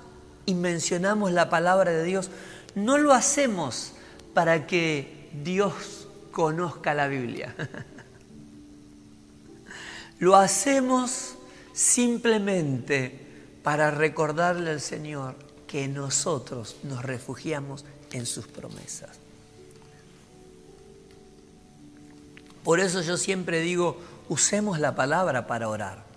y 0.46 0.54
mencionamos 0.54 1.32
la 1.32 1.50
palabra 1.50 1.92
de 1.92 2.04
Dios, 2.04 2.30
no 2.76 2.98
lo 2.98 3.14
hacemos 3.14 3.94
para 4.34 4.68
que 4.68 5.30
Dios 5.44 6.08
conozca 6.32 6.94
la 6.94 7.08
Biblia. 7.08 7.56
Lo 10.20 10.36
hacemos 10.36 11.34
simplemente 11.74 13.28
para 13.64 13.90
recordarle 13.90 14.70
al 14.70 14.80
Señor 14.80 15.34
que 15.66 15.88
nosotros 15.88 16.76
nos 16.84 17.02
refugiamos 17.02 17.86
en 18.12 18.28
sus 18.28 18.46
promesas. 18.46 19.18
Por 22.64 22.80
eso 22.80 23.02
yo 23.02 23.18
siempre 23.18 23.62
digo, 23.62 24.00
usemos 24.30 24.80
la 24.80 24.94
palabra 24.94 25.48
para 25.48 25.70
orar. 25.70 26.11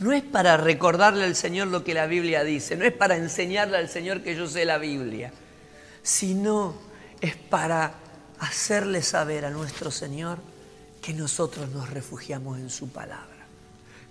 No 0.00 0.12
es 0.12 0.22
para 0.22 0.56
recordarle 0.56 1.24
al 1.24 1.34
Señor 1.34 1.68
lo 1.68 1.82
que 1.82 1.94
la 1.94 2.06
Biblia 2.06 2.44
dice, 2.44 2.76
no 2.76 2.84
es 2.84 2.92
para 2.92 3.16
enseñarle 3.16 3.76
al 3.76 3.88
Señor 3.88 4.22
que 4.22 4.36
yo 4.36 4.46
sé 4.46 4.64
la 4.64 4.78
Biblia, 4.78 5.32
sino 6.02 6.74
es 7.20 7.34
para 7.34 7.94
hacerle 8.38 9.02
saber 9.02 9.44
a 9.44 9.50
nuestro 9.50 9.90
Señor 9.90 10.38
que 11.02 11.12
nosotros 11.12 11.68
nos 11.70 11.90
refugiamos 11.90 12.58
en 12.58 12.70
su 12.70 12.90
palabra, 12.90 13.46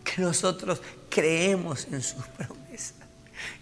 que 0.04 0.22
nosotros 0.22 0.82
creemos 1.10 1.88
en 1.92 2.02
sus 2.02 2.26
promesas 2.26 2.96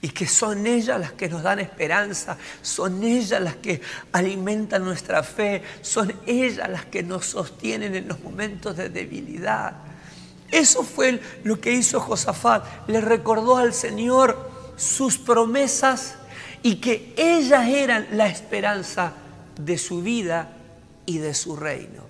y 0.02 0.10
que 0.10 0.26
son 0.26 0.66
ellas 0.66 1.00
las 1.00 1.12
que 1.12 1.30
nos 1.30 1.44
dan 1.44 1.60
esperanza, 1.60 2.38
son 2.62 3.04
ellas 3.04 3.42
las 3.42 3.56
que 3.58 3.82
alimentan 4.14 4.84
nuestra 4.84 5.22
fe, 5.22 5.62
son 5.82 6.14
ellas 6.26 6.70
las 6.70 6.86
que 6.86 7.04
nos 7.04 7.26
sostienen 7.28 7.94
en 7.94 8.08
los 8.08 8.20
momentos 8.22 8.78
de 8.78 8.90
debilidad. 8.90 9.74
Eso 10.56 10.84
fue 10.84 11.20
lo 11.44 11.60
que 11.60 11.74
hizo 11.74 12.00
Josafat. 12.00 12.88
Le 12.88 13.02
recordó 13.02 13.58
al 13.58 13.74
Señor 13.74 14.50
sus 14.78 15.18
promesas 15.18 16.16
y 16.64 16.78
que 16.78 17.14
ellas 17.18 17.68
eran 17.68 18.08
la 18.14 18.28
esperanza 18.28 19.12
de 19.60 19.78
su 19.78 20.02
vida 20.02 20.54
y 21.06 21.18
de 21.18 21.34
su 21.34 21.58
reino. 21.58 22.04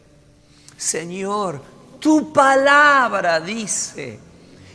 Señor, 0.77 1.59
tu 1.99 2.31
palabra 2.31 3.39
dice. 3.39 4.19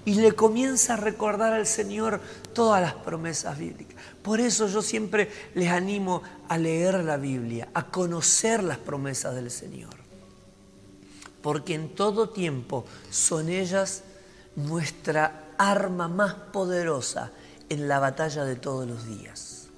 Y 0.04 0.14
le 0.14 0.32
comienza 0.32 0.94
a 0.94 0.96
recordar 0.96 1.52
al 1.52 1.66
Señor 1.68 2.20
todas 2.52 2.82
las 2.82 2.94
promesas 2.94 3.56
bíblicas. 3.56 4.02
Por 4.20 4.40
eso 4.40 4.66
yo 4.66 4.82
siempre 4.82 5.30
les 5.54 5.68
animo 5.68 6.22
a 6.48 6.58
leer 6.58 7.04
la 7.04 7.18
Biblia, 7.18 7.68
a 7.72 7.86
conocer 7.86 8.64
las 8.64 8.78
promesas 8.78 9.36
del 9.36 9.52
Señor. 9.52 9.99
Porque 11.42 11.74
en 11.74 11.94
todo 11.94 12.30
tiempo 12.30 12.84
son 13.10 13.48
ellas 13.48 14.02
nuestra 14.56 15.48
arma 15.58 16.08
más 16.08 16.34
poderosa 16.34 17.32
en 17.68 17.88
la 17.88 17.98
batalla 17.98 18.44
de 18.44 18.56
todos 18.56 18.86
los 18.86 19.06
días. 19.06 19.68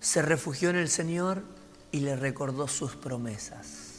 Se 0.00 0.22
refugió 0.22 0.70
en 0.70 0.76
el 0.76 0.88
Señor 0.88 1.42
y 1.90 2.00
le 2.00 2.16
recordó 2.16 2.68
sus 2.68 2.96
promesas. 2.96 3.92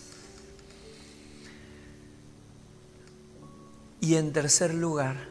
Y 4.02 4.16
en 4.16 4.34
tercer 4.34 4.74
lugar, 4.74 5.30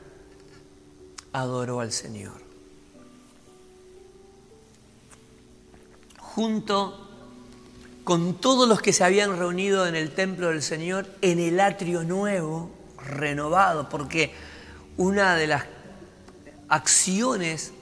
adoró 1.32 1.80
al 1.80 1.92
Señor. 1.92 2.40
Junto 6.18 7.11
con 8.04 8.34
todos 8.34 8.68
los 8.68 8.80
que 8.80 8.92
se 8.92 9.04
habían 9.04 9.38
reunido 9.38 9.86
en 9.86 9.94
el 9.94 10.10
templo 10.10 10.48
del 10.48 10.62
Señor, 10.62 11.06
en 11.20 11.38
el 11.38 11.60
atrio 11.60 12.02
nuevo, 12.02 12.70
renovado, 13.04 13.88
porque 13.88 14.34
una 14.96 15.36
de 15.36 15.46
las 15.46 15.64
acciones 16.68 17.72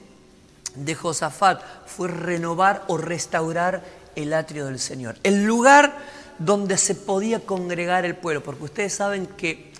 de 0.75 0.95
Josafat 0.95 1.61
fue 1.85 2.07
renovar 2.07 2.83
o 2.87 2.97
restaurar 2.97 3.83
el 4.15 4.33
atrio 4.33 4.65
del 4.65 4.79
Señor, 4.79 5.17
el 5.23 5.43
lugar 5.43 5.97
donde 6.39 6.77
se 6.77 6.95
podía 6.95 7.39
congregar 7.39 8.05
el 8.05 8.15
pueblo, 8.15 8.43
porque 8.43 8.63
ustedes 8.63 8.93
saben 8.93 9.27
que 9.27 9.71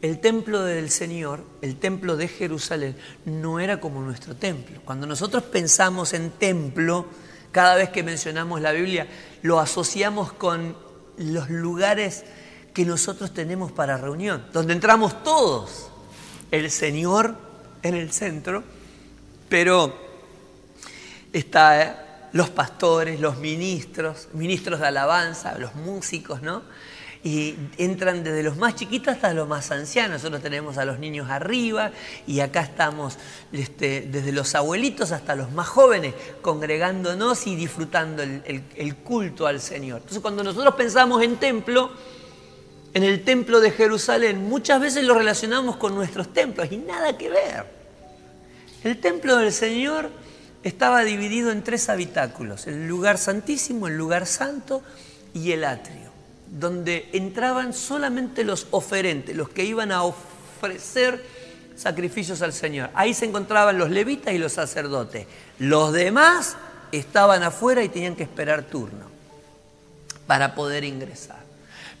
el 0.00 0.20
templo 0.20 0.62
del 0.62 0.90
Señor, 0.90 1.44
el 1.60 1.76
templo 1.76 2.16
de 2.16 2.28
Jerusalén, 2.28 2.96
no 3.24 3.58
era 3.58 3.80
como 3.80 4.00
nuestro 4.00 4.36
templo. 4.36 4.80
Cuando 4.84 5.06
nosotros 5.06 5.42
pensamos 5.44 6.12
en 6.12 6.30
templo, 6.30 7.06
cada 7.52 7.76
vez 7.76 7.90
que 7.90 8.02
mencionamos 8.02 8.60
la 8.60 8.72
Biblia, 8.72 9.06
lo 9.42 9.60
asociamos 9.60 10.32
con 10.32 10.76
los 11.16 11.50
lugares 11.50 12.24
que 12.74 12.84
nosotros 12.84 13.34
tenemos 13.34 13.72
para 13.72 13.96
reunión, 13.96 14.46
donde 14.52 14.72
entramos 14.72 15.22
todos. 15.22 15.90
El 16.50 16.70
Señor 16.70 17.36
en 17.82 17.94
el 17.94 18.12
centro, 18.12 18.62
pero 19.48 19.94
está 21.32 21.82
eh, 21.82 21.94
los 22.32 22.50
pastores, 22.50 23.20
los 23.20 23.38
ministros, 23.38 24.28
ministros 24.32 24.80
de 24.80 24.86
alabanza, 24.86 25.58
los 25.58 25.74
músicos, 25.74 26.42
¿no? 26.42 26.62
Y 27.24 27.56
entran 27.78 28.22
desde 28.22 28.42
los 28.42 28.56
más 28.56 28.76
chiquitos 28.76 29.14
hasta 29.14 29.32
los 29.32 29.48
más 29.48 29.70
ancianos. 29.70 30.22
Nosotros 30.22 30.42
tenemos 30.42 30.78
a 30.78 30.84
los 30.84 30.98
niños 30.98 31.28
arriba 31.30 31.90
y 32.26 32.40
acá 32.40 32.60
estamos 32.60 33.18
este, 33.52 34.02
desde 34.02 34.32
los 34.32 34.54
abuelitos 34.54 35.12
hasta 35.12 35.34
los 35.34 35.50
más 35.52 35.68
jóvenes 35.68 36.14
congregándonos 36.42 37.46
y 37.46 37.56
disfrutando 37.56 38.22
el, 38.22 38.62
el 38.76 38.96
culto 38.96 39.46
al 39.46 39.60
Señor. 39.60 39.98
Entonces 39.98 40.20
cuando 40.20 40.44
nosotros 40.44 40.74
pensamos 40.74 41.22
en 41.22 41.36
templo, 41.36 41.90
en 42.94 43.02
el 43.02 43.24
templo 43.24 43.60
de 43.60 43.72
Jerusalén, 43.72 44.48
muchas 44.48 44.80
veces 44.80 45.04
lo 45.04 45.14
relacionamos 45.14 45.76
con 45.76 45.94
nuestros 45.94 46.32
templos 46.32 46.70
y 46.70 46.78
nada 46.78 47.16
que 47.18 47.28
ver. 47.28 47.78
El 48.84 49.00
templo 49.00 49.36
del 49.36 49.52
Señor 49.52 50.08
estaba 50.62 51.02
dividido 51.02 51.50
en 51.50 51.64
tres 51.64 51.88
habitáculos, 51.88 52.68
el 52.68 52.86
lugar 52.86 53.18
santísimo, 53.18 53.88
el 53.88 53.96
lugar 53.96 54.26
santo 54.26 54.82
y 55.34 55.50
el 55.52 55.64
atrio 55.64 56.07
donde 56.50 57.08
entraban 57.12 57.72
solamente 57.72 58.44
los 58.44 58.66
oferentes, 58.70 59.36
los 59.36 59.48
que 59.48 59.64
iban 59.64 59.92
a 59.92 60.02
ofrecer 60.02 61.24
sacrificios 61.76 62.42
al 62.42 62.52
Señor. 62.52 62.90
Ahí 62.94 63.14
se 63.14 63.26
encontraban 63.26 63.78
los 63.78 63.90
levitas 63.90 64.34
y 64.34 64.38
los 64.38 64.52
sacerdotes. 64.52 65.26
Los 65.58 65.92
demás 65.92 66.56
estaban 66.90 67.42
afuera 67.42 67.82
y 67.82 67.88
tenían 67.88 68.16
que 68.16 68.22
esperar 68.24 68.64
turno 68.64 69.06
para 70.26 70.54
poder 70.54 70.84
ingresar. 70.84 71.42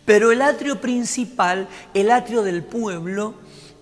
Pero 0.04 0.32
el 0.32 0.42
atrio 0.42 0.80
principal, 0.80 1.68
el 1.94 2.10
atrio 2.10 2.42
del 2.42 2.62
pueblo, 2.62 3.34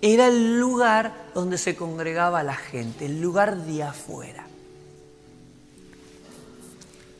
era 0.02 0.26
el 0.26 0.58
lugar 0.58 1.14
donde 1.34 1.56
se 1.56 1.76
congregaba 1.76 2.42
la 2.42 2.56
gente, 2.56 3.06
el 3.06 3.20
lugar 3.20 3.56
de 3.56 3.82
afuera. 3.84 4.46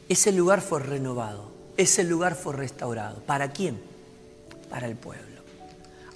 Ese 0.09 0.33
lugar 0.33 0.61
fue 0.61 0.81
renovado 0.81 1.56
ese 1.77 2.05
lugar 2.05 2.35
fue 2.35 2.55
restaurado. 2.55 3.21
¿Para 3.21 3.53
quién? 3.53 3.81
Para 4.71 4.87
el 4.87 4.97
pueblo. 4.97 5.43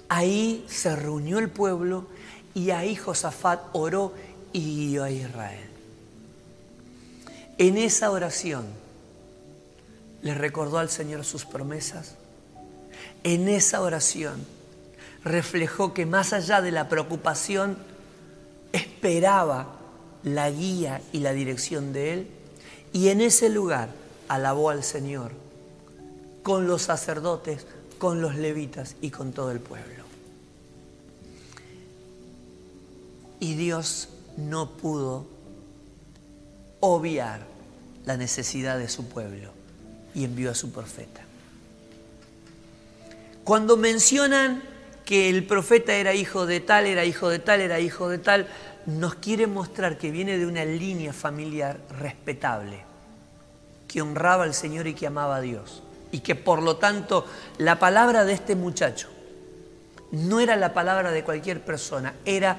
Ahí 0.09 0.65
se 0.67 0.95
reunió 0.95 1.39
el 1.39 1.49
pueblo 1.49 2.07
y 2.53 2.71
ahí 2.71 2.95
Josafat 2.95 3.61
oró 3.73 4.13
y 4.51 4.89
guió 4.89 5.03
a 5.03 5.11
Israel. 5.11 5.69
En 7.57 7.77
esa 7.77 8.11
oración 8.11 8.65
le 10.21 10.33
recordó 10.33 10.79
al 10.79 10.89
Señor 10.89 11.23
sus 11.23 11.45
promesas. 11.45 12.15
En 13.23 13.47
esa 13.47 13.81
oración 13.81 14.45
reflejó 15.23 15.93
que 15.93 16.05
más 16.05 16.33
allá 16.33 16.61
de 16.61 16.71
la 16.71 16.89
preocupación, 16.89 17.77
esperaba 18.73 19.75
la 20.23 20.49
guía 20.49 21.01
y 21.11 21.19
la 21.19 21.33
dirección 21.33 21.93
de 21.93 22.13
Él. 22.13 22.27
Y 22.93 23.09
en 23.09 23.21
ese 23.21 23.49
lugar 23.49 23.89
alabó 24.27 24.69
al 24.69 24.83
Señor 24.83 25.40
con 26.43 26.67
los 26.67 26.83
sacerdotes, 26.83 27.65
con 27.97 28.21
los 28.21 28.35
levitas 28.35 28.95
y 29.01 29.11
con 29.11 29.31
todo 29.31 29.51
el 29.51 29.59
pueblo. 29.59 30.03
Y 33.39 33.55
Dios 33.55 34.09
no 34.37 34.71
pudo 34.71 35.27
obviar 36.79 37.41
la 38.05 38.17
necesidad 38.17 38.77
de 38.77 38.89
su 38.89 39.07
pueblo 39.07 39.51
y 40.15 40.23
envió 40.23 40.51
a 40.51 40.55
su 40.55 40.71
profeta. 40.71 41.21
Cuando 43.43 43.77
mencionan 43.77 44.63
que 45.05 45.29
el 45.29 45.45
profeta 45.45 45.93
era 45.93 46.13
hijo 46.13 46.45
de 46.45 46.59
tal, 46.59 46.85
era 46.85 47.05
hijo 47.05 47.29
de 47.29 47.39
tal, 47.39 47.61
era 47.61 47.79
hijo 47.79 48.09
de 48.09 48.17
tal, 48.17 48.47
nos 48.85 49.15
quiere 49.15 49.45
mostrar 49.45 49.97
que 49.97 50.11
viene 50.11 50.37
de 50.37 50.45
una 50.45 50.65
línea 50.65 51.13
familiar 51.13 51.79
respetable, 51.99 52.83
que 53.87 54.01
honraba 54.01 54.43
al 54.43 54.53
Señor 54.53 54.87
y 54.87 54.93
que 54.93 55.07
amaba 55.07 55.37
a 55.37 55.41
Dios 55.41 55.83
y 56.11 56.19
que 56.19 56.35
por 56.35 56.61
lo 56.61 56.77
tanto 56.77 57.25
la 57.57 57.79
palabra 57.79 58.25
de 58.25 58.33
este 58.33 58.55
muchacho 58.55 59.09
no 60.11 60.39
era 60.39 60.55
la 60.55 60.73
palabra 60.73 61.11
de 61.11 61.23
cualquier 61.23 61.63
persona, 61.63 62.13
era 62.25 62.57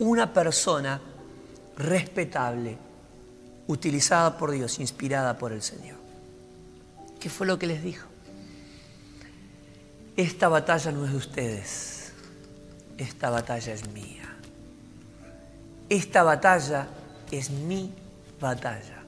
una 0.00 0.32
persona 0.32 1.00
respetable, 1.76 2.76
utilizada 3.68 4.36
por 4.36 4.50
Dios, 4.50 4.80
inspirada 4.80 5.38
por 5.38 5.52
el 5.52 5.62
Señor. 5.62 5.96
¿Qué 7.20 7.30
fue 7.30 7.46
lo 7.46 7.58
que 7.58 7.66
les 7.66 7.82
dijo? 7.82 8.06
Esta 10.16 10.48
batalla 10.48 10.90
no 10.90 11.04
es 11.04 11.12
de 11.12 11.16
ustedes, 11.16 12.12
esta 12.96 13.30
batalla 13.30 13.72
es 13.72 13.88
mía. 13.90 14.36
Esta 15.88 16.22
batalla 16.22 16.88
es 17.30 17.50
mi 17.50 17.94
batalla. 18.40 19.02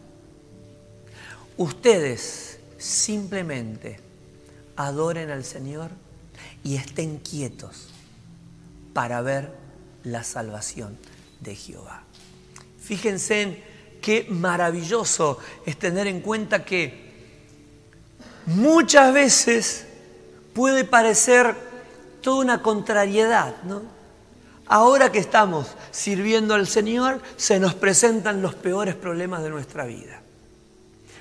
Ustedes 1.57 2.60
simplemente 2.81 4.01
adoren 4.77 5.31
al 5.31 5.45
Señor 5.45 5.91
y 6.65 6.77
estén 6.77 7.19
quietos 7.19 7.89
para 8.93 9.21
ver 9.21 9.53
la 10.03 10.25
salvación 10.25 10.99
de 11.41 11.55
Jehová. 11.55 12.03
Fíjense 12.83 13.43
en 13.43 13.65
qué 14.01 14.27
maravilloso 14.31 15.39
es 15.67 15.79
tener 15.79 16.07
en 16.07 16.21
cuenta 16.21 16.65
que 16.65 17.11
muchas 18.47 19.13
veces 19.13 19.87
puede 20.55 20.85
parecer 20.85 21.55
toda 22.23 22.43
una 22.43 22.63
contrariedad, 22.63 23.63
¿no? 23.65 23.83
Ahora 24.67 25.11
que 25.11 25.19
estamos 25.19 25.67
sirviendo 25.91 26.55
al 26.55 26.67
Señor, 26.67 27.21
se 27.37 27.59
nos 27.59 27.75
presentan 27.75 28.41
los 28.41 28.55
peores 28.55 28.95
problemas 28.95 29.43
de 29.43 29.51
nuestra 29.51 29.85
vida. 29.85 30.20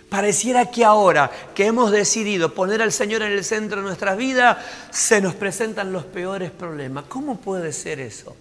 Pareciera 0.09 0.71
que 0.71 0.83
ahora 0.83 1.29
que 1.53 1.67
hemos 1.67 1.91
decidido 1.91 2.53
poner 2.53 2.81
al 2.81 2.91
Señor 2.91 3.21
en 3.21 3.31
el 3.31 3.43
centro 3.43 3.81
de 3.81 3.87
nuestras 3.87 4.17
vidas, 4.17 4.57
se 4.89 5.21
nos 5.21 5.35
presentan 5.35 5.93
los 5.93 6.03
peores 6.03 6.49
problemas. 6.49 7.05
¿Cómo 7.07 7.37
puede 7.37 7.71
ser 7.71 7.99
eso? 7.99 8.35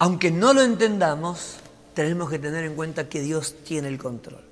Aunque 0.00 0.32
no 0.32 0.52
lo 0.52 0.62
entendamos, 0.62 1.56
tenemos 1.94 2.28
que 2.28 2.40
tener 2.40 2.64
en 2.64 2.74
cuenta 2.74 3.08
que 3.08 3.20
Dios 3.20 3.54
tiene 3.64 3.88
el 3.88 3.98
control. 3.98 4.42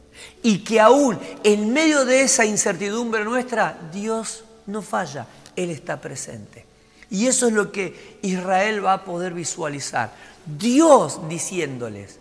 Y 0.42 0.58
que 0.58 0.78
aún 0.78 1.18
en 1.42 1.72
medio 1.72 2.04
de 2.04 2.22
esa 2.22 2.44
incertidumbre 2.44 3.24
nuestra, 3.24 3.76
Dios 3.92 4.44
no 4.66 4.82
falla, 4.82 5.26
Él 5.56 5.70
está 5.70 6.00
presente. 6.00 6.64
Y 7.10 7.26
eso 7.26 7.48
es 7.48 7.52
lo 7.52 7.72
que 7.72 8.18
Israel 8.22 8.84
va 8.84 8.94
a 8.94 9.04
poder 9.04 9.34
visualizar. 9.34 10.14
Dios 10.46 11.28
diciéndoles, 11.28 12.18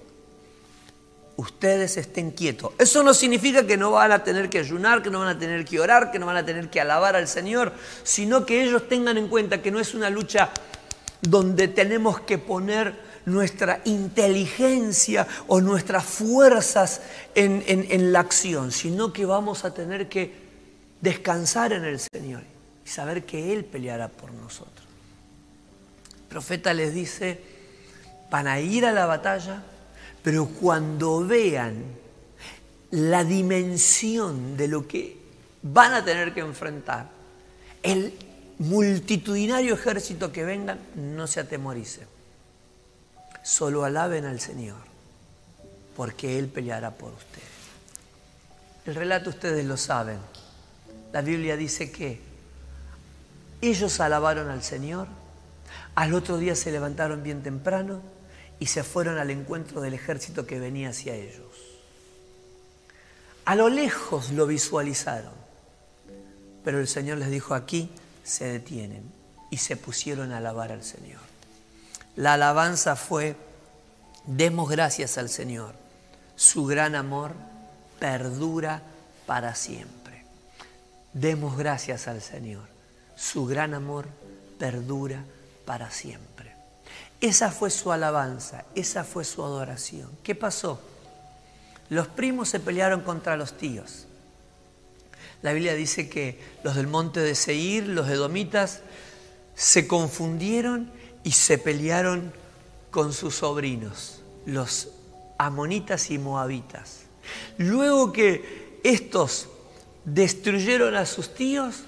ustedes 1.42 1.98
estén 1.98 2.32
quietos. 2.32 2.72
Eso 2.78 3.04
no 3.04 3.14
significa 3.14 3.66
que 3.66 3.78
no 3.78 3.92
van 3.92 4.12
a 4.12 4.24
tener 4.24 4.50
que 4.50 4.60
ayunar, 4.60 5.02
que 5.02 5.10
no 5.10 5.20
van 5.20 5.28
a 5.30 5.40
tener 5.40 5.66
que 5.66 5.80
orar, 5.80 6.12
que 6.12 6.20
no 6.20 6.26
van 6.28 6.38
a 6.38 6.46
tener 6.46 6.70
que 6.70 6.80
alabar 6.80 7.16
al 7.16 7.28
Señor, 7.28 7.74
sino 8.04 8.46
que 8.46 8.64
ellos 8.64 8.88
tengan 8.88 9.18
en 9.18 9.28
cuenta 9.28 9.62
que 9.62 9.72
no 9.72 9.80
es 9.80 9.94
una 9.94 10.10
lucha 10.10 10.50
donde 11.22 11.68
tenemos 11.68 12.22
que 12.22 12.38
poner 12.38 13.12
nuestra 13.26 13.82
inteligencia 13.86 15.28
o 15.48 15.62
nuestras 15.62 16.04
fuerzas 16.06 17.02
en, 17.36 17.64
en, 17.68 18.12
la 18.12 18.20
acción, 18.20 18.72
sino 18.72 19.14
que 19.14 19.26
vamos 19.26 19.64
a 19.64 19.74
tener 19.74 20.10
que 20.10 20.34
descansar 21.02 21.74
en 21.74 21.86
el 21.86 22.00
Señor 22.00 22.44
y 22.86 22.90
saber 22.90 23.26
que 23.26 23.54
Él 23.54 23.66
peleará 23.66 24.08
por 24.08 24.32
nosotros. 24.34 24.88
El 26.16 26.28
profeta 26.30 26.74
les 26.74 26.94
dice, 26.94 27.40
van 28.32 28.48
a 28.48 28.60
ir 28.60 28.86
a 28.86 28.92
la 28.92 29.06
batalla, 29.06 29.64
pero 30.24 30.48
cuando 30.48 31.26
vean 31.26 31.84
la 32.92 33.24
dimensión 33.24 34.58
de 34.58 34.68
lo 34.68 34.88
que 34.88 35.18
van 35.62 35.94
a 35.94 36.04
tener 36.04 36.34
que 36.34 36.42
enfrentar, 36.42 37.10
el 37.82 38.14
multitudinario 38.60 39.74
ejército 39.74 40.32
que 40.32 40.44
vengan, 40.44 40.80
no 40.96 41.26
se 41.26 41.40
atemoricen. 41.40 42.08
Solo 43.44 43.84
alaben 43.84 44.26
al 44.26 44.40
Señor, 44.40 44.78
porque 45.96 46.38
Él 46.38 46.48
peleará 46.48 46.92
por 46.92 47.12
ustedes. 47.14 47.50
El 48.86 48.96
relato 48.96 49.32
ustedes 49.32 49.66
lo 49.66 49.78
saben. 49.78 50.20
La 51.12 51.22
Biblia 51.22 51.58
dice 51.58 51.92
que 51.92 52.20
ellos 53.62 54.00
alabaron 54.00 54.50
al 54.50 54.64
Señor, 54.64 55.08
al 55.96 56.14
otro 56.14 56.38
día 56.38 56.56
se 56.56 56.72
levantaron 56.72 57.24
bien 57.24 57.44
temprano 57.44 58.02
y 58.62 58.68
se 58.68 58.84
fueron 58.84 59.18
al 59.18 59.32
encuentro 59.32 59.82
del 59.82 59.96
ejército 59.96 60.46
que 60.46 60.60
venía 60.60 60.90
hacia 60.90 61.16
ellos. 61.16 61.52
A 63.44 63.56
lo 63.56 63.70
lejos 63.70 64.30
lo 64.30 64.46
visualizaron, 64.46 65.34
pero 66.64 66.80
el 66.80 66.88
Señor 66.88 67.18
les 67.18 67.32
dijo 67.32 67.56
aquí, 67.56 67.90
se 68.24 68.46
detienen 68.46 69.12
y 69.50 69.58
se 69.58 69.78
pusieron 69.78 70.32
a 70.32 70.38
alabar 70.38 70.72
al 70.72 70.84
Señor. 70.84 71.22
La 72.16 72.34
alabanza 72.34 72.96
fue, 72.96 73.36
demos 74.28 74.70
gracias 74.70 75.18
al 75.18 75.30
Señor, 75.30 75.74
su 76.36 76.68
gran 76.68 76.94
amor 76.94 77.34
perdura 78.00 78.84
para 79.26 79.56
siempre. 79.56 80.24
Demos 81.14 81.58
gracias 81.58 82.08
al 82.08 82.22
Señor, 82.22 82.68
su 83.16 83.48
gran 83.48 83.74
amor 83.74 84.08
perdura 84.60 85.26
para 85.66 85.90
siempre. 85.90 86.41
Esa 87.22 87.52
fue 87.52 87.70
su 87.70 87.92
alabanza, 87.92 88.66
esa 88.74 89.04
fue 89.04 89.24
su 89.24 89.44
adoración. 89.44 90.10
¿Qué 90.24 90.34
pasó? 90.34 90.82
Los 91.90 92.08
primos 92.08 92.50
se 92.50 92.60
pelearon 92.60 93.02
contra 93.02 93.38
los 93.38 93.58
tíos. 93.58 94.08
La 95.44 95.54
Biblia 95.54 95.76
dice 95.76 96.10
que 96.10 96.40
los 96.64 96.76
del 96.76 96.88
monte 96.88 97.20
de 97.20 97.36
Seir, 97.36 97.88
los 97.88 98.10
edomitas, 98.10 98.82
se 99.56 99.88
confundieron 99.88 100.92
y 101.24 101.34
se 101.34 101.60
pelearon 101.60 102.34
con 102.90 103.14
sus 103.14 103.36
sobrinos, 103.36 104.22
los 104.46 104.90
amonitas 105.38 106.10
y 106.10 106.18
moabitas. 106.18 107.02
Luego 107.58 108.12
que 108.12 108.80
estos 108.84 109.48
destruyeron 110.06 110.96
a 110.96 111.06
sus 111.06 111.36
tíos, 111.36 111.84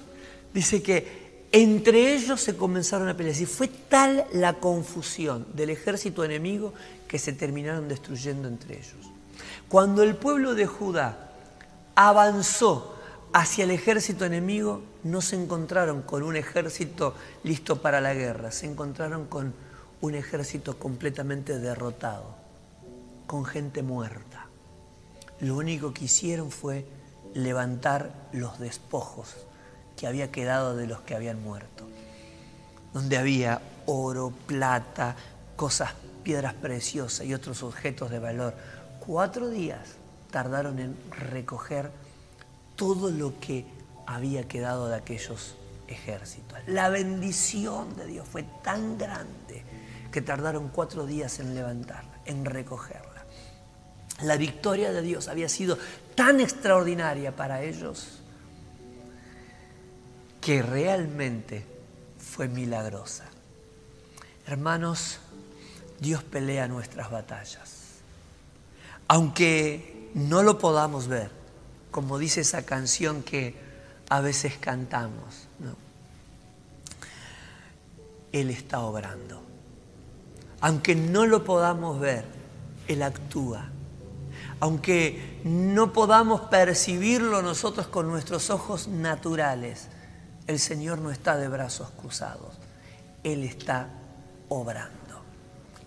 dice 0.52 0.82
que 0.82 1.23
entre 1.54 2.16
ellos 2.16 2.40
se 2.40 2.56
comenzaron 2.56 3.08
a 3.08 3.16
pelear. 3.16 3.40
Y 3.40 3.46
fue 3.46 3.68
tal 3.68 4.26
la 4.32 4.54
confusión 4.54 5.46
del 5.54 5.70
ejército 5.70 6.24
enemigo 6.24 6.74
que 7.06 7.20
se 7.20 7.32
terminaron 7.32 7.86
destruyendo 7.86 8.48
entre 8.48 8.74
ellos. 8.74 9.12
Cuando 9.68 10.02
el 10.02 10.16
pueblo 10.16 10.56
de 10.56 10.66
Judá 10.66 11.30
avanzó 11.94 12.96
hacia 13.32 13.62
el 13.62 13.70
ejército 13.70 14.24
enemigo, 14.24 14.82
no 15.04 15.20
se 15.20 15.36
encontraron 15.36 16.02
con 16.02 16.24
un 16.24 16.34
ejército 16.34 17.14
listo 17.44 17.80
para 17.80 18.00
la 18.00 18.14
guerra, 18.14 18.50
se 18.50 18.66
encontraron 18.66 19.26
con 19.26 19.54
un 20.00 20.14
ejército 20.16 20.76
completamente 20.76 21.60
derrotado, 21.60 22.34
con 23.28 23.44
gente 23.44 23.84
muerta. 23.84 24.48
Lo 25.38 25.54
único 25.54 25.94
que 25.94 26.06
hicieron 26.06 26.50
fue 26.50 26.84
levantar 27.32 28.28
los 28.32 28.58
despojos 28.58 29.36
que 29.96 30.06
había 30.06 30.30
quedado 30.30 30.76
de 30.76 30.86
los 30.86 31.00
que 31.00 31.14
habían 31.14 31.42
muerto, 31.42 31.86
donde 32.92 33.16
había 33.16 33.60
oro, 33.86 34.32
plata, 34.46 35.16
cosas, 35.56 35.92
piedras 36.22 36.54
preciosas 36.54 37.26
y 37.26 37.34
otros 37.34 37.62
objetos 37.62 38.10
de 38.10 38.18
valor. 38.18 38.54
Cuatro 39.00 39.48
días 39.48 39.80
tardaron 40.30 40.78
en 40.78 40.96
recoger 41.10 41.90
todo 42.76 43.10
lo 43.10 43.38
que 43.40 43.66
había 44.06 44.48
quedado 44.48 44.88
de 44.88 44.96
aquellos 44.96 45.56
ejércitos. 45.86 46.58
La 46.66 46.88
bendición 46.88 47.94
de 47.96 48.06
Dios 48.06 48.26
fue 48.26 48.44
tan 48.62 48.98
grande 48.98 49.62
que 50.10 50.22
tardaron 50.22 50.68
cuatro 50.68 51.06
días 51.06 51.38
en 51.40 51.54
levantarla, 51.54 52.20
en 52.24 52.44
recogerla. 52.44 53.24
La 54.22 54.36
victoria 54.36 54.92
de 54.92 55.02
Dios 55.02 55.28
había 55.28 55.48
sido 55.48 55.76
tan 56.14 56.40
extraordinaria 56.40 57.34
para 57.34 57.62
ellos 57.62 58.20
que 60.44 60.60
realmente 60.60 61.64
fue 62.18 62.48
milagrosa. 62.48 63.24
Hermanos, 64.46 65.18
Dios 65.98 66.22
pelea 66.22 66.68
nuestras 66.68 67.10
batallas. 67.10 68.02
Aunque 69.08 70.10
no 70.12 70.42
lo 70.42 70.58
podamos 70.58 71.08
ver, 71.08 71.30
como 71.90 72.18
dice 72.18 72.42
esa 72.42 72.66
canción 72.66 73.22
que 73.22 73.54
a 74.10 74.20
veces 74.20 74.58
cantamos, 74.58 75.48
Él 78.30 78.50
está 78.50 78.80
obrando. 78.80 79.42
Aunque 80.60 80.94
no 80.94 81.24
lo 81.24 81.42
podamos 81.42 81.98
ver, 81.98 82.26
Él 82.86 83.02
actúa. 83.02 83.70
Aunque 84.60 85.40
no 85.44 85.94
podamos 85.94 86.42
percibirlo 86.42 87.40
nosotros 87.40 87.86
con 87.86 88.08
nuestros 88.08 88.50
ojos 88.50 88.88
naturales, 88.88 89.88
el 90.46 90.58
Señor 90.58 90.98
no 90.98 91.10
está 91.10 91.36
de 91.36 91.48
brazos 91.48 91.90
cruzados, 91.90 92.54
Él 93.22 93.44
está 93.44 93.88
obrando. 94.48 95.22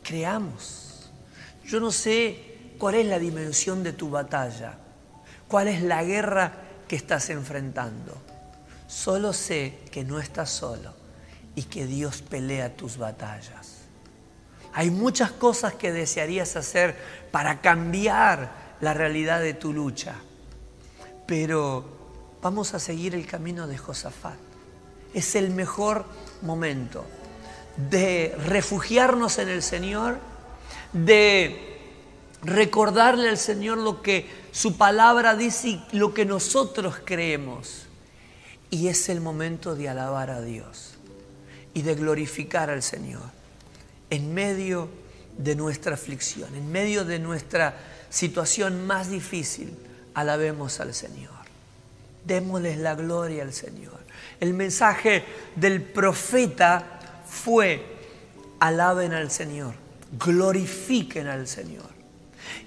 Creamos. 0.03 1.11
Yo 1.63 1.79
no 1.79 1.91
sé 1.91 2.73
cuál 2.79 2.95
es 2.95 3.05
la 3.05 3.19
dimensión 3.19 3.83
de 3.83 3.93
tu 3.93 4.09
batalla, 4.09 4.77
cuál 5.47 5.67
es 5.67 5.81
la 5.81 6.03
guerra 6.03 6.53
que 6.87 6.95
estás 6.95 7.29
enfrentando. 7.29 8.17
Solo 8.87 9.33
sé 9.33 9.79
que 9.91 10.03
no 10.03 10.19
estás 10.19 10.49
solo 10.49 10.93
y 11.55 11.63
que 11.63 11.85
Dios 11.85 12.21
pelea 12.21 12.75
tus 12.75 12.97
batallas. 12.97 13.73
Hay 14.73 14.91
muchas 14.91 15.31
cosas 15.31 15.73
que 15.73 15.91
desearías 15.91 16.55
hacer 16.55 16.95
para 17.31 17.61
cambiar 17.61 18.75
la 18.79 18.93
realidad 18.93 19.41
de 19.41 19.53
tu 19.53 19.73
lucha, 19.73 20.15
pero 21.25 21.83
vamos 22.41 22.73
a 22.73 22.79
seguir 22.79 23.15
el 23.15 23.25
camino 23.25 23.67
de 23.67 23.77
Josafat 23.77 24.46
es 25.13 25.35
el 25.35 25.49
mejor 25.49 26.05
momento 26.41 27.05
de 27.89 28.35
refugiarnos 28.45 29.37
en 29.37 29.49
el 29.49 29.61
Señor, 29.61 30.17
de 30.93 31.77
recordarle 32.43 33.29
al 33.29 33.37
Señor 33.37 33.77
lo 33.77 34.01
que 34.01 34.27
su 34.51 34.77
palabra 34.77 35.35
dice 35.35 35.79
y 35.91 35.97
lo 35.97 36.13
que 36.13 36.25
nosotros 36.25 36.95
creemos. 37.03 37.83
Y 38.69 38.87
es 38.87 39.09
el 39.09 39.21
momento 39.21 39.75
de 39.75 39.89
alabar 39.89 40.29
a 40.29 40.41
Dios 40.41 40.95
y 41.73 41.83
de 41.83 41.95
glorificar 41.95 42.69
al 42.69 42.83
Señor 42.83 43.23
en 44.09 44.33
medio 44.33 44.89
de 45.37 45.55
nuestra 45.55 45.93
aflicción, 45.93 46.53
en 46.55 46.71
medio 46.71 47.05
de 47.05 47.19
nuestra 47.19 47.77
situación 48.09 48.87
más 48.87 49.09
difícil. 49.09 49.77
Alabemos 50.13 50.79
al 50.79 50.93
Señor. 50.93 51.31
Démosles 52.25 52.79
la 52.79 52.95
gloria 52.95 53.43
al 53.43 53.53
Señor. 53.53 53.99
El 54.39 54.53
mensaje 54.53 55.23
del 55.55 55.81
profeta 55.81 56.99
fue, 57.27 57.83
alaben 58.59 59.13
al 59.13 59.31
Señor, 59.31 59.73
glorifiquen 60.19 61.27
al 61.27 61.47
Señor. 61.47 61.89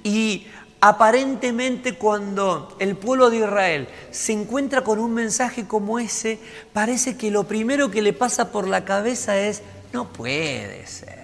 Y 0.03 0.46
aparentemente 0.80 1.94
cuando 1.96 2.76
el 2.80 2.96
pueblo 2.96 3.30
de 3.30 3.38
Israel 3.38 3.88
se 4.11 4.32
encuentra 4.32 4.82
con 4.82 4.98
un 4.98 5.12
mensaje 5.12 5.66
como 5.66 5.98
ese, 5.98 6.38
parece 6.72 7.16
que 7.16 7.30
lo 7.30 7.44
primero 7.44 7.90
que 7.90 8.03
le 8.03 8.12
pasa 8.12 8.51
por 8.51 8.66
la 8.66 8.84
cabeza 8.84 9.38
es, 9.38 9.62
no 9.92 10.12
puede 10.12 10.86
ser 10.86 11.20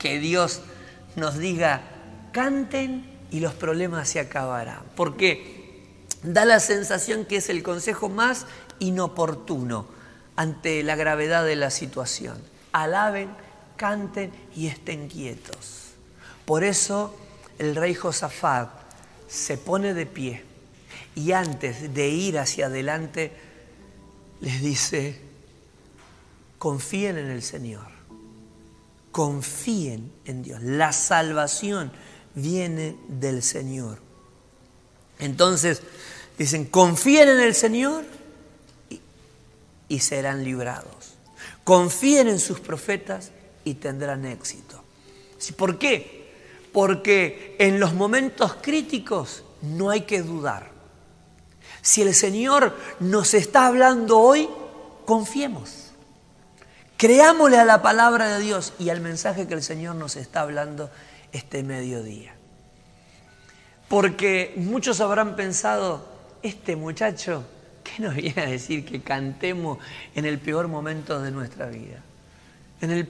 que 0.00 0.18
Dios 0.18 0.62
nos 1.14 1.38
diga, 1.38 1.82
canten 2.32 3.08
y 3.30 3.38
los 3.38 3.54
problemas 3.54 4.08
se 4.08 4.18
acabarán. 4.18 4.80
Porque 4.96 5.86
da 6.24 6.44
la 6.44 6.58
sensación 6.58 7.24
que 7.24 7.36
es 7.36 7.48
el 7.48 7.62
consejo 7.62 8.08
más 8.08 8.46
inoportuno 8.80 9.86
ante 10.36 10.82
la 10.82 10.96
gravedad 10.96 11.44
de 11.44 11.56
la 11.56 11.70
situación. 11.70 12.38
alaben, 12.72 13.30
canten 13.76 14.30
y 14.54 14.66
estén 14.66 15.08
quietos. 15.08 15.92
Por 16.44 16.64
eso 16.64 17.16
el 17.58 17.76
rey 17.76 17.94
Josafat 17.94 18.70
se 19.28 19.56
pone 19.56 19.94
de 19.94 20.06
pie 20.06 20.44
y 21.14 21.32
antes 21.32 21.92
de 21.94 22.08
ir 22.08 22.38
hacia 22.38 22.66
adelante 22.66 23.32
les 24.40 24.60
dice, 24.60 25.20
confíen 26.58 27.18
en 27.18 27.30
el 27.30 27.42
Señor, 27.42 27.86
confíen 29.12 30.12
en 30.24 30.42
Dios. 30.42 30.62
La 30.62 30.92
salvación 30.92 31.92
viene 32.34 32.96
del 33.08 33.42
Señor. 33.42 33.98
Entonces 35.18 35.82
dicen, 36.38 36.64
confíen 36.66 37.28
en 37.28 37.40
el 37.40 37.54
Señor 37.54 38.04
y, 39.90 39.98
serán 39.98 40.44
librados. 40.44 41.16
Confíen 41.64 42.28
en 42.28 42.38
sus 42.38 42.60
profetas 42.60 43.32
y 43.64 43.74
tendrán 43.74 44.24
éxito. 44.24 44.82
¿Por 45.56 45.78
qué? 45.78 46.30
Porque 46.72 47.56
en 47.58 47.78
los 47.78 47.92
momentos 47.92 48.56
críticos 48.62 49.44
no 49.60 49.90
hay 49.90 50.02
que 50.02 50.22
dudar. 50.22 50.70
Si 51.82 52.02
el 52.02 52.14
Señor 52.14 52.74
nos 53.00 53.34
está 53.34 53.66
hablando 53.66 54.18
hoy, 54.18 54.48
confiemos. 55.04 55.90
Creámosle 56.96 57.58
a 57.58 57.64
la 57.64 57.82
palabra 57.82 58.28
de 58.28 58.44
Dios 58.44 58.74
y 58.78 58.90
al 58.90 59.00
mensaje 59.00 59.48
que 59.48 59.54
el 59.54 59.62
Señor 59.62 59.96
nos 59.96 60.16
está 60.16 60.42
hablando 60.42 60.90
este 61.32 61.62
mediodía. 61.62 62.34
Porque 63.88 64.52
muchos 64.56 65.00
habrán 65.00 65.34
pensado, 65.34 66.06
este 66.42 66.76
muchacho, 66.76 67.44
¿qué 68.00 68.06
nos 68.06 68.14
viene 68.14 68.42
a 68.42 68.46
decir 68.46 68.84
que 68.84 69.00
cantemos 69.00 69.78
en 70.14 70.24
el 70.24 70.38
peor 70.38 70.68
momento 70.68 71.20
de 71.20 71.30
nuestra 71.30 71.66
vida? 71.66 72.02
En 72.80 72.90
el, 72.90 73.08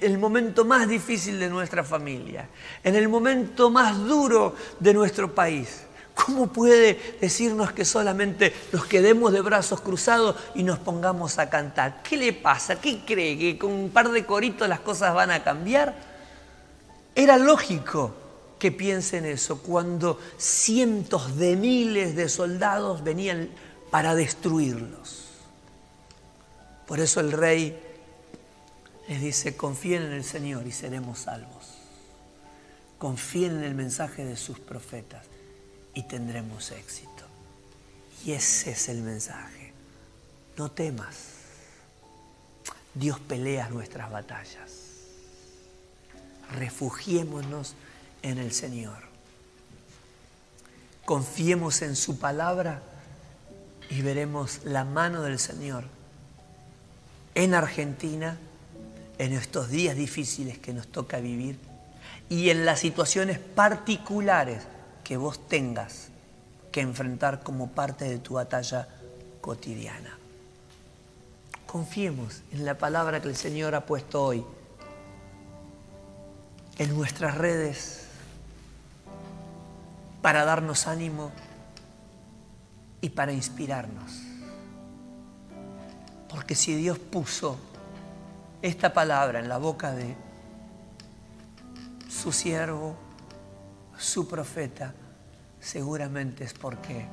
el 0.00 0.18
momento 0.18 0.64
más 0.64 0.88
difícil 0.88 1.38
de 1.38 1.50
nuestra 1.50 1.84
familia, 1.84 2.48
en 2.82 2.94
el 2.94 3.08
momento 3.08 3.70
más 3.70 3.98
duro 3.98 4.54
de 4.80 4.94
nuestro 4.94 5.34
país. 5.34 5.82
¿Cómo 6.14 6.46
puede 6.46 7.18
decirnos 7.20 7.72
que 7.72 7.84
solamente 7.84 8.54
nos 8.72 8.86
quedemos 8.86 9.34
de 9.34 9.42
brazos 9.42 9.82
cruzados 9.82 10.34
y 10.54 10.62
nos 10.62 10.78
pongamos 10.78 11.38
a 11.38 11.50
cantar? 11.50 12.02
¿Qué 12.02 12.16
le 12.16 12.32
pasa? 12.32 12.80
¿Qué 12.80 13.02
cree? 13.04 13.36
¿Que 13.36 13.58
con 13.58 13.70
un 13.70 13.90
par 13.90 14.10
de 14.10 14.24
coritos 14.24 14.66
las 14.66 14.80
cosas 14.80 15.14
van 15.14 15.30
a 15.30 15.44
cambiar? 15.44 15.94
Era 17.14 17.36
lógico 17.36 18.14
que 18.58 18.72
piensen 18.72 19.26
eso 19.26 19.58
cuando 19.58 20.18
cientos 20.38 21.36
de 21.36 21.54
miles 21.56 22.16
de 22.16 22.30
soldados 22.30 23.04
venían 23.04 23.50
para 23.96 24.14
destruirlos. 24.14 25.24
Por 26.86 27.00
eso 27.00 27.20
el 27.20 27.32
rey 27.32 27.82
les 29.08 29.22
dice, 29.22 29.56
confíen 29.56 30.02
en 30.02 30.12
el 30.12 30.22
Señor 30.22 30.66
y 30.66 30.72
seremos 30.72 31.20
salvos. 31.20 31.78
Confíen 32.98 33.56
en 33.56 33.64
el 33.64 33.74
mensaje 33.74 34.22
de 34.22 34.36
sus 34.36 34.58
profetas 34.58 35.24
y 35.94 36.02
tendremos 36.02 36.72
éxito. 36.72 37.24
Y 38.22 38.32
ese 38.32 38.72
es 38.72 38.90
el 38.90 39.00
mensaje. 39.00 39.72
No 40.58 40.70
temas. 40.70 41.16
Dios 42.92 43.18
pelea 43.18 43.70
nuestras 43.70 44.10
batallas. 44.10 44.72
Refugiémonos 46.52 47.74
en 48.20 48.36
el 48.36 48.52
Señor. 48.52 49.04
Confiemos 51.06 51.80
en 51.80 51.96
su 51.96 52.18
palabra 52.18 52.82
y 53.90 54.02
veremos 54.02 54.60
la 54.64 54.84
mano 54.84 55.22
del 55.22 55.38
Señor 55.38 55.84
en 57.34 57.54
Argentina, 57.54 58.38
en 59.18 59.32
estos 59.32 59.68
días 59.68 59.96
difíciles 59.96 60.58
que 60.58 60.72
nos 60.72 60.88
toca 60.88 61.20
vivir 61.20 61.58
y 62.28 62.50
en 62.50 62.64
las 62.64 62.80
situaciones 62.80 63.38
particulares 63.38 64.62
que 65.04 65.16
vos 65.16 65.46
tengas 65.46 66.08
que 66.72 66.80
enfrentar 66.80 67.42
como 67.42 67.68
parte 67.68 68.06
de 68.06 68.18
tu 68.18 68.34
batalla 68.34 68.88
cotidiana. 69.40 70.18
Confiemos 71.66 72.42
en 72.52 72.64
la 72.64 72.78
palabra 72.78 73.20
que 73.20 73.28
el 73.28 73.36
Señor 73.36 73.74
ha 73.74 73.86
puesto 73.86 74.22
hoy 74.22 74.44
en 76.78 76.94
nuestras 76.96 77.36
redes 77.36 78.06
para 80.22 80.44
darnos 80.44 80.86
ánimo 80.86 81.32
y 83.06 83.10
para 83.10 83.32
inspirarnos. 83.32 84.20
Porque 86.28 86.56
si 86.56 86.74
Dios 86.74 86.98
puso 86.98 87.56
esta 88.60 88.92
palabra 88.92 89.38
en 89.38 89.48
la 89.48 89.58
boca 89.58 89.92
de 89.92 90.16
su 92.08 92.32
siervo, 92.32 92.96
su 93.96 94.26
profeta, 94.26 94.92
seguramente 95.60 96.42
es 96.42 96.52
porque 96.52 97.06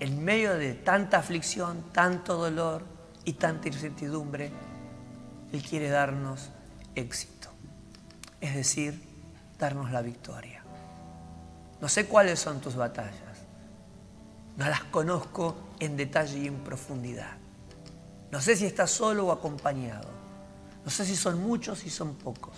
en 0.00 0.24
medio 0.24 0.58
de 0.58 0.74
tanta 0.74 1.18
aflicción, 1.18 1.84
tanto 1.92 2.36
dolor 2.36 2.82
y 3.24 3.34
tanta 3.34 3.68
incertidumbre, 3.68 4.50
Él 5.52 5.62
quiere 5.62 5.90
darnos 5.90 6.50
éxito, 6.96 7.50
es 8.40 8.56
decir, 8.56 9.00
darnos 9.60 9.92
la 9.92 10.02
victoria. 10.02 10.64
No 11.80 11.88
sé 11.88 12.06
cuáles 12.06 12.40
son 12.40 12.60
tus 12.60 12.74
batallas, 12.74 13.43
no 14.56 14.68
las 14.68 14.84
conozco 14.84 15.56
en 15.80 15.96
detalle 15.96 16.38
y 16.38 16.46
en 16.46 16.56
profundidad. 16.56 17.32
No 18.30 18.40
sé 18.40 18.56
si 18.56 18.66
estás 18.66 18.90
solo 18.90 19.26
o 19.26 19.32
acompañado, 19.32 20.08
no 20.84 20.90
sé 20.90 21.04
si 21.04 21.16
son 21.16 21.40
muchos 21.40 21.84
y 21.86 21.90
son 21.90 22.14
pocos. 22.14 22.56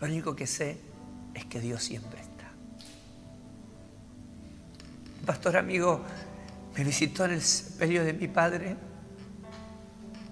Lo 0.00 0.06
único 0.06 0.34
que 0.34 0.46
sé 0.46 0.78
es 1.34 1.44
que 1.46 1.60
Dios 1.60 1.82
siempre 1.82 2.20
está. 2.20 2.50
Un 5.20 5.26
pastor 5.26 5.56
amigo 5.56 6.00
me 6.76 6.84
visitó 6.84 7.24
en 7.24 7.32
el 7.32 7.42
periodo 7.78 8.06
de 8.06 8.12
mi 8.12 8.28
padre 8.28 8.76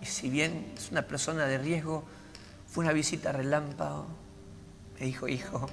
y 0.02 0.06
si 0.06 0.30
bien 0.30 0.72
es 0.76 0.90
una 0.90 1.02
persona 1.02 1.46
de 1.46 1.58
riesgo, 1.58 2.04
fue 2.66 2.84
una 2.84 2.92
visita 2.92 3.32
relámpago. 3.32 4.06
Me 4.98 5.06
dijo, 5.06 5.28
hijo, 5.28 5.68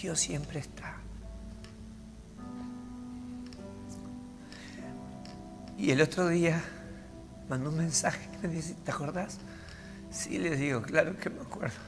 Dios 0.00 0.18
siempre 0.18 0.60
está. 0.60 0.99
Y 5.80 5.92
el 5.92 6.02
otro 6.02 6.28
día 6.28 6.62
mandó 7.48 7.70
un 7.70 7.78
mensaje 7.78 8.28
que 8.38 8.48
me 8.48 8.54
dice, 8.54 8.76
¿te 8.84 8.90
acordás? 8.90 9.38
Sí, 10.10 10.38
le 10.38 10.54
digo, 10.54 10.82
claro 10.82 11.16
que 11.16 11.30
me 11.30 11.40
acuerdo. 11.40 11.78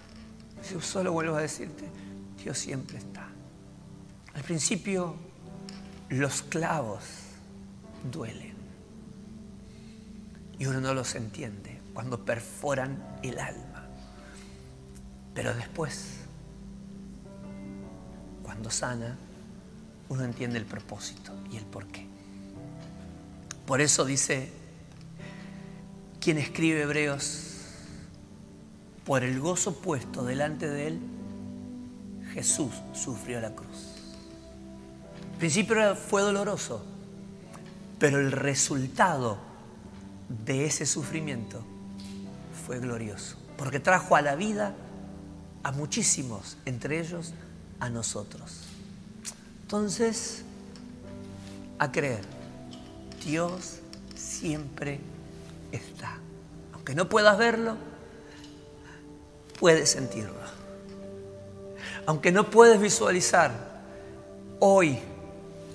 Yo 0.72 0.80
solo 0.80 1.12
vuelvo 1.12 1.36
a 1.36 1.42
decirte, 1.42 1.84
Dios 2.42 2.56
siempre 2.56 2.96
está. 2.96 3.28
Al 4.32 4.42
principio 4.44 5.14
los 6.08 6.40
clavos 6.40 7.04
duelen. 8.10 8.54
Y 10.58 10.64
uno 10.64 10.80
no 10.80 10.94
los 10.94 11.14
entiende 11.14 11.78
cuando 11.92 12.24
perforan 12.24 13.18
el 13.22 13.38
alma. 13.38 13.88
Pero 15.34 15.52
después, 15.52 16.14
cuando 18.42 18.70
sana, 18.70 19.18
uno 20.08 20.24
entiende 20.24 20.58
el 20.58 20.64
propósito 20.64 21.34
y 21.50 21.58
el 21.58 21.66
porqué. 21.66 22.11
Por 23.66 23.80
eso 23.80 24.04
dice 24.04 24.50
quien 26.20 26.38
escribe 26.38 26.82
Hebreos, 26.82 27.52
por 29.04 29.24
el 29.24 29.40
gozo 29.40 29.74
puesto 29.74 30.24
delante 30.24 30.68
de 30.68 30.86
él, 30.86 31.00
Jesús 32.32 32.72
sufrió 32.92 33.40
la 33.40 33.54
cruz. 33.54 33.96
Al 35.32 35.38
principio 35.38 35.96
fue 35.96 36.22
doloroso, 36.22 36.84
pero 37.98 38.20
el 38.20 38.30
resultado 38.30 39.38
de 40.44 40.66
ese 40.66 40.86
sufrimiento 40.86 41.62
fue 42.66 42.78
glorioso, 42.78 43.36
porque 43.56 43.80
trajo 43.80 44.14
a 44.14 44.22
la 44.22 44.36
vida 44.36 44.74
a 45.64 45.72
muchísimos, 45.72 46.56
entre 46.64 47.00
ellos 47.00 47.34
a 47.80 47.90
nosotros. 47.90 48.60
Entonces, 49.62 50.44
a 51.78 51.90
creer, 51.90 52.24
Dios 53.24 53.78
siempre 54.14 55.00
está. 55.70 56.18
Aunque 56.72 56.94
no 56.94 57.08
puedas 57.08 57.38
verlo, 57.38 57.76
puedes 59.58 59.90
sentirlo. 59.90 60.42
Aunque 62.06 62.32
no 62.32 62.50
puedes 62.50 62.80
visualizar 62.80 63.52
hoy 64.58 64.98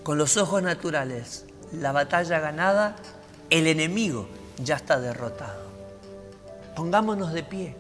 con 0.04 0.18
los 0.18 0.38
ojos 0.38 0.62
naturales 0.62 1.46
la 1.72 1.92
batalla 1.92 2.40
ganada, 2.40 2.96
el 3.50 3.68
enemigo 3.68 4.28
ya 4.64 4.76
está 4.76 5.00
derrotado. 5.00 5.68
Pongámonos 6.76 7.34
de 7.34 7.44
pie 7.44 7.76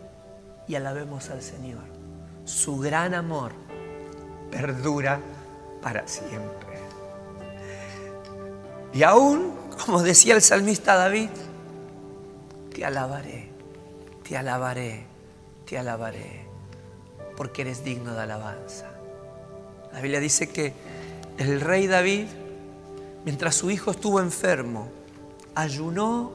y 0.67 0.75
alabemos 0.75 1.29
al 1.29 1.41
Señor. 1.41 1.83
Su 2.45 2.77
gran 2.77 3.13
amor 3.13 3.51
perdura 4.49 5.19
para 5.81 6.07
siempre. 6.07 6.66
Y 8.97 9.03
aún, 9.03 9.53
como 9.85 10.01
decía 10.01 10.33
el 10.33 10.41
salmista 10.41 10.95
David, 10.95 11.29
te 12.73 12.83
alabaré 12.83 13.47
te 14.27 14.35
alabaré, 14.35 15.05
te 15.65 15.77
alabaré, 15.77 16.45
porque 17.37 17.61
eres 17.61 17.83
digno 17.83 18.13
de 18.13 18.23
alabanza. 18.23 18.91
La 19.93 20.01
Biblia 20.01 20.19
dice 20.19 20.49
que 20.49 20.73
el 21.37 21.61
rey 21.61 21.87
David, 21.87 22.25
mientras 23.23 23.55
su 23.55 23.71
hijo 23.71 23.91
estuvo 23.91 24.19
enfermo, 24.19 24.89
ayunó, 25.55 26.31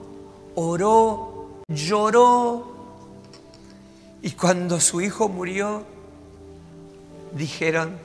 oró, 0.54 1.62
lloró, 1.68 2.72
y 4.22 4.30
cuando 4.30 4.80
su 4.80 5.02
hijo 5.02 5.28
murió, 5.28 5.82
dijeron, 7.34 7.98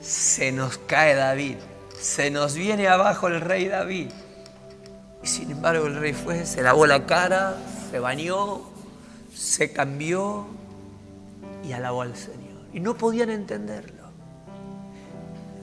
se 0.00 0.52
nos 0.52 0.78
cae 0.78 1.14
David, 1.14 1.56
se 2.00 2.30
nos 2.30 2.54
viene 2.54 2.88
abajo 2.88 3.28
el 3.28 3.40
rey 3.40 3.68
David. 3.68 4.10
Y 5.22 5.26
sin 5.26 5.50
embargo 5.50 5.86
el 5.86 5.96
rey 5.96 6.14
fue, 6.14 6.46
se 6.46 6.62
lavó 6.62 6.86
la 6.86 7.04
cara, 7.04 7.56
se 7.90 7.98
bañó, 7.98 8.62
se 9.34 9.72
cambió 9.72 10.46
y 11.62 11.72
alabó 11.72 12.02
al 12.02 12.16
Señor. 12.16 12.64
Y 12.72 12.80
no 12.80 12.96
podían 12.96 13.28
entenderlo. 13.28 14.00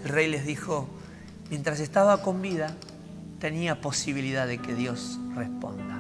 El 0.04 0.10
rey 0.10 0.28
les 0.30 0.46
dijo, 0.46 0.88
mientras 1.50 1.80
estaba 1.80 2.22
con 2.22 2.42
vida, 2.42 2.76
tenía 3.40 3.82
posibilidad 3.82 4.46
de 4.46 4.60
que 4.60 4.76
Dios 4.76 5.20
responda. 5.36 6.00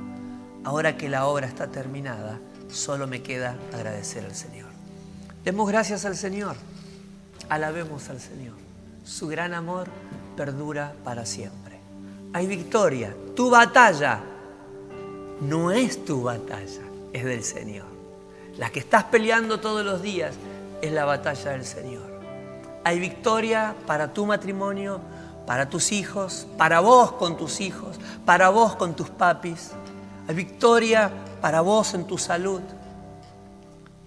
Ahora 0.63 0.97
que 0.97 1.09
la 1.09 1.25
obra 1.25 1.47
está 1.47 1.67
terminada, 1.67 2.39
solo 2.69 3.07
me 3.07 3.23
queda 3.23 3.55
agradecer 3.73 4.23
al 4.25 4.35
Señor. 4.35 4.69
Demos 5.43 5.67
gracias 5.67 6.05
al 6.05 6.15
Señor, 6.15 6.55
alabemos 7.49 8.09
al 8.09 8.19
Señor. 8.19 8.55
Su 9.03 9.27
gran 9.27 9.53
amor 9.53 9.87
perdura 10.37 10.93
para 11.03 11.25
siempre. 11.25 11.79
Hay 12.31 12.47
victoria. 12.47 13.13
Tu 13.35 13.49
batalla 13.49 14.21
no 15.41 15.71
es 15.71 16.05
tu 16.05 16.23
batalla, 16.23 16.83
es 17.11 17.25
del 17.25 17.43
Señor. 17.43 17.87
La 18.57 18.69
que 18.69 18.79
estás 18.79 19.05
peleando 19.05 19.59
todos 19.59 19.83
los 19.83 20.01
días 20.01 20.35
es 20.81 20.91
la 20.91 21.03
batalla 21.03 21.51
del 21.51 21.65
Señor. 21.65 22.21
Hay 22.85 22.99
victoria 22.99 23.75
para 23.85 24.13
tu 24.13 24.25
matrimonio, 24.25 25.01
para 25.45 25.69
tus 25.69 25.91
hijos, 25.91 26.47
para 26.57 26.79
vos 26.79 27.11
con 27.13 27.35
tus 27.35 27.59
hijos, 27.59 27.99
para 28.25 28.49
vos 28.49 28.75
con 28.75 28.95
tus 28.95 29.09
papis. 29.09 29.71
Hay 30.27 30.35
victoria 30.35 31.11
para 31.41 31.61
vos 31.61 31.93
en 31.93 32.05
tu 32.05 32.17
salud. 32.17 32.61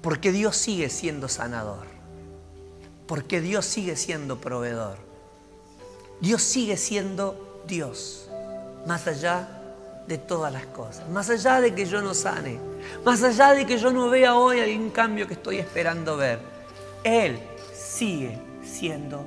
Porque 0.00 0.32
Dios 0.32 0.56
sigue 0.56 0.88
siendo 0.88 1.28
sanador. 1.28 1.86
Porque 3.06 3.40
Dios 3.40 3.66
sigue 3.66 3.96
siendo 3.96 4.40
proveedor. 4.40 5.09
Dios 6.20 6.42
sigue 6.42 6.76
siendo 6.76 7.62
Dios. 7.66 8.28
Más 8.86 9.06
allá 9.06 9.48
de 10.06 10.18
todas 10.18 10.52
las 10.52 10.66
cosas. 10.66 11.08
Más 11.08 11.30
allá 11.30 11.60
de 11.60 11.74
que 11.74 11.86
yo 11.86 12.02
no 12.02 12.14
sane. 12.14 12.58
Más 13.04 13.22
allá 13.22 13.52
de 13.52 13.66
que 13.66 13.78
yo 13.78 13.92
no 13.92 14.10
vea 14.10 14.34
hoy 14.36 14.60
algún 14.60 14.90
cambio 14.90 15.26
que 15.26 15.34
estoy 15.34 15.58
esperando 15.58 16.16
ver. 16.16 16.40
Él 17.04 17.38
sigue 17.74 18.38
siendo 18.62 19.24